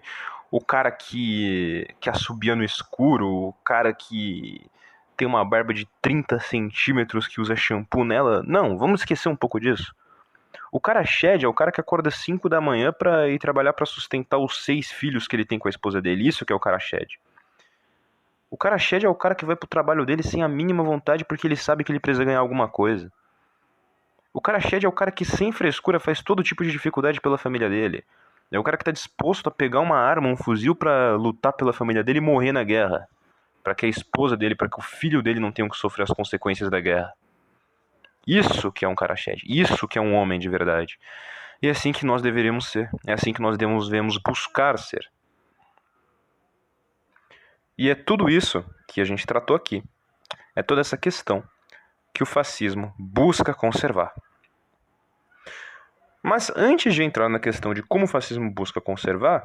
o 0.51 0.61
cara 0.61 0.91
que, 0.91 1.87
que 2.01 2.09
assobia 2.09 2.55
no 2.55 2.63
escuro, 2.63 3.29
o 3.29 3.53
cara 3.65 3.93
que 3.93 4.65
tem 5.17 5.27
uma 5.27 5.45
barba 5.45 5.75
de 5.75 5.87
30 6.01 6.39
centímetros 6.41 7.27
que 7.27 7.41
usa 7.41 7.57
shampoo 7.57 8.05
nela. 8.05 8.43
Não, 8.47 8.79
vamos 8.79 9.01
esquecer 9.01 9.29
um 9.29 9.37
pouco 9.37 9.61
disso. 9.61 9.93
O 10.71 10.81
cara 10.81 11.05
shed 11.05 11.45
é 11.45 11.49
o 11.49 11.55
cara 11.55 11.73
que 11.73 11.81
acorda 11.81 12.11
5 12.11 12.49
da 12.49 12.61
manhã 12.61 12.93
para 12.93 13.29
ir 13.29 13.39
trabalhar 13.39 13.73
para 13.73 13.87
sustentar 13.87 14.39
os 14.39 14.65
seis 14.65 14.91
filhos 14.91 15.27
que 15.27 15.35
ele 15.35 15.45
tem 15.45 15.59
com 15.59 15.69
a 15.69 15.71
esposa 15.71 16.01
dele. 16.01 16.27
Isso 16.27 16.45
que 16.45 16.53
é 16.53 16.57
o 16.57 16.61
cara 16.61 16.79
shed. 16.79 17.19
O 18.55 18.57
cara 18.57 18.79
shed 18.79 19.05
é 19.05 19.09
o 19.09 19.15
cara 19.17 19.35
que 19.35 19.45
vai 19.45 19.57
pro 19.57 19.67
trabalho 19.69 20.07
dele 20.07 20.23
sem 20.23 20.41
a 20.41 20.47
mínima 20.47 20.81
vontade 20.81 21.25
porque 21.25 21.45
ele 21.45 21.57
sabe 21.57 21.83
que 21.83 21.91
ele 21.91 21.99
precisa 21.99 22.25
ganhar 22.25 22.39
alguma 22.39 22.69
coisa. 22.69 23.11
O 24.33 24.41
cara 24.41 24.61
shed 24.61 24.87
é 24.87 24.89
o 24.89 24.93
cara 24.93 25.11
que 25.11 25.25
sem 25.25 25.51
frescura 25.51 25.99
faz 25.99 26.23
todo 26.23 26.41
tipo 26.41 26.63
de 26.63 26.71
dificuldade 26.71 27.21
pela 27.21 27.37
família 27.37 27.69
dele. 27.69 28.05
É 28.53 28.57
o 28.57 28.63
cara 28.63 28.77
que 28.77 28.85
tá 28.85 28.93
disposto 28.93 29.49
a 29.49 29.51
pegar 29.51 29.81
uma 29.81 29.99
arma, 29.99 30.29
um 30.29 30.37
fuzil 30.37 30.73
para 30.73 31.17
lutar 31.17 31.53
pela 31.53 31.73
família 31.73 32.05
dele 32.05 32.19
e 32.19 32.23
morrer 32.23 32.53
na 32.53 32.63
guerra 32.63 33.09
para 33.65 33.75
que 33.75 33.87
a 33.87 33.89
esposa 33.89 34.37
dele, 34.37 34.55
para 34.55 34.69
que 34.69 34.79
o 34.79 34.83
filho 34.83 35.21
dele 35.21 35.41
não 35.41 35.51
tenha 35.51 35.69
que 35.69 35.77
sofrer 35.77 36.05
as 36.05 36.11
consequências 36.11 36.71
da 36.71 36.79
guerra. 36.79 37.13
Isso 38.25 38.71
que 38.71 38.85
é 38.85 38.89
um 38.89 38.95
cara 38.95 39.17
shed, 39.17 39.43
isso 39.45 39.89
que 39.89 39.99
é 39.99 40.01
um 40.01 40.15
homem 40.15 40.39
de 40.39 40.49
verdade. 40.49 40.97
E 41.61 41.67
é 41.67 41.71
assim 41.71 41.91
que 41.91 42.07
nós 42.07 42.23
deveríamos 42.23 42.71
ser, 42.71 42.89
é 43.05 43.15
assim 43.15 43.33
que 43.33 43.43
nós 43.43 43.59
devemos 43.59 44.17
buscar 44.19 44.79
ser. 44.79 45.11
E 47.77 47.91
é 47.91 47.95
tudo 47.95 48.29
isso 48.29 48.65
que 48.89 49.01
a 49.01 49.05
gente 49.05 49.27
tratou 49.27 49.57
aqui. 49.57 49.83
É 50.55 50.63
toda 50.63 50.81
essa 50.81 50.97
questão 50.97 51.43
que 52.15 52.23
o 52.23 52.27
fascismo 52.27 52.95
busca 52.99 53.53
conservar. 53.53 54.13
Mas 56.23 56.51
antes 56.57 56.95
de 56.95 57.03
entrar 57.03 57.29
na 57.29 57.39
questão 57.39 57.75
de 57.75 57.83
como 57.83 58.05
o 58.05 58.09
fascismo 58.09 58.51
busca 58.51 58.81
conservar, 58.81 59.45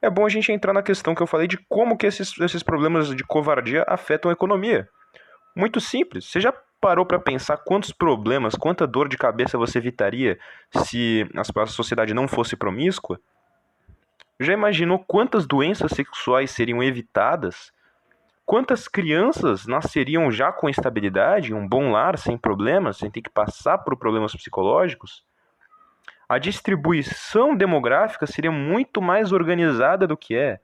é 0.00 0.08
bom 0.08 0.24
a 0.24 0.28
gente 0.28 0.52
entrar 0.52 0.72
na 0.72 0.82
questão 0.82 1.14
que 1.14 1.20
eu 1.20 1.26
falei 1.26 1.48
de 1.48 1.58
como 1.68 1.98
que 1.98 2.06
esses, 2.06 2.38
esses 2.40 2.62
problemas 2.62 3.14
de 3.14 3.24
covardia 3.24 3.84
afetam 3.88 4.30
a 4.30 4.32
economia. 4.32 4.88
Muito 5.56 5.80
simples. 5.80 6.24
Você 6.24 6.40
já 6.40 6.54
parou 6.80 7.04
para 7.04 7.18
pensar 7.18 7.56
quantos 7.58 7.92
problemas, 7.92 8.54
quanta 8.54 8.86
dor 8.86 9.08
de 9.08 9.18
cabeça 9.18 9.58
você 9.58 9.78
evitaria 9.78 10.38
se 10.86 11.28
a 11.34 11.66
sociedade 11.66 12.14
não 12.14 12.28
fosse 12.28 12.56
promíscua? 12.56 13.20
Já 14.40 14.52
imaginou 14.52 14.98
quantas 14.98 15.46
doenças 15.46 15.90
sexuais 15.92 16.50
seriam 16.50 16.82
evitadas? 16.82 17.72
Quantas 18.46 18.88
crianças 18.88 19.66
nasceriam 19.66 20.30
já 20.30 20.52
com 20.52 20.68
estabilidade, 20.68 21.52
um 21.52 21.68
bom 21.68 21.90
lar, 21.92 22.16
sem 22.18 22.38
problemas, 22.38 22.96
sem 22.96 23.10
ter 23.10 23.20
que 23.20 23.30
passar 23.30 23.78
por 23.78 23.96
problemas 23.96 24.32
psicológicos? 24.32 25.24
a 26.28 26.38
distribuição 26.38 27.56
demográfica 27.56 28.26
seria 28.26 28.52
muito 28.52 29.00
mais 29.00 29.32
organizada 29.32 30.06
do 30.06 30.16
que 30.16 30.36
é, 30.36 30.60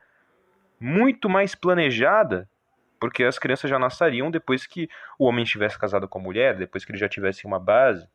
muito 0.79 1.29
mais 1.29 1.55
planejada, 1.55 2.47
porque 3.01 3.25
as 3.25 3.39
crianças 3.39 3.71
já 3.71 3.79
nasceriam 3.79 4.31
depois 4.31 4.67
que 4.67 4.89
o 5.19 5.25
homem 5.25 5.43
estivesse 5.43 5.79
casado 5.79 6.07
com 6.07 6.19
a 6.19 6.23
mulher, 6.23 6.57
depois 6.57 6.85
que 6.85 6.93
ele 6.93 6.99
já 6.99 7.09
tivesse 7.09 7.47
uma 7.47 7.59
base. 7.59 8.07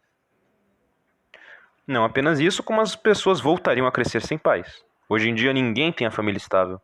Não 1.88 2.04
apenas 2.04 2.40
isso, 2.40 2.62
como 2.62 2.82
as 2.82 2.96
pessoas 2.96 3.42
voltariam 3.42 3.88
a 3.88 3.92
crescer 3.92 4.22
sem 4.22 4.38
pais. 4.38 4.86
Hoje 5.12 5.28
em 5.28 5.34
dia 5.34 5.52
ninguém 5.52 5.92
tem 5.92 6.06
a 6.06 6.12
família 6.12 6.38
estável. 6.38 6.80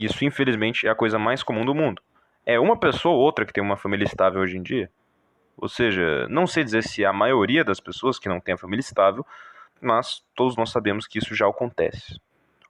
Isso, 0.00 0.24
infelizmente, 0.24 0.86
é 0.86 0.90
a 0.90 0.94
coisa 0.94 1.18
mais 1.18 1.42
comum 1.42 1.62
do 1.62 1.74
mundo. 1.74 2.00
É 2.46 2.58
uma 2.58 2.74
pessoa 2.74 3.14
ou 3.14 3.20
outra 3.20 3.44
que 3.44 3.52
tem 3.52 3.62
uma 3.62 3.76
família 3.76 4.06
estável 4.06 4.40
hoje 4.40 4.56
em 4.56 4.62
dia. 4.62 4.90
Ou 5.54 5.68
seja, 5.68 6.26
não 6.28 6.46
sei 6.46 6.64
dizer 6.64 6.82
se 6.82 7.04
é 7.04 7.06
a 7.06 7.12
maioria 7.12 7.62
das 7.62 7.80
pessoas 7.80 8.18
que 8.18 8.28
não 8.28 8.40
tem 8.40 8.54
a 8.54 8.58
família 8.58 8.80
estável, 8.80 9.26
mas 9.78 10.24
todos 10.34 10.56
nós 10.56 10.70
sabemos 10.70 11.06
que 11.06 11.18
isso 11.18 11.34
já 11.34 11.46
acontece. 11.46 12.18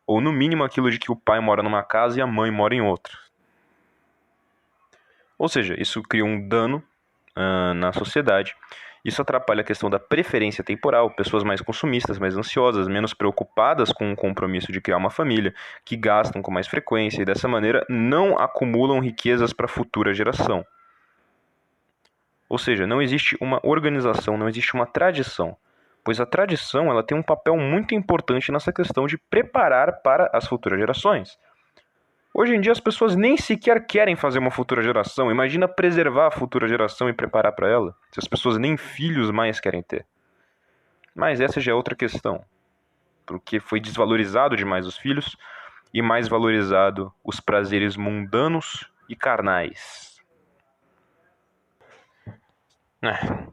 Ou 0.04 0.20
no 0.20 0.32
mínimo 0.32 0.64
aquilo 0.64 0.90
de 0.90 0.98
que 0.98 1.12
o 1.12 1.16
pai 1.16 1.38
mora 1.38 1.62
numa 1.62 1.84
casa 1.84 2.18
e 2.18 2.22
a 2.22 2.26
mãe 2.26 2.50
mora 2.50 2.74
em 2.74 2.80
outra. 2.80 3.16
Ou 5.38 5.48
seja, 5.48 5.80
isso 5.80 6.02
cria 6.02 6.24
um 6.24 6.48
dano 6.48 6.82
uh, 7.36 7.74
na 7.74 7.92
sociedade. 7.92 8.56
Isso 9.04 9.22
atrapalha 9.22 9.60
a 9.60 9.64
questão 9.64 9.88
da 9.88 9.98
preferência 9.98 10.64
temporal, 10.64 11.10
pessoas 11.10 11.44
mais 11.44 11.60
consumistas, 11.60 12.18
mais 12.18 12.36
ansiosas, 12.36 12.88
menos 12.88 13.14
preocupadas 13.14 13.92
com 13.92 14.12
o 14.12 14.16
compromisso 14.16 14.72
de 14.72 14.80
criar 14.80 14.96
uma 14.96 15.10
família, 15.10 15.54
que 15.84 15.96
gastam 15.96 16.42
com 16.42 16.50
mais 16.50 16.66
frequência 16.66 17.22
e 17.22 17.24
dessa 17.24 17.48
maneira 17.48 17.86
não 17.88 18.38
acumulam 18.38 19.00
riquezas 19.00 19.52
para 19.52 19.66
a 19.66 19.68
futura 19.68 20.12
geração. 20.12 20.64
Ou 22.48 22.58
seja, 22.58 22.86
não 22.86 23.02
existe 23.02 23.36
uma 23.40 23.60
organização, 23.62 24.38
não 24.38 24.48
existe 24.48 24.74
uma 24.74 24.86
tradição, 24.86 25.56
pois 26.02 26.20
a 26.20 26.26
tradição 26.26 26.90
ela 26.90 27.02
tem 27.02 27.16
um 27.16 27.22
papel 27.22 27.56
muito 27.56 27.94
importante 27.94 28.50
nessa 28.50 28.72
questão 28.72 29.06
de 29.06 29.18
preparar 29.18 30.00
para 30.02 30.30
as 30.32 30.46
futuras 30.46 30.78
gerações. 30.78 31.38
Hoje 32.40 32.54
em 32.54 32.60
dia 32.60 32.70
as 32.70 32.78
pessoas 32.78 33.16
nem 33.16 33.36
sequer 33.36 33.84
querem 33.84 34.14
fazer 34.14 34.38
uma 34.38 34.52
futura 34.52 34.80
geração. 34.80 35.28
Imagina 35.28 35.66
preservar 35.66 36.28
a 36.28 36.30
futura 36.30 36.68
geração 36.68 37.08
e 37.08 37.12
preparar 37.12 37.50
para 37.50 37.68
ela, 37.68 37.96
se 38.12 38.20
as 38.20 38.28
pessoas 38.28 38.56
nem 38.56 38.76
filhos 38.76 39.32
mais 39.32 39.58
querem 39.58 39.82
ter. 39.82 40.06
Mas 41.12 41.40
essa 41.40 41.60
já 41.60 41.72
é 41.72 41.74
outra 41.74 41.96
questão, 41.96 42.44
porque 43.26 43.58
foi 43.58 43.80
desvalorizado 43.80 44.56
demais 44.56 44.86
os 44.86 44.96
filhos 44.96 45.36
e 45.92 46.00
mais 46.00 46.28
valorizado 46.28 47.12
os 47.24 47.40
prazeres 47.40 47.96
mundanos 47.96 48.88
e 49.08 49.16
carnais. 49.16 50.22
É. 53.02 53.48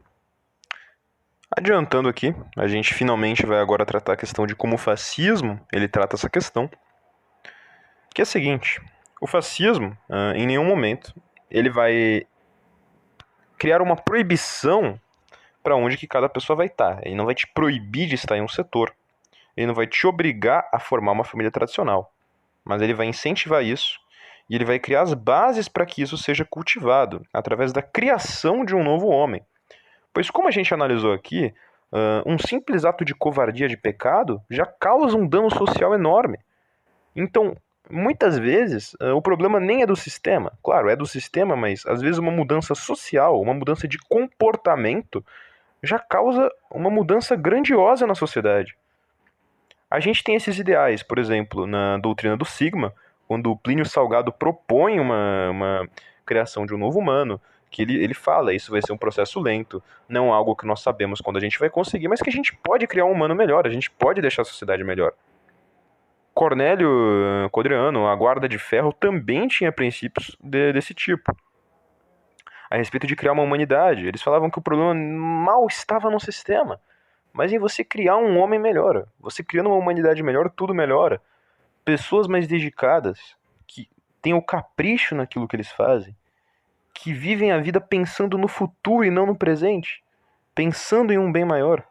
Adiantando 1.50 2.08
aqui, 2.08 2.32
a 2.56 2.68
gente 2.68 2.94
finalmente 2.94 3.44
vai 3.44 3.58
agora 3.58 3.84
tratar 3.84 4.12
a 4.12 4.16
questão 4.16 4.46
de 4.46 4.54
como 4.54 4.76
o 4.76 4.78
fascismo 4.78 5.60
ele 5.72 5.88
trata 5.88 6.14
essa 6.14 6.30
questão 6.30 6.70
que 8.16 8.22
é 8.22 8.24
o 8.24 8.26
seguinte: 8.26 8.80
o 9.20 9.26
fascismo, 9.26 9.94
em 10.34 10.46
nenhum 10.46 10.64
momento, 10.64 11.14
ele 11.50 11.68
vai 11.68 12.26
criar 13.58 13.82
uma 13.82 13.94
proibição 13.94 14.98
para 15.62 15.76
onde 15.76 15.98
que 15.98 16.06
cada 16.06 16.26
pessoa 16.26 16.56
vai 16.56 16.66
estar. 16.66 16.98
Ele 17.04 17.14
não 17.14 17.26
vai 17.26 17.34
te 17.34 17.46
proibir 17.46 18.08
de 18.08 18.14
estar 18.14 18.34
em 18.38 18.40
um 18.40 18.48
setor. 18.48 18.94
Ele 19.54 19.66
não 19.66 19.74
vai 19.74 19.86
te 19.86 20.06
obrigar 20.06 20.66
a 20.72 20.78
formar 20.78 21.12
uma 21.12 21.24
família 21.24 21.50
tradicional. 21.50 22.10
Mas 22.64 22.80
ele 22.80 22.94
vai 22.94 23.06
incentivar 23.06 23.62
isso 23.62 24.00
e 24.48 24.54
ele 24.54 24.64
vai 24.64 24.78
criar 24.78 25.02
as 25.02 25.12
bases 25.12 25.68
para 25.68 25.84
que 25.84 26.00
isso 26.00 26.16
seja 26.16 26.44
cultivado 26.44 27.22
através 27.34 27.70
da 27.70 27.82
criação 27.82 28.64
de 28.64 28.74
um 28.74 28.82
novo 28.82 29.08
homem. 29.08 29.44
Pois, 30.10 30.30
como 30.30 30.48
a 30.48 30.50
gente 30.50 30.72
analisou 30.72 31.12
aqui, 31.12 31.52
um 32.24 32.38
simples 32.38 32.86
ato 32.86 33.04
de 33.04 33.14
covardia 33.14 33.68
de 33.68 33.76
pecado 33.76 34.40
já 34.48 34.64
causa 34.64 35.18
um 35.18 35.28
dano 35.28 35.50
social 35.50 35.92
enorme. 35.94 36.38
Então, 37.14 37.54
muitas 37.90 38.38
vezes 38.38 38.94
uh, 38.94 39.14
o 39.14 39.22
problema 39.22 39.60
nem 39.60 39.82
é 39.82 39.86
do 39.86 39.96
sistema. 39.96 40.52
Claro, 40.62 40.88
é 40.88 40.96
do 40.96 41.06
sistema, 41.06 41.56
mas 41.56 41.84
às 41.86 42.00
vezes 42.00 42.18
uma 42.18 42.32
mudança 42.32 42.74
social, 42.74 43.40
uma 43.40 43.54
mudança 43.54 43.86
de 43.86 43.98
comportamento 43.98 45.24
já 45.82 45.98
causa 45.98 46.50
uma 46.70 46.90
mudança 46.90 47.36
grandiosa 47.36 48.06
na 48.06 48.14
sociedade. 48.14 48.76
A 49.90 50.00
gente 50.00 50.24
tem 50.24 50.34
esses 50.34 50.58
ideais, 50.58 51.02
por 51.02 51.18
exemplo, 51.18 51.66
na 51.66 51.96
doutrina 51.98 52.36
do 52.36 52.44
Sigma, 52.44 52.92
quando 53.28 53.56
Plínio 53.56 53.86
Salgado 53.86 54.32
propõe 54.32 54.98
uma, 54.98 55.50
uma 55.50 55.88
criação 56.24 56.66
de 56.66 56.74
um 56.74 56.78
novo 56.78 56.98
humano, 56.98 57.40
que 57.70 57.82
ele, 57.82 58.02
ele 58.02 58.14
fala, 58.14 58.54
isso 58.54 58.70
vai 58.70 58.80
ser 58.82 58.92
um 58.92 58.96
processo 58.98 59.40
lento, 59.40 59.82
não 60.08 60.32
algo 60.32 60.56
que 60.56 60.66
nós 60.66 60.80
sabemos 60.80 61.20
quando 61.20 61.36
a 61.36 61.40
gente 61.40 61.58
vai 61.58 61.68
conseguir, 61.68 62.08
mas 62.08 62.20
que 62.20 62.30
a 62.30 62.32
gente 62.32 62.54
pode 62.56 62.86
criar 62.86 63.04
um 63.04 63.12
humano 63.12 63.34
melhor, 63.34 63.66
a 63.66 63.70
gente 63.70 63.90
pode 63.90 64.20
deixar 64.20 64.42
a 64.42 64.44
sociedade 64.44 64.82
melhor. 64.82 65.12
Cornélio 66.36 67.46
eh, 67.46 67.48
Codreano, 67.48 68.06
a 68.06 68.14
Guarda 68.14 68.46
de 68.46 68.58
Ferro, 68.58 68.92
também 68.92 69.48
tinha 69.48 69.72
princípios 69.72 70.36
de, 70.38 70.70
desse 70.70 70.92
tipo. 70.92 71.34
A 72.70 72.76
respeito 72.76 73.06
de 73.06 73.16
criar 73.16 73.32
uma 73.32 73.42
humanidade. 73.42 74.06
Eles 74.06 74.20
falavam 74.20 74.50
que 74.50 74.58
o 74.58 74.62
problema 74.62 74.94
mal 74.94 75.66
estava 75.66 76.10
no 76.10 76.20
sistema, 76.20 76.78
mas 77.32 77.54
em 77.54 77.58
você 77.58 77.82
criar 77.82 78.18
um 78.18 78.36
homem 78.36 78.60
melhor. 78.60 79.06
Você 79.18 79.42
criando 79.42 79.70
uma 79.70 79.78
humanidade 79.78 80.22
melhor, 80.22 80.50
tudo 80.50 80.74
melhora. 80.74 81.22
Pessoas 81.82 82.26
mais 82.26 82.46
dedicadas, 82.46 83.18
que 83.66 83.88
têm 84.20 84.34
o 84.34 84.42
capricho 84.42 85.14
naquilo 85.14 85.48
que 85.48 85.56
eles 85.56 85.72
fazem, 85.72 86.14
que 86.92 87.14
vivem 87.14 87.50
a 87.50 87.58
vida 87.58 87.80
pensando 87.80 88.36
no 88.36 88.46
futuro 88.46 89.06
e 89.06 89.10
não 89.10 89.24
no 89.24 89.34
presente, 89.34 90.04
pensando 90.54 91.14
em 91.14 91.18
um 91.18 91.32
bem 91.32 91.46
maior. 91.46 91.82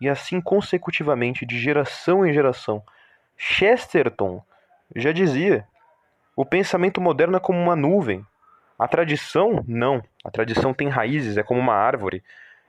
E 0.00 0.08
assim 0.08 0.40
consecutivamente, 0.40 1.44
de 1.44 1.58
geração 1.58 2.24
em 2.24 2.32
geração 2.32 2.82
Chesterton 3.36 4.42
já 4.94 5.12
dizia: 5.12 5.66
o 6.36 6.44
pensamento 6.44 7.00
moderno 7.00 7.36
é 7.36 7.40
como 7.40 7.60
uma 7.60 7.76
nuvem. 7.76 8.24
A 8.78 8.88
tradição, 8.88 9.64
não. 9.68 10.02
A 10.24 10.30
tradição 10.30 10.74
tem 10.74 10.88
raízes, 10.88 11.36
é 11.36 11.42
como 11.42 11.60
uma 11.60 11.74
árvore. 11.74 12.22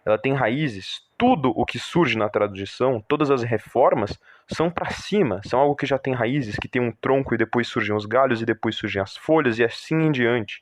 Ela 0.06 0.20
tem 0.20 0.34
raízes. 0.34 1.02
Tudo 1.18 1.52
o 1.56 1.66
que 1.66 1.80
surge 1.80 2.18
na 2.18 2.30
tradição, 2.30 3.04
todas 3.08 3.32
as 3.32 3.42
reformas, 3.42 4.20
são 4.48 4.70
para 4.70 4.92
cima. 4.92 5.42
São 5.46 5.60
algo 5.60 5.76
que 5.76 5.86
já 5.86 5.98
tem 5.98 6.14
raízes, 6.14 6.58
que 6.58 6.68
tem 6.68 6.82
um 6.82 6.92
tronco 6.92 7.34
e 7.34 7.38
depois 7.38 7.68
surgem 7.68 7.96
os 7.96 8.06
galhos 8.06 8.42
e 8.42 8.46
depois 8.46 8.76
surgem 8.76 9.02
as 9.02 9.18
folhas 9.18 9.58
e 9.58 9.64
assim 9.64 9.96
em 9.96 10.12
diante. 10.12 10.62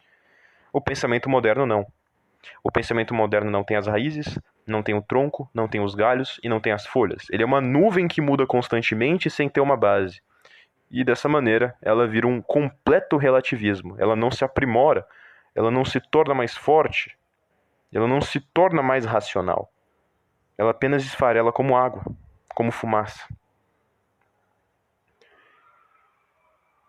O 0.72 0.80
pensamento 0.80 1.30
moderno 1.30 1.66
não. 1.66 1.86
O 2.64 2.72
pensamento 2.72 3.14
moderno 3.14 3.50
não 3.50 3.64
tem 3.64 3.78
as 3.78 3.88
raízes, 3.88 4.40
não 4.66 4.82
tem 4.82 4.96
o 4.96 5.02
tronco, 5.02 5.50
não 5.54 5.68
tem 5.68 5.82
os 5.82 5.96
galhos 5.96 6.40
e 6.44 6.50
não 6.50 6.60
tem 6.60 6.72
as 6.72 6.86
folhas. 6.86 7.26
Ele 7.30 7.44
é 7.44 7.46
uma 7.46 7.62
nuvem 7.62 8.08
que 8.08 8.22
muda 8.22 8.46
constantemente 8.46 9.30
sem 9.30 9.50
ter 9.50 9.62
uma 9.62 9.78
base. 9.78 10.22
E 10.90 11.04
dessa 11.04 11.28
maneira, 11.28 11.76
ela 11.82 12.08
vira 12.08 12.28
um 12.28 12.42
completo 12.42 13.18
relativismo. 13.18 13.96
Ela 13.98 14.16
não 14.16 14.30
se 14.30 14.46
aprimora, 14.46 15.06
ela 15.56 15.72
não 15.72 15.84
se 15.84 16.00
torna 16.00 16.34
mais 16.34 16.56
forte, 16.56 17.18
ela 17.92 18.08
não 18.08 18.22
se 18.22 18.40
torna 18.40 18.82
mais 18.82 19.06
racional. 19.06 19.72
Ela 20.58 20.72
apenas 20.72 21.04
esfarela 21.04 21.52
como 21.52 21.76
água, 21.76 22.04
como 22.54 22.72
fumaça. 22.72 23.28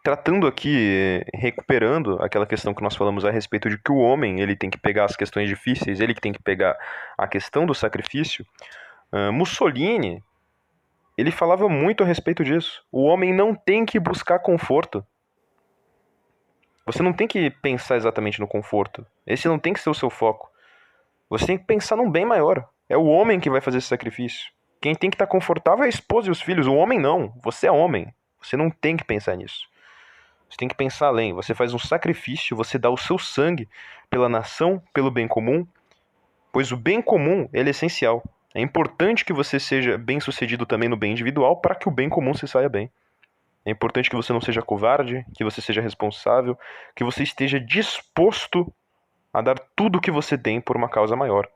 Tratando 0.04 0.46
aqui, 0.46 1.24
recuperando 1.32 2.22
aquela 2.22 2.46
questão 2.46 2.74
que 2.74 2.82
nós 2.82 2.94
falamos 2.94 3.24
a 3.24 3.30
respeito 3.30 3.70
de 3.70 3.78
que 3.78 3.90
o 3.90 3.96
homem 3.96 4.38
ele 4.38 4.54
tem 4.54 4.68
que 4.68 4.76
pegar 4.76 5.06
as 5.06 5.16
questões 5.16 5.48
difíceis, 5.48 5.98
ele 5.98 6.12
que 6.12 6.20
tem 6.20 6.32
que 6.32 6.42
pegar 6.42 6.76
a 7.16 7.26
questão 7.26 7.64
do 7.64 7.74
sacrifício, 7.74 8.46
uh, 9.10 9.32
Mussolini 9.32 10.22
ele 11.16 11.30
falava 11.30 11.70
muito 11.70 12.02
a 12.02 12.06
respeito 12.06 12.44
disso. 12.44 12.84
O 12.92 13.04
homem 13.04 13.32
não 13.32 13.54
tem 13.54 13.86
que 13.86 13.98
buscar 13.98 14.40
conforto. 14.40 15.02
Você 16.84 17.02
não 17.02 17.12
tem 17.14 17.26
que 17.26 17.48
pensar 17.50 17.96
exatamente 17.96 18.40
no 18.40 18.46
conforto. 18.46 19.06
Esse 19.26 19.48
não 19.48 19.58
tem 19.58 19.72
que 19.72 19.80
ser 19.80 19.88
o 19.88 19.94
seu 19.94 20.10
foco. 20.10 20.50
Você 21.30 21.46
tem 21.46 21.56
que 21.56 21.64
pensar 21.64 21.96
num 21.96 22.10
bem 22.10 22.26
maior. 22.26 22.68
É 22.90 22.96
o 22.96 23.06
homem 23.06 23.40
que 23.40 23.48
vai 23.48 23.62
fazer 23.62 23.78
esse 23.78 23.86
sacrifício. 23.86 24.52
Quem 24.82 24.94
tem 24.94 25.08
que 25.08 25.14
estar 25.14 25.26
confortável 25.26 25.84
é 25.84 25.86
a 25.86 25.88
esposa 25.88 26.28
e 26.28 26.30
os 26.30 26.42
filhos. 26.42 26.66
O 26.66 26.74
homem 26.74 26.98
não. 26.98 27.32
Você 27.42 27.68
é 27.68 27.72
homem. 27.72 28.12
Você 28.42 28.54
não 28.54 28.68
tem 28.68 28.96
que 28.96 29.04
pensar 29.04 29.34
nisso. 29.36 29.72
Você 30.54 30.58
tem 30.58 30.68
que 30.68 30.76
pensar 30.76 31.08
além. 31.08 31.32
Você 31.32 31.52
faz 31.52 31.74
um 31.74 31.80
sacrifício, 31.80 32.56
você 32.56 32.78
dá 32.78 32.88
o 32.88 32.96
seu 32.96 33.18
sangue 33.18 33.68
pela 34.08 34.28
nação, 34.28 34.80
pelo 34.92 35.10
bem 35.10 35.26
comum, 35.26 35.66
pois 36.52 36.70
o 36.70 36.76
bem 36.76 37.02
comum 37.02 37.48
ele 37.52 37.70
é 37.70 37.72
essencial. 37.72 38.22
É 38.54 38.60
importante 38.60 39.24
que 39.24 39.32
você 39.32 39.58
seja 39.58 39.98
bem 39.98 40.20
sucedido 40.20 40.64
também 40.64 40.88
no 40.88 40.96
bem 40.96 41.10
individual 41.10 41.56
para 41.56 41.74
que 41.74 41.88
o 41.88 41.90
bem 41.90 42.08
comum 42.08 42.32
se 42.34 42.46
saia 42.46 42.68
bem. 42.68 42.88
É 43.66 43.72
importante 43.72 44.08
que 44.08 44.14
você 44.14 44.32
não 44.32 44.40
seja 44.40 44.62
covarde, 44.62 45.26
que 45.34 45.42
você 45.42 45.60
seja 45.60 45.80
responsável, 45.80 46.56
que 46.94 47.02
você 47.02 47.24
esteja 47.24 47.58
disposto 47.58 48.72
a 49.32 49.40
dar 49.42 49.58
tudo 49.74 49.98
o 49.98 50.00
que 50.00 50.12
você 50.12 50.38
tem 50.38 50.60
por 50.60 50.76
uma 50.76 50.88
causa 50.88 51.16
maior. 51.16 51.48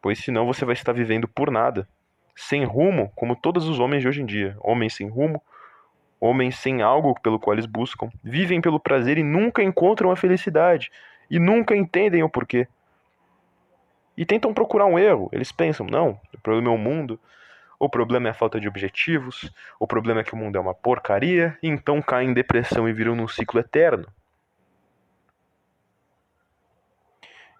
Pois 0.00 0.20
senão 0.20 0.46
você 0.46 0.64
vai 0.64 0.74
estar 0.74 0.92
vivendo 0.92 1.26
por 1.26 1.50
nada, 1.50 1.88
sem 2.36 2.62
rumo, 2.62 3.10
como 3.16 3.34
todos 3.34 3.66
os 3.66 3.80
homens 3.80 4.02
de 4.02 4.08
hoje 4.08 4.22
em 4.22 4.26
dia. 4.26 4.56
Homens 4.60 4.94
sem 4.94 5.08
rumo, 5.08 5.42
Homens 6.20 6.58
sem 6.58 6.82
algo 6.82 7.18
pelo 7.20 7.38
qual 7.38 7.54
eles 7.54 7.66
buscam, 7.66 8.10
vivem 8.22 8.60
pelo 8.60 8.78
prazer 8.78 9.16
e 9.16 9.22
nunca 9.22 9.62
encontram 9.62 10.10
a 10.10 10.16
felicidade, 10.16 10.92
e 11.30 11.38
nunca 11.38 11.74
entendem 11.74 12.22
o 12.22 12.28
porquê. 12.28 12.68
E 14.16 14.26
tentam 14.26 14.52
procurar 14.52 14.84
um 14.84 14.98
erro. 14.98 15.30
Eles 15.32 15.50
pensam: 15.50 15.86
não, 15.86 16.20
o 16.34 16.40
problema 16.42 16.68
é 16.68 16.74
o 16.74 16.78
mundo, 16.78 17.18
o 17.78 17.88
problema 17.88 18.28
é 18.28 18.30
a 18.32 18.34
falta 18.34 18.60
de 18.60 18.68
objetivos, 18.68 19.50
o 19.78 19.86
problema 19.86 20.20
é 20.20 20.24
que 20.24 20.34
o 20.34 20.36
mundo 20.36 20.56
é 20.56 20.60
uma 20.60 20.74
porcaria, 20.74 21.56
e 21.62 21.68
então 21.68 22.02
caem 22.02 22.28
em 22.30 22.34
depressão 22.34 22.86
e 22.86 22.92
viram 22.92 23.16
num 23.16 23.26
ciclo 23.26 23.58
eterno. 23.58 24.06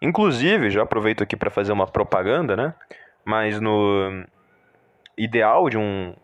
Inclusive, 0.03 0.71
já 0.71 0.83
aproveito 0.83 1.23
aqui 1.23 1.37
para 1.37 1.51
fazer 1.51 1.73
uma 1.73 1.87
propaganda, 1.87 2.57
né? 2.57 2.75
Mas 3.25 3.61
no 3.61 4.25
ideal 5.17 5.69
de 5.69 5.77
um 5.77 6.15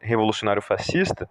revolucionário 0.00 0.60
fascista, 0.60 1.28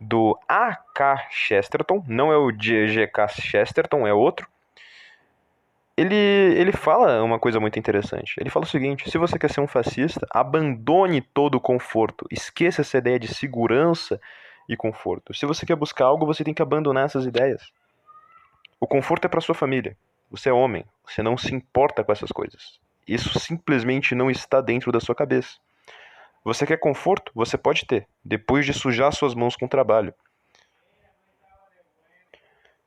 do 0.00 0.38
A.K. 0.48 1.28
Chesterton, 1.30 2.02
não 2.08 2.32
é 2.32 2.36
o 2.36 2.50
G.K. 2.50 3.28
Chesterton, 3.28 4.06
é 4.06 4.14
outro. 4.14 4.48
Ele, 5.96 6.14
ele 6.14 6.72
fala 6.72 7.22
uma 7.22 7.38
coisa 7.38 7.60
muito 7.60 7.78
interessante. 7.78 8.34
Ele 8.38 8.48
fala 8.48 8.64
o 8.64 8.68
seguinte: 8.68 9.10
se 9.10 9.18
você 9.18 9.38
quer 9.38 9.50
ser 9.50 9.60
um 9.60 9.66
fascista, 9.66 10.26
abandone 10.30 11.20
todo 11.20 11.56
o 11.56 11.60
conforto, 11.60 12.26
esqueça 12.30 12.80
essa 12.80 12.96
ideia 12.96 13.18
de 13.18 13.28
segurança 13.28 14.18
e 14.66 14.76
conforto. 14.76 15.34
Se 15.34 15.44
você 15.44 15.66
quer 15.66 15.76
buscar 15.76 16.06
algo, 16.06 16.24
você 16.24 16.42
tem 16.42 16.54
que 16.54 16.62
abandonar 16.62 17.04
essas 17.04 17.26
ideias. 17.26 17.70
O 18.80 18.86
conforto 18.86 19.26
é 19.26 19.28
para 19.28 19.42
sua 19.42 19.54
família. 19.54 19.94
Você 20.30 20.48
é 20.48 20.52
homem, 20.52 20.84
você 21.04 21.22
não 21.22 21.36
se 21.36 21.54
importa 21.54 22.02
com 22.02 22.12
essas 22.12 22.30
coisas. 22.30 22.78
Isso 23.06 23.38
simplesmente 23.38 24.14
não 24.14 24.30
está 24.30 24.60
dentro 24.60 24.90
da 24.92 25.00
sua 25.00 25.14
cabeça. 25.14 25.58
Você 26.42 26.66
quer 26.66 26.78
conforto? 26.78 27.30
Você 27.34 27.58
pode 27.58 27.84
ter, 27.86 28.08
depois 28.24 28.64
de 28.64 28.72
sujar 28.72 29.12
suas 29.12 29.34
mãos 29.34 29.56
com 29.56 29.68
trabalho. 29.68 30.14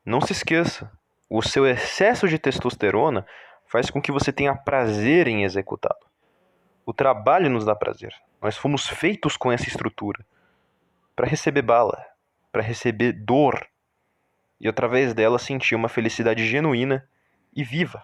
Não 0.06 0.20
se 0.20 0.34
esqueça, 0.34 0.92
o 1.30 1.42
seu 1.42 1.66
excesso 1.66 2.28
de 2.28 2.38
testosterona 2.38 3.26
faz 3.66 3.90
com 3.90 4.02
que 4.02 4.12
você 4.12 4.32
tenha 4.32 4.56
prazer 4.56 5.28
em 5.28 5.44
executá-lo. 5.44 6.06
O 6.86 6.94
trabalho 6.94 7.50
nos 7.50 7.64
dá 7.64 7.76
prazer. 7.76 8.14
Nós 8.42 8.58
fomos 8.58 8.88
feitos 8.88 9.38
com 9.38 9.52
essa 9.52 9.68
estrutura 9.68 10.26
para 11.16 11.28
receber 11.28 11.62
bala, 11.62 12.06
para 12.52 12.62
receber 12.62 13.14
dor 13.14 13.66
e 14.60 14.68
através 14.68 15.14
dela 15.14 15.40
sentir 15.40 15.76
uma 15.76 15.88
felicidade 15.88 16.46
genuína 16.46 17.08
e 17.56 17.64
viva. 17.64 18.04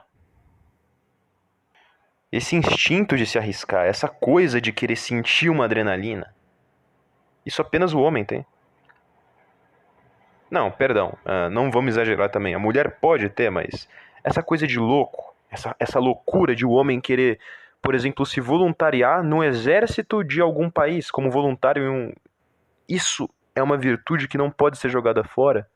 Esse 2.32 2.56
instinto 2.56 3.18
de 3.18 3.26
se 3.26 3.38
arriscar, 3.40 3.88
essa 3.88 4.08
coisa 4.08 4.62
de 4.62 4.72
querer 4.72 4.96
sentir 4.96 5.50
uma 5.50 5.66
adrenalina, 5.66 6.34
isso 7.46 7.62
apenas 7.62 7.94
o 7.94 8.00
homem 8.00 8.24
tem. 8.24 8.46
Não, 10.52 10.70
perdão, 10.70 11.18
uh, 11.26 11.50
não 11.50 11.72
vamos 11.72 11.94
exagerar 11.94 12.30
também. 12.30 12.54
A 12.54 12.60
mulher 12.60 13.00
pode 13.00 13.30
ter, 13.30 13.50
mas 13.50 13.88
essa 14.24 14.44
coisa 14.44 14.68
de 14.68 14.80
louco, 14.80 15.34
essa, 15.50 15.76
essa 15.80 16.00
loucura 16.00 16.56
de 16.56 16.66
o 16.66 16.72
homem 16.72 17.00
querer, 17.00 17.40
por 17.82 17.96
exemplo, 17.96 18.26
se 18.26 18.42
voluntariar 18.42 19.24
no 19.24 19.44
exército 19.44 20.24
de 20.24 20.42
algum 20.42 20.70
país, 20.70 21.10
como 21.10 21.32
voluntário 21.32 21.84
em 21.84 21.90
um. 21.90 22.14
Isso 22.88 23.30
é 23.56 23.62
uma 23.62 23.78
virtude 23.78 24.28
que 24.28 24.38
não 24.38 24.50
pode 24.50 24.78
ser 24.78 24.90
jogada 24.90 25.24
fora. 25.24 25.68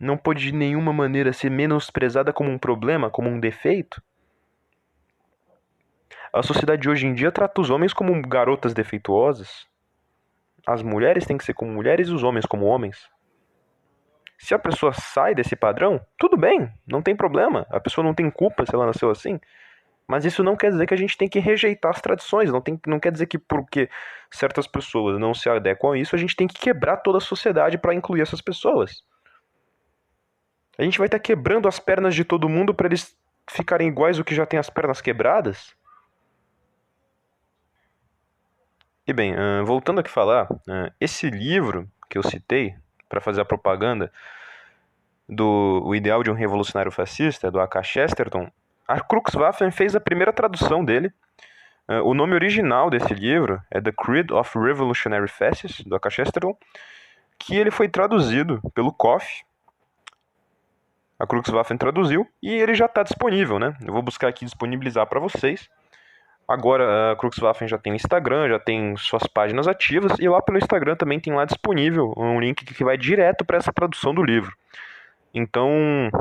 Não 0.00 0.16
pode 0.16 0.44
de 0.44 0.52
nenhuma 0.52 0.92
maneira 0.92 1.32
ser 1.32 1.50
menosprezada 1.50 2.32
como 2.32 2.50
um 2.50 2.58
problema, 2.58 3.10
como 3.10 3.28
um 3.28 3.38
defeito. 3.38 4.02
A 6.34 6.42
sociedade 6.42 6.82
de 6.82 6.90
hoje 6.90 7.06
em 7.06 7.14
dia 7.14 7.30
trata 7.30 7.60
os 7.60 7.70
homens 7.70 7.92
como 7.92 8.20
garotas 8.20 8.74
defeituosas. 8.74 9.68
As 10.66 10.82
mulheres 10.82 11.24
têm 11.24 11.38
que 11.38 11.44
ser 11.44 11.54
como 11.54 11.70
mulheres 11.70 12.08
e 12.08 12.12
os 12.12 12.24
homens 12.24 12.44
como 12.44 12.66
homens. 12.66 13.08
Se 14.36 14.52
a 14.52 14.58
pessoa 14.58 14.92
sai 14.92 15.32
desse 15.32 15.54
padrão, 15.54 16.04
tudo 16.18 16.36
bem, 16.36 16.68
não 16.84 17.00
tem 17.00 17.14
problema. 17.14 17.64
A 17.70 17.78
pessoa 17.78 18.04
não 18.04 18.12
tem 18.12 18.28
culpa 18.32 18.66
se 18.66 18.74
ela 18.74 18.84
nasceu 18.84 19.10
assim. 19.10 19.38
Mas 20.08 20.24
isso 20.24 20.42
não 20.42 20.56
quer 20.56 20.72
dizer 20.72 20.88
que 20.88 20.94
a 20.94 20.96
gente 20.96 21.16
tem 21.16 21.28
que 21.28 21.38
rejeitar 21.38 21.92
as 21.92 22.00
tradições. 22.00 22.50
Não, 22.50 22.60
tem, 22.60 22.80
não 22.84 22.98
quer 22.98 23.12
dizer 23.12 23.26
que 23.26 23.38
porque 23.38 23.88
certas 24.28 24.66
pessoas 24.66 25.20
não 25.20 25.34
se 25.34 25.48
adequam 25.48 25.92
a 25.92 25.98
isso, 25.98 26.16
a 26.16 26.18
gente 26.18 26.34
tem 26.34 26.48
que 26.48 26.58
quebrar 26.58 26.96
toda 26.96 27.18
a 27.18 27.20
sociedade 27.20 27.78
para 27.78 27.94
incluir 27.94 28.22
essas 28.22 28.40
pessoas. 28.40 29.04
A 30.76 30.82
gente 30.82 30.98
vai 30.98 31.06
estar 31.06 31.18
tá 31.18 31.22
quebrando 31.22 31.68
as 31.68 31.78
pernas 31.78 32.12
de 32.12 32.24
todo 32.24 32.48
mundo 32.48 32.74
para 32.74 32.88
eles 32.88 33.16
ficarem 33.48 33.86
iguais 33.86 34.18
o 34.18 34.24
que 34.24 34.34
já 34.34 34.44
tem 34.44 34.58
as 34.58 34.68
pernas 34.68 35.00
quebradas? 35.00 35.76
E 39.06 39.12
bem, 39.12 39.34
voltando 39.66 40.00
aqui 40.00 40.10
falar, 40.10 40.48
esse 40.98 41.28
livro 41.28 41.86
que 42.08 42.16
eu 42.16 42.22
citei 42.22 42.74
para 43.06 43.20
fazer 43.20 43.42
a 43.42 43.44
propaganda 43.44 44.10
do 45.28 45.82
O 45.84 45.94
Ideal 45.94 46.22
de 46.22 46.30
um 46.30 46.34
Revolucionário 46.34 46.90
Fascista, 46.90 47.50
do 47.50 47.60
A.K. 47.60 47.82
Chesterton, 47.82 48.50
a 48.88 48.96
Waffen 49.34 49.70
fez 49.70 49.94
a 49.94 50.00
primeira 50.00 50.32
tradução 50.32 50.82
dele. 50.82 51.12
O 52.02 52.14
nome 52.14 52.32
original 52.32 52.88
desse 52.88 53.12
livro 53.12 53.60
é 53.70 53.78
The 53.78 53.92
Creed 53.92 54.30
of 54.30 54.58
Revolutionary 54.58 55.28
Fascists, 55.28 55.84
do 55.84 55.94
A.K. 55.94 56.10
Chesterton, 56.10 56.56
que 57.38 57.54
ele 57.54 57.70
foi 57.70 57.90
traduzido 57.90 58.58
pelo 58.74 58.90
COF. 58.90 59.44
A 61.18 61.26
Waffen 61.52 61.76
traduziu 61.76 62.26
e 62.42 62.50
ele 62.50 62.74
já 62.74 62.86
está 62.86 63.02
disponível, 63.02 63.58
né? 63.58 63.76
Eu 63.86 63.92
vou 63.92 64.02
buscar 64.02 64.28
aqui 64.28 64.46
disponibilizar 64.46 65.06
para 65.06 65.20
vocês. 65.20 65.68
Agora 66.46 67.12
a 67.12 67.16
Cruxwaffen 67.16 67.66
já 67.66 67.78
tem 67.78 67.94
Instagram, 67.94 68.48
já 68.48 68.58
tem 68.58 68.96
suas 68.96 69.26
páginas 69.26 69.66
ativas 69.66 70.12
e 70.18 70.28
lá 70.28 70.42
pelo 70.42 70.58
Instagram 70.58 70.94
também 70.94 71.18
tem 71.18 71.32
lá 71.32 71.44
disponível 71.44 72.12
um 72.16 72.38
link 72.38 72.64
que 72.64 72.84
vai 72.84 72.98
direto 72.98 73.44
para 73.44 73.56
essa 73.56 73.72
tradução 73.72 74.14
do 74.14 74.22
livro. 74.22 74.54
Então, 75.34 75.68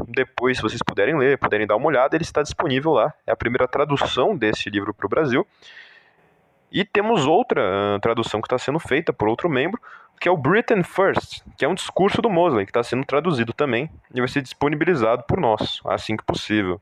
depois, 0.08 0.58
se 0.58 0.64
vocês 0.64 0.82
puderem 0.84 1.16
ler, 1.16 1.38
puderem 1.38 1.68
dar 1.68 1.76
uma 1.76 1.86
olhada, 1.86 2.16
ele 2.16 2.24
está 2.24 2.42
disponível 2.42 2.94
lá. 2.94 3.14
É 3.28 3.32
a 3.32 3.36
primeira 3.36 3.68
tradução 3.68 4.36
desse 4.36 4.72
livro 4.72 4.92
para 4.92 5.06
o 5.06 5.10
Brasil. 5.10 5.46
E 6.72 6.84
temos 6.84 7.28
outra 7.28 7.62
uh, 7.62 8.00
tradução 8.00 8.42
que 8.42 8.48
está 8.48 8.58
sendo 8.58 8.80
feita 8.80 9.14
por 9.14 9.28
outro 9.28 9.48
membro, 9.48 9.80
que 10.20 10.28
é 10.28 10.32
o 10.32 10.38
Britain 10.38 10.82
First, 10.82 11.44
que 11.56 11.64
é 11.64 11.68
um 11.68 11.76
discurso 11.76 12.20
do 12.24 12.30
Mosley, 12.30 12.66
que 12.66 12.72
está 12.72 12.82
sendo 12.82 13.06
traduzido 13.06 13.54
também 13.54 13.88
e 14.12 14.20
vai 14.20 14.28
ser 14.28 14.42
disponibilizado 14.42 15.24
por 15.28 15.40
nós, 15.40 15.80
assim 15.86 16.18
que 16.18 16.24
possível. 16.24 16.82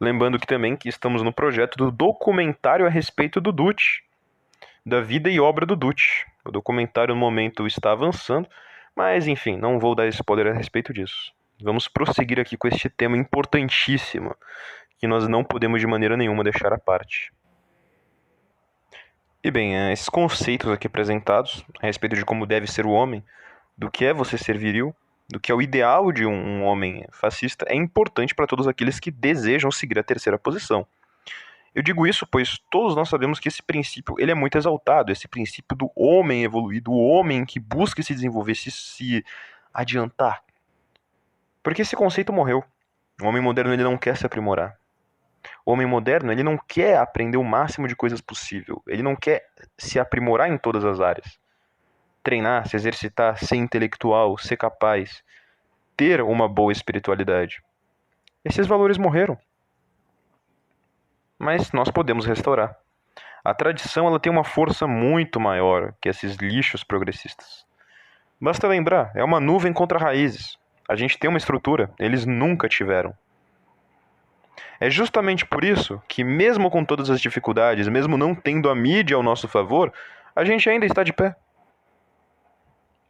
Lembrando 0.00 0.38
que 0.38 0.46
também 0.46 0.76
que 0.76 0.88
estamos 0.88 1.22
no 1.22 1.32
projeto 1.32 1.76
do 1.76 1.90
documentário 1.90 2.86
a 2.86 2.90
respeito 2.90 3.40
do 3.40 3.50
Dutti, 3.50 4.02
da 4.84 5.00
vida 5.00 5.30
e 5.30 5.40
obra 5.40 5.64
do 5.64 5.74
Dutti. 5.74 6.26
O 6.44 6.50
documentário 6.50 7.14
no 7.14 7.20
momento 7.20 7.66
está 7.66 7.92
avançando, 7.92 8.48
mas 8.94 9.26
enfim, 9.26 9.56
não 9.56 9.78
vou 9.78 9.94
dar 9.94 10.06
spoiler 10.08 10.48
a 10.48 10.52
respeito 10.52 10.92
disso. 10.92 11.32
Vamos 11.60 11.88
prosseguir 11.88 12.38
aqui 12.38 12.56
com 12.56 12.68
este 12.68 12.88
tema 12.88 13.16
importantíssimo, 13.16 14.36
que 14.98 15.06
nós 15.06 15.26
não 15.26 15.42
podemos 15.42 15.80
de 15.80 15.86
maneira 15.86 16.16
nenhuma 16.16 16.44
deixar 16.44 16.72
à 16.72 16.78
parte. 16.78 17.32
E 19.42 19.50
bem, 19.50 19.76
é, 19.76 19.92
esses 19.92 20.08
conceitos 20.08 20.70
aqui 20.70 20.86
apresentados 20.86 21.64
a 21.80 21.86
respeito 21.86 22.16
de 22.16 22.24
como 22.24 22.46
deve 22.46 22.66
ser 22.66 22.84
o 22.84 22.90
homem, 22.90 23.24
do 23.76 23.90
que 23.90 24.04
é 24.04 24.12
você 24.12 24.36
ser 24.36 24.58
viril, 24.58 24.94
do 25.28 25.40
que 25.40 25.50
é 25.50 25.54
o 25.54 25.60
ideal 25.60 26.12
de 26.12 26.24
um, 26.24 26.62
homem 26.62 27.04
fascista 27.10 27.66
é 27.68 27.74
importante 27.74 28.34
para 28.34 28.46
todos 28.46 28.68
aqueles 28.68 29.00
que 29.00 29.10
desejam 29.10 29.70
seguir 29.70 29.98
a 29.98 30.04
terceira 30.04 30.38
posição. 30.38 30.86
Eu 31.74 31.82
digo 31.82 32.06
isso 32.06 32.26
pois 32.26 32.58
todos 32.70 32.96
nós 32.96 33.08
sabemos 33.08 33.38
que 33.38 33.48
esse 33.48 33.62
princípio 33.62 34.14
ele 34.18 34.30
é 34.30 34.34
muito 34.34 34.56
exaltado, 34.56 35.12
esse 35.12 35.28
princípio 35.28 35.76
do 35.76 35.90
homem 35.94 36.44
evoluído, 36.44 36.92
o 36.92 37.06
homem 37.08 37.44
que 37.44 37.60
busca 37.60 38.02
se 38.02 38.14
desenvolver, 38.14 38.54
se, 38.54 38.70
se 38.70 39.24
adiantar. 39.74 40.42
Porque 41.62 41.82
esse 41.82 41.96
conceito 41.96 42.32
morreu. 42.32 42.64
O 43.20 43.26
homem 43.26 43.42
moderno 43.42 43.72
ele 43.72 43.82
não 43.82 43.98
quer 43.98 44.16
se 44.16 44.24
aprimorar. 44.24 44.78
O 45.64 45.72
homem 45.72 45.86
moderno 45.86 46.30
ele 46.30 46.42
não 46.42 46.56
quer 46.56 46.98
aprender 46.98 47.36
o 47.36 47.44
máximo 47.44 47.88
de 47.88 47.96
coisas 47.96 48.20
possível. 48.20 48.82
Ele 48.86 49.02
não 49.02 49.16
quer 49.16 49.46
se 49.76 49.98
aprimorar 49.98 50.48
em 50.48 50.56
todas 50.56 50.84
as 50.84 51.00
áreas 51.00 51.38
treinar, 52.26 52.66
se 52.66 52.74
exercitar, 52.74 53.38
ser 53.38 53.54
intelectual, 53.54 54.36
ser 54.36 54.56
capaz, 54.56 55.22
ter 55.96 56.20
uma 56.20 56.48
boa 56.48 56.72
espiritualidade. 56.72 57.62
Esses 58.44 58.66
valores 58.66 58.98
morreram. 58.98 59.38
Mas 61.38 61.70
nós 61.70 61.88
podemos 61.88 62.26
restaurar. 62.26 62.76
A 63.44 63.54
tradição 63.54 64.08
ela 64.08 64.18
tem 64.18 64.32
uma 64.32 64.42
força 64.42 64.88
muito 64.88 65.38
maior 65.38 65.94
que 66.00 66.08
esses 66.08 66.34
lixos 66.34 66.82
progressistas. 66.82 67.64
Basta 68.40 68.66
lembrar, 68.66 69.12
é 69.14 69.22
uma 69.22 69.38
nuvem 69.38 69.72
contra 69.72 69.96
raízes. 69.96 70.58
A 70.88 70.96
gente 70.96 71.16
tem 71.16 71.30
uma 71.30 71.38
estrutura, 71.38 71.92
eles 71.96 72.26
nunca 72.26 72.68
tiveram. 72.68 73.14
É 74.80 74.90
justamente 74.90 75.46
por 75.46 75.62
isso 75.62 76.02
que, 76.08 76.24
mesmo 76.24 76.72
com 76.72 76.84
todas 76.84 77.08
as 77.08 77.20
dificuldades, 77.20 77.86
mesmo 77.86 78.18
não 78.18 78.34
tendo 78.34 78.68
a 78.68 78.74
mídia 78.74 79.16
ao 79.16 79.22
nosso 79.22 79.46
favor, 79.46 79.92
a 80.34 80.44
gente 80.44 80.68
ainda 80.68 80.86
está 80.86 81.04
de 81.04 81.12
pé. 81.12 81.36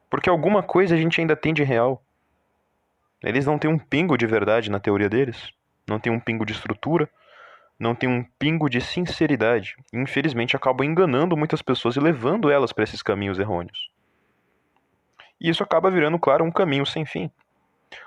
Porque 0.09 0.31
alguma 0.31 0.63
coisa 0.63 0.95
a 0.95 0.99
gente 0.99 1.21
ainda 1.21 1.37
tem 1.37 1.53
de 1.53 1.63
real. 1.63 2.03
Eles 3.23 3.47
não 3.47 3.59
têm 3.59 3.71
um 3.71 3.79
pingo 3.79 4.17
de 4.17 4.27
verdade 4.27 4.71
na 4.71 4.79
teoria 4.79 5.09
deles. 5.09 5.51
Não 5.87 5.99
tem 5.99 6.13
um 6.13 6.21
pingo 6.21 6.47
de 6.47 6.53
estrutura. 6.53 7.09
Não 7.79 7.95
tem 7.95 8.09
um 8.09 8.25
pingo 8.39 8.69
de 8.69 8.81
sinceridade. 8.81 9.77
E, 9.93 9.99
infelizmente 9.99 10.57
acabam 10.57 10.87
enganando 10.87 11.37
muitas 11.37 11.61
pessoas 11.61 11.97
e 11.97 12.01
levando 12.01 12.51
elas 12.51 12.73
para 12.73 12.85
esses 12.85 13.03
caminhos 13.03 13.39
errôneos. 13.39 13.91
E 15.41 15.49
isso 15.51 15.63
acaba 15.63 15.91
virando, 15.91 16.19
claro, 16.19 16.45
um 16.45 16.51
caminho 16.51 16.87
sem 16.87 17.05
fim. 17.05 17.31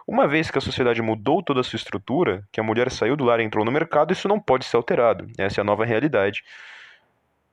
Uma 0.08 0.28
vez 0.28 0.50
que 0.50 0.58
a 0.58 0.62
sociedade 0.62 1.02
mudou 1.02 1.44
toda 1.44 1.62
a 1.62 1.64
sua 1.64 1.78
estrutura, 1.78 2.44
que 2.52 2.60
a 2.60 2.64
mulher 2.64 2.92
saiu 2.92 3.16
do 3.16 3.24
lar 3.24 3.40
e 3.40 3.44
entrou 3.44 3.64
no 3.64 3.72
mercado, 3.72 4.12
isso 4.12 4.28
não 4.28 4.40
pode 4.40 4.66
ser 4.66 4.78
alterado. 4.78 5.28
Essa 5.38 5.60
é 5.60 5.62
a 5.62 5.66
nova 5.66 5.86
realidade. 5.86 6.44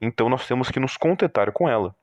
Então 0.01 0.29
nós 0.29 0.47
temos 0.47 0.71
que 0.71 0.81
nos 0.81 0.97
contentar 0.97 1.53
com 1.53 1.69
ela 1.69 1.95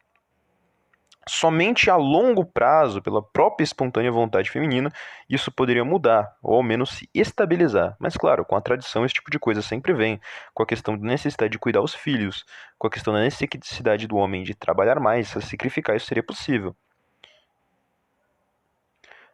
somente 1.27 1.89
a 1.89 1.95
longo 1.95 2.45
prazo, 2.45 3.01
pela 3.01 3.21
própria 3.21 3.63
espontânea 3.63 4.11
vontade 4.11 4.49
feminina, 4.49 4.91
isso 5.29 5.51
poderia 5.51 5.85
mudar, 5.85 6.35
ou 6.41 6.55
ao 6.55 6.63
menos 6.63 6.89
se 6.91 7.09
estabilizar. 7.13 7.95
Mas, 7.99 8.17
claro, 8.17 8.43
com 8.43 8.55
a 8.55 8.61
tradição, 8.61 9.05
esse 9.05 9.15
tipo 9.15 9.31
de 9.31 9.39
coisa 9.39 9.61
sempre 9.61 9.93
vem, 9.93 10.19
com 10.53 10.63
a 10.63 10.65
questão 10.65 10.97
da 10.97 11.05
necessidade 11.05 11.51
de 11.51 11.59
cuidar 11.59 11.81
dos 11.81 11.93
filhos, 11.93 12.45
com 12.77 12.87
a 12.87 12.91
questão 12.91 13.13
da 13.13 13.21
necessidade 13.21 14.07
do 14.07 14.17
homem 14.17 14.43
de 14.43 14.53
trabalhar 14.53 14.99
mais, 14.99 15.29
se 15.29 15.41
sacrificar, 15.41 15.95
isso 15.95 16.07
seria 16.07 16.23
possível. 16.23 16.75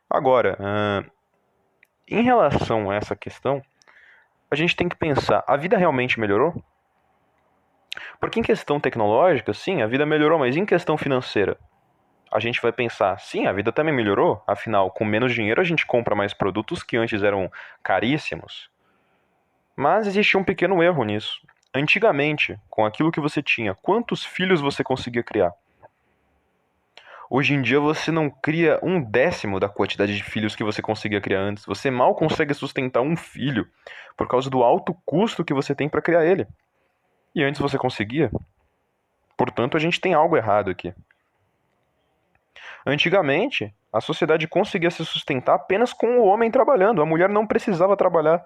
Agora, 0.10 0.58
uh, 0.60 1.12
em 2.08 2.24
relação 2.24 2.90
a 2.90 2.96
essa 2.96 3.16
questão, 3.16 3.62
a 4.50 4.56
gente 4.56 4.76
tem 4.76 4.90
que 4.90 4.96
pensar: 4.96 5.44
a 5.48 5.56
vida 5.56 5.78
realmente 5.78 6.20
melhorou? 6.20 6.64
Porque 8.20 8.40
em 8.40 8.44
questão 8.44 8.80
tecnológica, 8.80 9.54
sim, 9.54 9.82
a 9.82 9.88
vida 9.88 10.06
melhorou, 10.06 10.40
mas 10.40 10.56
em 10.56 10.66
questão 10.66 10.98
financeira, 10.98 11.58
a 12.32 12.40
gente 12.40 12.62
vai 12.62 12.72
pensar: 12.72 13.20
sim, 13.20 13.48
a 13.48 13.54
vida 13.54 13.72
também 13.72 13.94
melhorou, 13.94 14.42
afinal, 14.46 14.92
com 14.92 15.06
menos 15.06 15.34
dinheiro 15.34 15.62
a 15.62 15.64
gente 15.64 15.86
compra 15.86 16.16
mais 16.16 16.34
produtos 16.34 16.84
que 16.84 16.98
antes 16.98 17.24
eram 17.24 17.52
caríssimos. 17.84 18.70
Mas 19.76 20.08
existe 20.08 20.38
um 20.38 20.44
pequeno 20.44 20.84
erro 20.84 21.04
nisso. 21.04 21.40
Antigamente, 21.74 22.60
com 22.70 22.86
aquilo 22.86 23.12
que 23.12 23.20
você 23.20 23.42
tinha, 23.42 23.76
quantos 23.76 24.26
filhos 24.26 24.60
você 24.60 24.84
conseguia 24.84 25.24
criar? 25.24 25.54
Hoje 27.30 27.54
em 27.54 27.62
dia 27.62 27.80
você 27.80 28.12
não 28.12 28.28
cria 28.28 28.80
um 28.82 29.00
décimo 29.00 29.60
da 29.60 29.70
quantidade 29.70 30.16
de 30.16 30.24
filhos 30.24 30.56
que 30.56 30.64
você 30.64 30.82
conseguia 30.82 31.22
criar 31.22 31.42
antes. 31.42 31.64
Você 31.66 31.92
mal 31.92 32.16
consegue 32.16 32.56
sustentar 32.56 33.02
um 33.02 33.16
filho 33.16 33.68
por 34.18 34.28
causa 34.28 34.50
do 34.50 34.64
alto 34.64 34.96
custo 35.06 35.46
que 35.46 35.54
você 35.54 35.76
tem 35.76 35.88
para 35.88 36.02
criar 36.02 36.26
ele. 36.26 36.48
E 37.36 37.44
antes 37.44 37.62
você 37.62 37.78
conseguia. 37.78 38.32
Portanto, 39.38 39.78
a 39.78 39.80
gente 39.80 40.02
tem 40.02 40.16
algo 40.16 40.36
errado 40.36 40.72
aqui. 40.72 40.92
Antigamente, 42.90 43.72
a 43.94 44.02
sociedade 44.02 44.48
conseguia 44.48 44.90
se 44.90 45.06
sustentar 45.06 45.54
apenas 45.54 45.94
com 45.94 46.20
o 46.20 46.26
homem 46.26 46.50
trabalhando. 46.50 47.04
A 47.04 47.06
mulher 47.06 47.30
não 47.30 47.46
precisava 47.46 47.96
trabalhar. 47.96 48.44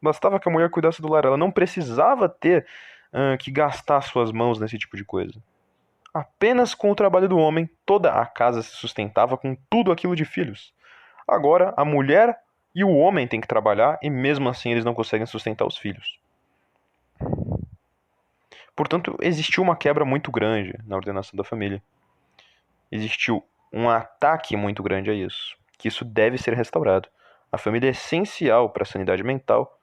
Bastava 0.00 0.38
que 0.38 0.48
a 0.48 0.52
mulher 0.52 0.70
cuidasse 0.70 1.02
do 1.02 1.08
lar. 1.08 1.24
Ela 1.24 1.36
não 1.36 1.50
precisava 1.50 2.28
ter 2.28 2.64
uh, 3.12 3.36
que 3.36 3.50
gastar 3.50 4.00
suas 4.02 4.30
mãos 4.30 4.60
nesse 4.60 4.78
tipo 4.78 4.96
de 4.96 5.04
coisa. 5.04 5.42
Apenas 6.14 6.72
com 6.72 6.88
o 6.92 6.94
trabalho 6.94 7.28
do 7.28 7.36
homem, 7.36 7.68
toda 7.84 8.12
a 8.12 8.24
casa 8.26 8.62
se 8.62 8.70
sustentava 8.70 9.36
com 9.36 9.56
tudo 9.68 9.90
aquilo 9.90 10.14
de 10.14 10.24
filhos. 10.24 10.72
Agora, 11.26 11.74
a 11.76 11.84
mulher 11.84 12.38
e 12.72 12.84
o 12.84 12.90
homem 12.90 13.26
têm 13.26 13.40
que 13.40 13.48
trabalhar 13.48 13.98
e 14.00 14.08
mesmo 14.08 14.48
assim 14.48 14.70
eles 14.70 14.84
não 14.84 14.94
conseguem 14.94 15.26
sustentar 15.26 15.66
os 15.66 15.76
filhos. 15.76 16.20
Portanto, 18.76 19.16
existiu 19.20 19.64
uma 19.64 19.74
quebra 19.74 20.04
muito 20.04 20.30
grande 20.30 20.78
na 20.86 20.94
ordenação 20.94 21.36
da 21.36 21.42
família. 21.42 21.82
Existiu 22.90 23.44
um 23.72 23.88
ataque 23.88 24.56
muito 24.56 24.82
grande 24.82 25.10
a 25.10 25.14
isso, 25.14 25.56
que 25.78 25.88
isso 25.88 26.04
deve 26.04 26.38
ser 26.38 26.54
restaurado. 26.54 27.08
A 27.52 27.58
família 27.58 27.88
é 27.88 27.90
essencial 27.90 28.70
para 28.70 28.82
a 28.82 28.86
sanidade 28.86 29.22
mental, 29.22 29.78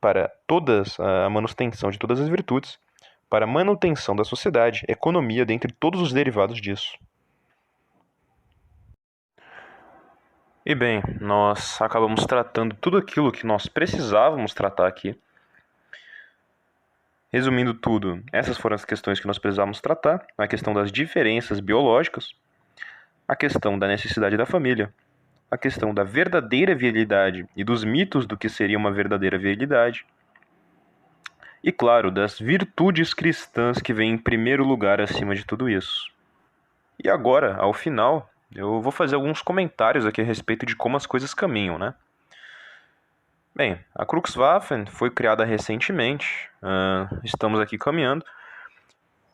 para 0.00 0.28
todas 0.46 0.98
a 1.00 1.28
manutenção 1.30 1.90
de 1.90 1.98
todas 1.98 2.20
as 2.20 2.28
virtudes 2.28 2.78
para 3.28 3.44
a 3.44 3.48
manutenção 3.48 4.14
da 4.14 4.24
sociedade, 4.24 4.84
economia, 4.88 5.44
dentre 5.44 5.72
todos 5.72 6.00
os 6.00 6.12
derivados 6.12 6.60
disso. 6.60 6.96
E 10.64 10.74
bem, 10.74 11.02
nós 11.20 11.80
acabamos 11.80 12.24
tratando 12.26 12.74
tudo 12.74 12.96
aquilo 12.96 13.30
que 13.30 13.46
nós 13.46 13.68
precisávamos 13.68 14.52
tratar 14.52 14.88
aqui. 14.88 15.18
Resumindo 17.32 17.74
tudo, 17.74 18.22
essas 18.32 18.56
foram 18.56 18.74
as 18.74 18.84
questões 18.84 19.20
que 19.20 19.26
nós 19.26 19.38
precisávamos 19.38 19.80
tratar: 19.80 20.26
a 20.36 20.48
questão 20.48 20.72
das 20.72 20.90
diferenças 20.90 21.60
biológicas, 21.60 22.34
a 23.26 23.34
questão 23.34 23.78
da 23.78 23.88
necessidade 23.88 24.36
da 24.36 24.46
família, 24.46 24.92
a 25.50 25.56
questão 25.56 25.94
da 25.94 26.04
verdadeira 26.04 26.74
virilidade 26.74 27.46
e 27.56 27.64
dos 27.64 27.84
mitos 27.84 28.26
do 28.26 28.36
que 28.36 28.48
seria 28.48 28.78
uma 28.78 28.90
verdadeira 28.90 29.38
virilidade, 29.38 30.04
e, 31.62 31.72
claro, 31.72 32.10
das 32.12 32.38
virtudes 32.38 33.12
cristãs 33.12 33.80
que 33.80 33.92
vêm 33.92 34.12
em 34.12 34.18
primeiro 34.18 34.64
lugar 34.64 35.00
acima 35.00 35.34
de 35.34 35.44
tudo 35.44 35.68
isso. 35.68 36.12
E 37.02 37.10
agora, 37.10 37.56
ao 37.56 37.72
final, 37.72 38.30
eu 38.54 38.80
vou 38.80 38.92
fazer 38.92 39.16
alguns 39.16 39.42
comentários 39.42 40.06
aqui 40.06 40.20
a 40.20 40.24
respeito 40.24 40.64
de 40.64 40.76
como 40.76 40.96
as 40.96 41.06
coisas 41.06 41.34
caminham, 41.34 41.78
né? 41.78 41.94
Bem, 43.54 43.80
a 43.94 44.04
Kruxwaffen 44.04 44.86
foi 44.86 45.10
criada 45.10 45.44
recentemente, 45.44 46.48
uh, 46.62 47.18
estamos 47.24 47.58
aqui 47.58 47.78
caminhando, 47.78 48.24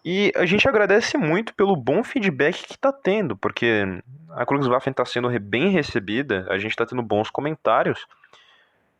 e 0.04 0.32
a 0.34 0.44
gente 0.44 0.68
agradece 0.68 1.16
muito 1.16 1.54
pelo 1.54 1.76
bom 1.76 2.02
feedback 2.02 2.64
que 2.66 2.72
está 2.72 2.92
tendo, 2.92 3.36
porque 3.36 3.84
a 4.30 4.44
Kruxwaffen 4.44 4.90
está 4.90 5.04
sendo 5.04 5.28
bem 5.40 5.70
recebida, 5.70 6.46
a 6.48 6.58
gente 6.58 6.72
está 6.72 6.84
tendo 6.84 7.02
bons 7.02 7.30
comentários, 7.30 8.06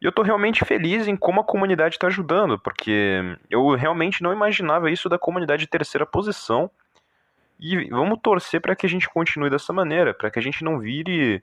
e 0.03 0.05
eu 0.05 0.11
tô 0.11 0.23
realmente 0.23 0.65
feliz 0.65 1.07
em 1.07 1.17
como 1.17 1.41
a 1.41 1.45
comunidade 1.45 1.95
está 1.95 2.09
ajudando, 2.09 2.59
porque 2.59 3.21
eu 3.49 3.75
realmente 3.77 4.21
não 4.21 4.33
imaginava 4.33 4.91
isso 4.91 5.09
da 5.09 5.17
comunidade 5.17 5.61
de 5.61 5.69
terceira 5.69 6.05
posição. 6.05 6.69
E 7.61 7.89
vamos 7.89 8.19
torcer 8.21 8.61
para 8.61 8.75
que 8.75 8.85
a 8.85 8.89
gente 8.89 9.09
continue 9.09 9.49
dessa 9.49 9.73
maneira, 9.73 10.13
para 10.13 10.29
que 10.29 10.41
a 10.41 10.43
gente 10.43 10.65
não 10.65 10.81
vire 10.81 11.41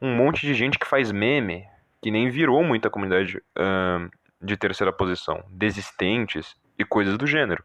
um 0.00 0.14
monte 0.14 0.46
de 0.46 0.54
gente 0.54 0.78
que 0.78 0.86
faz 0.86 1.10
meme, 1.10 1.66
que 2.00 2.12
nem 2.12 2.30
virou 2.30 2.62
muita 2.62 2.88
comunidade 2.88 3.38
uh, 3.38 4.08
de 4.40 4.56
terceira 4.56 4.92
posição, 4.92 5.42
desistentes 5.50 6.54
e 6.78 6.84
coisas 6.84 7.18
do 7.18 7.26
gênero. 7.26 7.64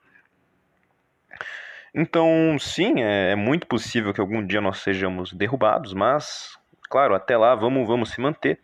Então, 1.99 2.57
sim, 2.59 3.01
é, 3.01 3.31
é, 3.31 3.35
muito 3.35 3.65
possível 3.65 4.13
que 4.13 4.21
algum 4.21 4.45
dia 4.45 4.61
nós 4.61 4.79
sejamos 4.79 5.33
derrubados, 5.33 5.93
mas, 5.93 6.57
claro, 6.89 7.15
até 7.15 7.35
lá 7.35 7.55
vamos, 7.55 7.87
vamos 7.87 8.11
se 8.11 8.21
manter 8.21 8.59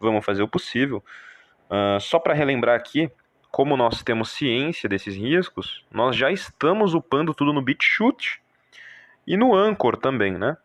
vamos 0.00 0.24
fazer 0.24 0.42
o 0.42 0.48
possível. 0.48 1.02
Uh, 1.68 2.00
só 2.00 2.18
para 2.18 2.34
relembrar 2.34 2.76
aqui, 2.76 3.10
como 3.50 3.76
nós 3.76 4.02
temos 4.02 4.30
ciência 4.30 4.88
desses 4.88 5.16
riscos, 5.16 5.84
nós 5.90 6.16
já 6.16 6.30
estamos 6.30 6.94
upando 6.94 7.34
tudo 7.34 7.52
no 7.52 7.62
BitChute 7.62 8.40
e 9.26 9.36
no 9.36 9.54
Anchor 9.54 9.96
também, 9.96 10.32
né? 10.32 10.56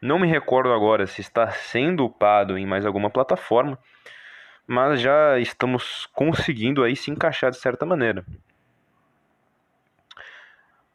Não 0.00 0.18
me 0.18 0.28
recordo 0.28 0.72
agora 0.72 1.06
se 1.06 1.20
está 1.20 1.50
sendo 1.50 2.04
upado 2.04 2.56
em 2.56 2.64
mais 2.64 2.86
alguma 2.86 3.10
plataforma, 3.10 3.76
mas 4.66 5.00
já 5.00 5.38
estamos 5.40 6.06
conseguindo 6.12 6.84
aí 6.84 6.94
se 6.94 7.10
encaixar 7.10 7.50
de 7.50 7.58
certa 7.58 7.84
maneira. 7.84 8.24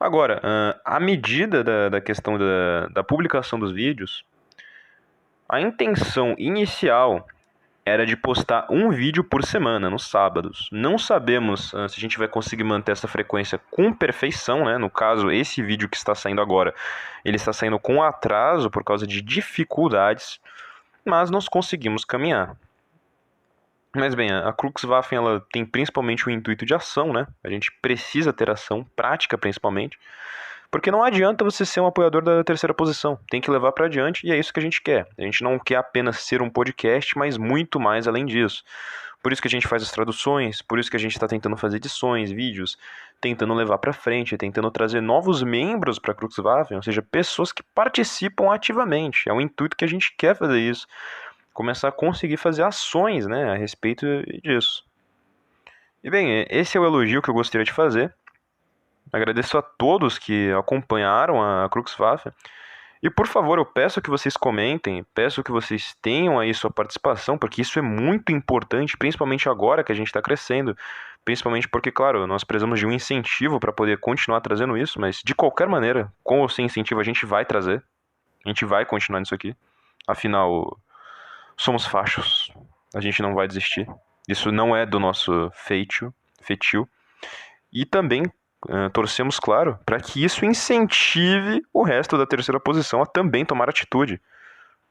Agora, 0.04 0.42
à 0.84 1.00
medida 1.00 1.64
da, 1.64 1.88
da 1.88 2.02
questão 2.02 2.38
da, 2.38 2.88
da 2.88 3.02
publicação 3.06 3.58
dos 3.58 3.72
vídeos, 3.72 4.26
a 5.48 5.62
intenção 5.62 6.36
inicial 6.38 7.26
era 7.86 8.06
de 8.06 8.18
postar 8.18 8.68
um 8.70 8.90
vídeo 8.90 9.24
por 9.24 9.46
semana, 9.46 9.90
nos 9.90 10.06
sábados. 10.10 10.68
Não 10.74 10.98
sabemos 10.98 11.70
se 11.70 11.78
a 11.78 11.88
gente 11.88 12.18
vai 12.18 12.28
conseguir 12.28 12.66
manter 12.66 12.92
essa 12.92 13.08
frequência 13.08 13.58
com 13.72 13.94
perfeição, 13.94 14.66
né? 14.66 14.78
No 14.78 14.90
caso, 14.90 15.32
esse 15.32 15.62
vídeo 15.62 15.88
que 15.88 15.96
está 15.96 16.14
saindo 16.14 16.42
agora, 16.42 16.76
ele 17.24 17.38
está 17.38 17.54
saindo 17.54 17.80
com 17.80 18.04
atraso 18.04 18.70
por 18.70 18.84
causa 18.84 19.08
de 19.08 19.22
dificuldades, 19.22 20.38
mas 21.06 21.32
nós 21.32 21.48
conseguimos 21.48 22.04
caminhar. 22.04 22.58
Mas 23.96 24.16
bem, 24.16 24.32
a 24.32 24.52
Kruxwaffen 24.52 25.18
ela 25.18 25.46
tem 25.52 25.64
principalmente 25.64 26.28
o 26.28 26.32
intuito 26.32 26.66
de 26.66 26.74
ação, 26.74 27.14
né? 27.14 27.28
A 27.44 27.50
gente 27.50 27.72
precisa 27.82 28.34
ter 28.34 28.50
ação, 28.50 28.84
prática 28.96 29.38
principalmente. 29.38 30.00
Porque 30.72 30.90
não 30.90 31.04
adianta 31.04 31.44
você 31.44 31.64
ser 31.64 31.82
um 31.82 31.86
apoiador 31.86 32.24
da 32.24 32.44
terceira 32.44 32.74
posição, 32.74 33.20
tem 33.30 33.40
que 33.40 33.52
levar 33.52 33.72
para 33.74 33.86
adiante 33.86 34.26
e 34.26 34.32
é 34.32 34.38
isso 34.40 34.52
que 34.52 34.60
a 34.60 34.64
gente 34.64 34.82
quer. 34.82 35.08
A 35.16 35.22
gente 35.22 35.44
não 35.44 35.60
quer 35.60 35.76
apenas 35.76 36.22
ser 36.22 36.42
um 36.42 36.50
podcast, 36.50 37.16
mas 37.16 37.38
muito 37.38 37.80
mais 37.80 38.08
além 38.08 38.26
disso. 38.26 38.64
Por 39.22 39.32
isso 39.32 39.42
que 39.42 39.48
a 39.48 39.52
gente 39.52 39.68
faz 39.68 39.84
as 39.84 39.92
traduções, 39.92 40.64
por 40.64 40.80
isso 40.80 40.90
que 40.90 40.98
a 40.98 41.00
gente 41.00 41.12
está 41.12 41.28
tentando 41.28 41.56
fazer 41.56 41.78
edições, 41.78 42.32
vídeos, 42.32 42.76
tentando 43.22 43.54
levar 43.54 43.78
para 43.78 43.94
frente, 43.94 44.36
tentando 44.36 44.72
trazer 44.72 45.00
novos 45.00 45.44
membros 45.44 46.00
para 46.00 46.16
Cruxwaffen, 46.16 46.76
ou 46.76 46.84
seja, 46.84 47.04
pessoas 47.04 47.52
que 47.52 47.62
participam 47.62 48.52
ativamente. 48.52 49.30
É 49.30 49.34
o 49.34 49.40
intuito 49.40 49.78
que 49.78 49.86
a 49.86 49.88
gente 49.88 50.14
quer 50.18 50.36
fazer 50.36 50.60
isso, 50.60 50.88
começar 51.54 51.90
a 51.90 51.92
conseguir 51.92 52.38
fazer 52.38 52.64
ações, 52.64 53.28
né, 53.28 53.52
a 53.52 53.56
respeito 53.56 54.06
disso. 54.42 54.84
E 56.04 56.10
bem, 56.10 56.46
esse 56.50 56.78
é 56.78 56.82
o 56.82 56.86
elogio 56.86 57.22
que 57.22 57.30
eu 57.30 57.34
gostaria 57.34 57.64
de 57.64 57.72
fazer. 57.72 58.14
Agradeço 59.12 59.58
a 59.58 59.62
todos 59.62 60.18
que 60.18 60.52
acompanharam 60.52 61.42
a 61.42 61.70
Cruxwaffe. 61.70 62.32
E 63.02 63.10
por 63.10 63.28
favor, 63.28 63.58
eu 63.58 63.66
peço 63.66 64.02
que 64.02 64.10
vocês 64.10 64.36
comentem, 64.36 65.06
peço 65.14 65.44
que 65.44 65.52
vocês 65.52 65.96
tenham 66.02 66.40
aí 66.40 66.54
sua 66.54 66.72
participação, 66.72 67.38
porque 67.38 67.62
isso 67.62 67.78
é 67.78 67.82
muito 67.82 68.32
importante, 68.32 68.98
principalmente 68.98 69.48
agora 69.48 69.84
que 69.84 69.92
a 69.92 69.96
gente 69.96 70.08
está 70.08 70.22
crescendo. 70.22 70.76
Principalmente 71.24 71.70
porque, 71.70 71.92
claro, 71.92 72.26
nós 72.28 72.44
precisamos 72.44 72.80
de 72.80 72.86
um 72.86 72.92
incentivo 72.92 73.60
para 73.60 73.72
poder 73.72 73.98
continuar 73.98 74.42
trazendo 74.42 74.78
isso, 74.78 75.00
mas 75.00 75.22
de 75.24 75.36
qualquer 75.36 75.68
maneira, 75.68 76.12
com 76.24 76.42
ou 76.42 76.50
sem 76.50 76.66
incentivo, 76.66 77.00
a 77.00 77.04
gente 77.04 77.26
vai 77.26 77.46
trazer. 77.46 77.84
A 78.46 78.50
gente 78.50 78.66
vai 78.66 78.86
continuar 78.86 79.20
nisso 79.20 79.36
aqui. 79.36 79.56
Afinal, 80.08 80.78
somos 81.58 81.86
fachos. 81.86 82.52
A 82.94 83.02
gente 83.02 83.22
não 83.22 83.34
vai 83.34 83.48
desistir. 83.48 83.88
Isso 84.28 84.52
não 84.52 84.76
é 84.76 84.86
do 84.86 85.00
nosso 85.00 85.52
feitio, 85.54 86.14
feitio. 86.42 86.88
E 87.72 87.86
também 87.86 88.24
Uh, 88.66 88.90
torcemos, 88.92 89.42
claro, 89.42 89.78
para 89.86 90.00
que 90.00 90.24
isso 90.24 90.46
incentive 90.46 91.62
o 91.74 91.84
resto 91.84 92.18
da 92.18 92.26
terceira 92.26 92.62
posição 92.62 93.02
a 93.02 93.06
também 93.06 93.44
tomar 93.44 93.70
atitude. 93.70 94.22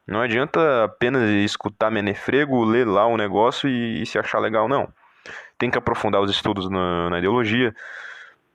Não 0.07 0.21
adianta 0.21 0.85
apenas 0.85 1.23
escutar 1.31 1.91
menefrego, 1.91 2.65
ler 2.65 2.87
lá 2.87 3.07
um 3.07 3.17
negócio 3.17 3.69
e, 3.69 4.03
e 4.03 4.07
se 4.07 4.19
achar 4.19 4.41
legal, 4.41 4.69
não. 4.69 4.93
Tem 5.57 5.71
que 5.71 5.79
aprofundar 5.79 6.21
os 6.21 6.31
estudos 6.31 6.69
na, 6.69 7.09
na, 7.09 7.19
ideologia, 7.19 7.75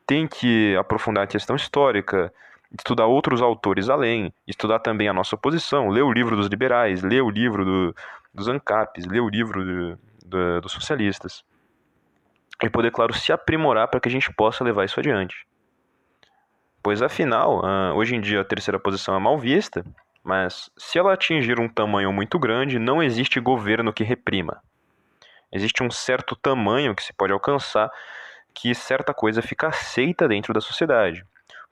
tem 0.05 0.27
que 0.27 0.75
aprofundar 0.75 1.23
a 1.23 1.27
questão 1.27 1.55
histórica, 1.55 2.31
estudar 2.75 3.05
outros 3.05 3.41
autores 3.41 3.89
além, 3.89 4.33
estudar 4.47 4.79
também 4.79 5.07
a 5.07 5.13
nossa 5.13 5.37
posição, 5.37 5.89
ler 5.89 6.03
o 6.03 6.11
livro 6.11 6.35
dos 6.35 6.47
liberais, 6.47 7.01
ler 7.01 7.21
o 7.21 7.29
livro 7.29 7.63
do, 7.63 7.95
dos 8.33 8.47
ANCAPs, 8.47 9.05
ler 9.05 9.21
o 9.21 9.29
livro 9.29 9.63
do, 9.63 9.99
do, 10.25 10.61
dos 10.61 10.71
socialistas. 10.71 11.43
E 12.61 12.69
poder, 12.69 12.91
claro, 12.91 13.13
se 13.13 13.31
aprimorar 13.31 13.87
para 13.87 13.99
que 13.99 14.09
a 14.09 14.11
gente 14.11 14.33
possa 14.33 14.63
levar 14.63 14.85
isso 14.85 14.99
adiante. 14.99 15.45
Pois 16.81 17.01
afinal, 17.01 17.65
ah, 17.65 17.93
hoje 17.93 18.15
em 18.15 18.21
dia 18.21 18.41
a 18.41 18.45
terceira 18.45 18.79
posição 18.79 19.15
é 19.15 19.19
mal 19.19 19.37
vista, 19.37 19.85
mas 20.23 20.69
se 20.77 20.97
ela 20.97 21.13
atingir 21.13 21.59
um 21.59 21.69
tamanho 21.69 22.11
muito 22.11 22.39
grande, 22.39 22.79
não 22.79 23.01
existe 23.01 23.39
governo 23.39 23.93
que 23.93 24.03
reprima. 24.03 24.61
Existe 25.51 25.83
um 25.83 25.91
certo 25.91 26.35
tamanho 26.35 26.95
que 26.95 27.03
se 27.03 27.13
pode 27.13 27.31
alcançar 27.31 27.91
que 28.53 28.73
certa 28.73 29.13
coisa 29.13 29.41
fica 29.41 29.67
aceita 29.67 30.27
dentro 30.27 30.53
da 30.53 30.59
sociedade. 30.59 31.25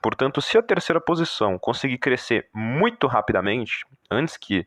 Portanto, 0.05 0.39
se 0.39 0.55
a 0.55 0.61
terceira 0.61 1.01
posição 1.01 1.57
conseguir 1.57 1.97
crescer 1.97 2.47
muito 2.53 3.07
rapidamente, 3.07 3.83
antes 4.11 4.37
que 4.37 4.59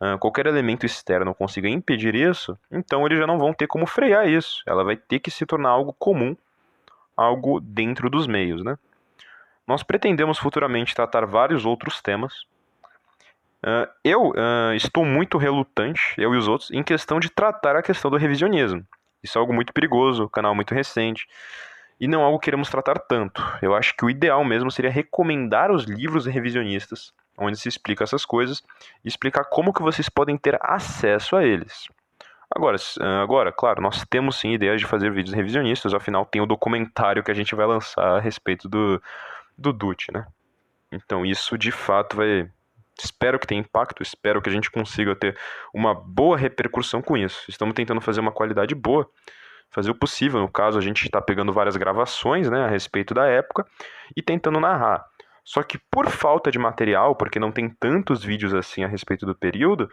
uh, 0.00 0.18
qualquer 0.18 0.46
elemento 0.46 0.86
externo 0.86 1.34
consiga 1.34 1.68
impedir 1.68 2.14
isso, 2.14 2.58
então 2.70 3.04
eles 3.04 3.18
já 3.18 3.26
não 3.26 3.38
vão 3.38 3.52
ter 3.52 3.66
como 3.66 3.86
frear 3.86 4.26
isso. 4.26 4.62
Ela 4.66 4.82
vai 4.82 4.96
ter 4.96 5.18
que 5.18 5.30
se 5.30 5.44
tornar 5.44 5.68
algo 5.68 5.94
comum, 5.98 6.34
algo 7.14 7.60
dentro 7.60 8.08
dos 8.08 8.26
meios, 8.26 8.64
né? 8.64 8.78
Nós 9.66 9.82
pretendemos 9.82 10.38
futuramente 10.38 10.94
tratar 10.94 11.26
vários 11.26 11.66
outros 11.66 12.00
temas. 12.00 12.32
Uh, 13.62 13.86
eu 14.02 14.30
uh, 14.30 14.72
estou 14.74 15.04
muito 15.04 15.36
relutante, 15.36 16.14
eu 16.16 16.34
e 16.34 16.38
os 16.38 16.48
outros, 16.48 16.70
em 16.70 16.82
questão 16.82 17.20
de 17.20 17.28
tratar 17.28 17.76
a 17.76 17.82
questão 17.82 18.10
do 18.10 18.16
revisionismo. 18.16 18.86
Isso 19.22 19.36
é 19.36 19.38
algo 19.38 19.52
muito 19.52 19.74
perigoso, 19.74 20.30
canal 20.30 20.54
muito 20.54 20.72
recente 20.72 21.28
e 22.02 22.08
não 22.08 22.24
algo 22.24 22.40
que 22.40 22.46
queremos 22.46 22.68
tratar 22.68 22.98
tanto. 22.98 23.40
Eu 23.62 23.76
acho 23.76 23.94
que 23.96 24.04
o 24.04 24.10
ideal 24.10 24.44
mesmo 24.44 24.72
seria 24.72 24.90
recomendar 24.90 25.70
os 25.70 25.84
livros 25.84 26.26
revisionistas, 26.26 27.14
onde 27.38 27.56
se 27.56 27.68
explica 27.68 28.02
essas 28.02 28.24
coisas, 28.24 28.60
e 29.04 29.08
explicar 29.08 29.44
como 29.44 29.72
que 29.72 29.82
vocês 29.82 30.08
podem 30.08 30.36
ter 30.36 30.58
acesso 30.60 31.36
a 31.36 31.44
eles. 31.44 31.86
Agora, 32.50 32.76
agora, 33.22 33.52
claro, 33.52 33.80
nós 33.80 34.04
temos 34.10 34.34
sim 34.34 34.52
ideias 34.52 34.80
de 34.80 34.86
fazer 34.86 35.12
vídeos 35.12 35.32
revisionistas, 35.32 35.94
afinal 35.94 36.26
tem 36.26 36.42
o 36.42 36.46
documentário 36.46 37.22
que 37.22 37.30
a 37.30 37.34
gente 37.34 37.54
vai 37.54 37.66
lançar 37.66 38.16
a 38.16 38.20
respeito 38.20 38.68
do, 38.68 39.00
do 39.56 39.72
Dutch, 39.72 40.08
né? 40.12 40.26
Então 40.90 41.24
isso 41.24 41.56
de 41.56 41.70
fato 41.70 42.16
vai. 42.16 42.50
Espero 42.98 43.38
que 43.38 43.46
tenha 43.46 43.60
impacto, 43.60 44.02
espero 44.02 44.42
que 44.42 44.50
a 44.50 44.52
gente 44.52 44.72
consiga 44.72 45.14
ter 45.14 45.38
uma 45.72 45.94
boa 45.94 46.36
repercussão 46.36 47.00
com 47.00 47.16
isso. 47.16 47.44
Estamos 47.48 47.74
tentando 47.74 48.00
fazer 48.00 48.20
uma 48.20 48.32
qualidade 48.32 48.74
boa 48.74 49.08
fazer 49.72 49.90
o 49.90 49.94
possível. 49.94 50.40
No 50.40 50.48
caso, 50.48 50.78
a 50.78 50.80
gente 50.80 51.04
está 51.04 51.20
pegando 51.20 51.52
várias 51.52 51.76
gravações 51.76 52.48
né, 52.48 52.64
a 52.64 52.68
respeito 52.68 53.12
da 53.12 53.26
época 53.26 53.66
e 54.14 54.22
tentando 54.22 54.60
narrar. 54.60 55.04
Só 55.42 55.62
que 55.62 55.78
por 55.90 56.08
falta 56.08 56.50
de 56.50 56.58
material, 56.58 57.16
porque 57.16 57.40
não 57.40 57.50
tem 57.50 57.68
tantos 57.68 58.22
vídeos 58.22 58.54
assim 58.54 58.84
a 58.84 58.86
respeito 58.86 59.26
do 59.26 59.34
período, 59.34 59.90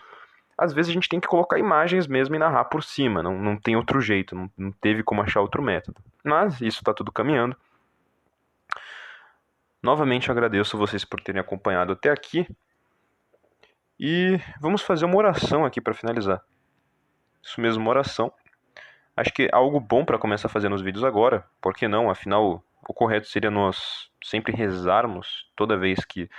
às 0.58 0.74
vezes 0.74 0.92
a 0.92 0.94
gente 0.94 1.10
tem 1.10 1.20
que 1.20 1.28
colocar 1.28 1.58
imagens 1.58 2.06
mesmo 2.06 2.36
e 2.36 2.40
narrar 2.40 2.66
por 2.66 2.84
cima. 2.84 3.24
Não, 3.24 3.36
não 3.40 3.58
tem 3.58 3.76
outro 3.76 4.00
jeito, 4.02 4.36
não, 4.36 4.52
não 4.58 4.72
teve 4.72 5.02
como 5.02 5.22
achar 5.22 5.42
outro 5.42 5.64
método. 5.64 6.00
Mas 6.24 6.62
isso 6.62 6.80
está 6.80 6.94
tudo 6.94 7.12
caminhando. 7.12 7.56
Novamente 9.82 10.30
agradeço 10.30 10.78
vocês 10.78 11.06
por 11.06 11.22
terem 11.22 11.40
acompanhado 11.40 11.94
até 11.94 12.12
aqui. 12.12 12.46
E 13.98 14.40
vamos 14.60 14.82
fazer 14.82 15.06
uma 15.06 15.18
oração 15.18 15.66
aqui 15.66 15.80
para 15.80 15.94
finalizar. 15.94 16.42
Isso 17.42 17.60
mesmo, 17.60 17.82
uma 17.82 17.90
oração. 17.90 18.32
Acho 19.20 19.34
que 19.34 19.50
algo 19.52 19.82
bom 19.82 20.06
para 20.06 20.18
começar 20.18 20.48
a 20.48 20.50
fazer 20.50 20.70
nos 20.70 20.82
vídeos 20.82 21.04
agora, 21.04 21.46
por 21.60 21.74
que 21.76 21.90
não? 21.90 22.10
Afinal, 22.10 22.64
o 22.88 22.94
correto 22.94 23.28
seria 23.28 23.52
nós 23.52 24.10
sempre 24.24 24.56
rezarmos 24.56 25.46
toda 25.58 25.76
vez 25.76 26.06
que 26.06 26.30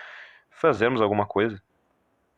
fazermos 0.51 1.03
alguma 1.03 1.27
coisa 1.27 1.63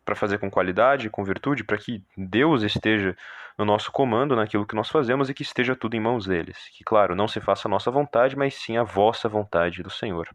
para 0.04 0.16
fazer 0.16 0.38
com 0.38 0.50
qualidade, 0.50 1.08
com 1.08 1.22
virtude, 1.22 1.62
para 1.62 1.78
que 1.78 2.02
Deus 2.16 2.64
esteja 2.64 3.16
no 3.56 3.64
nosso 3.64 3.92
comando 3.92 4.34
naquilo 4.34 4.66
que 4.66 4.74
nós 4.74 4.88
fazemos 4.88 5.30
e 5.30 5.34
que 5.34 5.44
esteja 5.44 5.76
tudo 5.76 5.94
em 5.94 6.00
mãos 6.00 6.26
deles. 6.26 6.58
Que, 6.76 6.82
claro, 6.82 7.14
não 7.14 7.28
se 7.28 7.40
faça 7.40 7.68
a 7.68 7.70
nossa 7.70 7.88
vontade, 7.88 8.36
mas 8.36 8.56
sim 8.56 8.76
a 8.76 8.82
vossa 8.82 9.28
vontade 9.28 9.80
do 9.80 9.90
Senhor. 9.90 10.28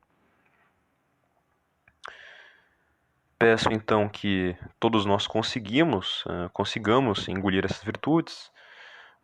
Peço 3.37 3.73
então 3.73 4.07
que 4.07 4.55
todos 4.79 5.05
nós 5.05 5.27
conseguimos, 5.27 6.23
uh, 6.27 6.49
consigamos 6.53 7.27
engolir 7.27 7.65
essas 7.65 7.83
virtudes, 7.83 8.49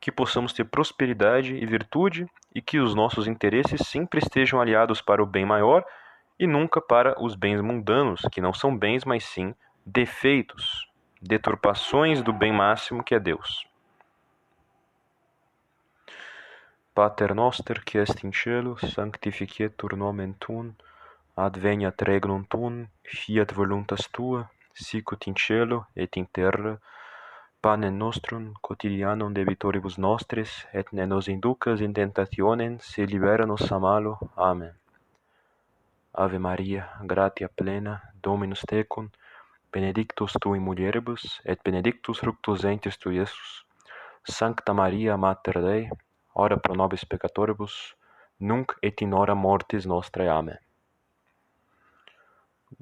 que 0.03 0.11
possamos 0.11 0.51
ter 0.51 0.65
prosperidade 0.65 1.55
e 1.55 1.65
virtude 1.65 2.29
e 2.53 2.61
que 2.61 2.77
os 2.77 2.93
nossos 2.93 3.25
interesses 3.25 3.87
sempre 3.87 4.19
estejam 4.19 4.59
aliados 4.59 5.01
para 5.01 5.23
o 5.23 5.25
bem 5.25 5.45
maior 5.45 5.81
e 6.37 6.45
nunca 6.45 6.81
para 6.81 7.15
os 7.23 7.35
bens 7.35 7.61
mundanos, 7.61 8.21
que 8.29 8.41
não 8.41 8.53
são 8.53 8.77
bens, 8.77 9.05
mas 9.05 9.23
sim 9.23 9.55
defeitos, 9.85 10.89
deturpações 11.21 12.21
do 12.21 12.33
bem 12.33 12.51
máximo 12.51 13.01
que 13.01 13.15
é 13.15 13.19
Deus. 13.19 13.65
Pater 16.93 17.33
noster 17.33 17.81
qui 17.85 17.97
est 17.97 18.25
in 18.25 18.33
cielo, 18.33 18.77
sanctificetur 18.85 19.95
nomen 19.95 20.33
tuum, 20.33 20.73
adveniat 21.33 22.03
regnum 22.03 22.43
tuum, 22.43 22.85
fiat 23.05 23.53
voluntas 23.53 24.05
tua, 24.11 24.49
sicut 24.73 25.29
in 25.29 25.33
cielo 25.37 25.87
et 25.95 26.17
in 26.17 26.25
terra, 26.25 26.77
panem 27.63 27.95
nostrum 27.95 28.51
quotidianum 28.61 29.33
debitoribus 29.33 29.95
nostris, 29.97 30.51
et 30.73 30.89
ne 30.91 31.05
nos 31.07 31.29
inducas 31.31 31.79
in 31.79 31.93
tentationem, 31.93 32.77
se 32.79 33.05
libera 33.05 33.45
nos 33.45 33.71
a 33.71 33.79
malo. 33.79 34.17
Amen. 34.35 34.73
Ave 36.11 36.39
Maria, 36.39 36.89
gratia 37.05 37.47
plena, 37.47 38.01
Dominus 38.23 38.65
tecum, 38.67 39.09
benedictus 39.71 40.35
tu 40.41 40.53
in 40.55 40.61
mulieribus, 40.61 41.39
et 41.45 41.63
benedictus 41.63 42.19
fructus 42.19 42.63
ventris 42.63 42.97
tui 42.97 43.15
Iesus. 43.15 43.63
Sancta 44.23 44.73
Maria, 44.73 45.15
Mater 45.17 45.61
Dei, 45.61 45.89
ora 46.33 46.57
pro 46.57 46.75
nobis 46.75 47.05
peccatoribus, 47.05 47.95
nunc 48.39 48.75
et 48.81 49.01
in 49.01 49.13
hora 49.13 49.35
mortis 49.35 49.85
nostrae. 49.85 50.27
Amen. 50.29 50.59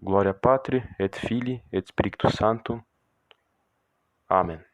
Gloria 0.01 0.33
Patri, 0.33 0.81
et 0.97 1.15
Filii, 1.15 1.61
et 1.71 1.87
Spiritus 1.87 2.33
Sanctum. 2.33 2.81
Amen. 4.27 4.70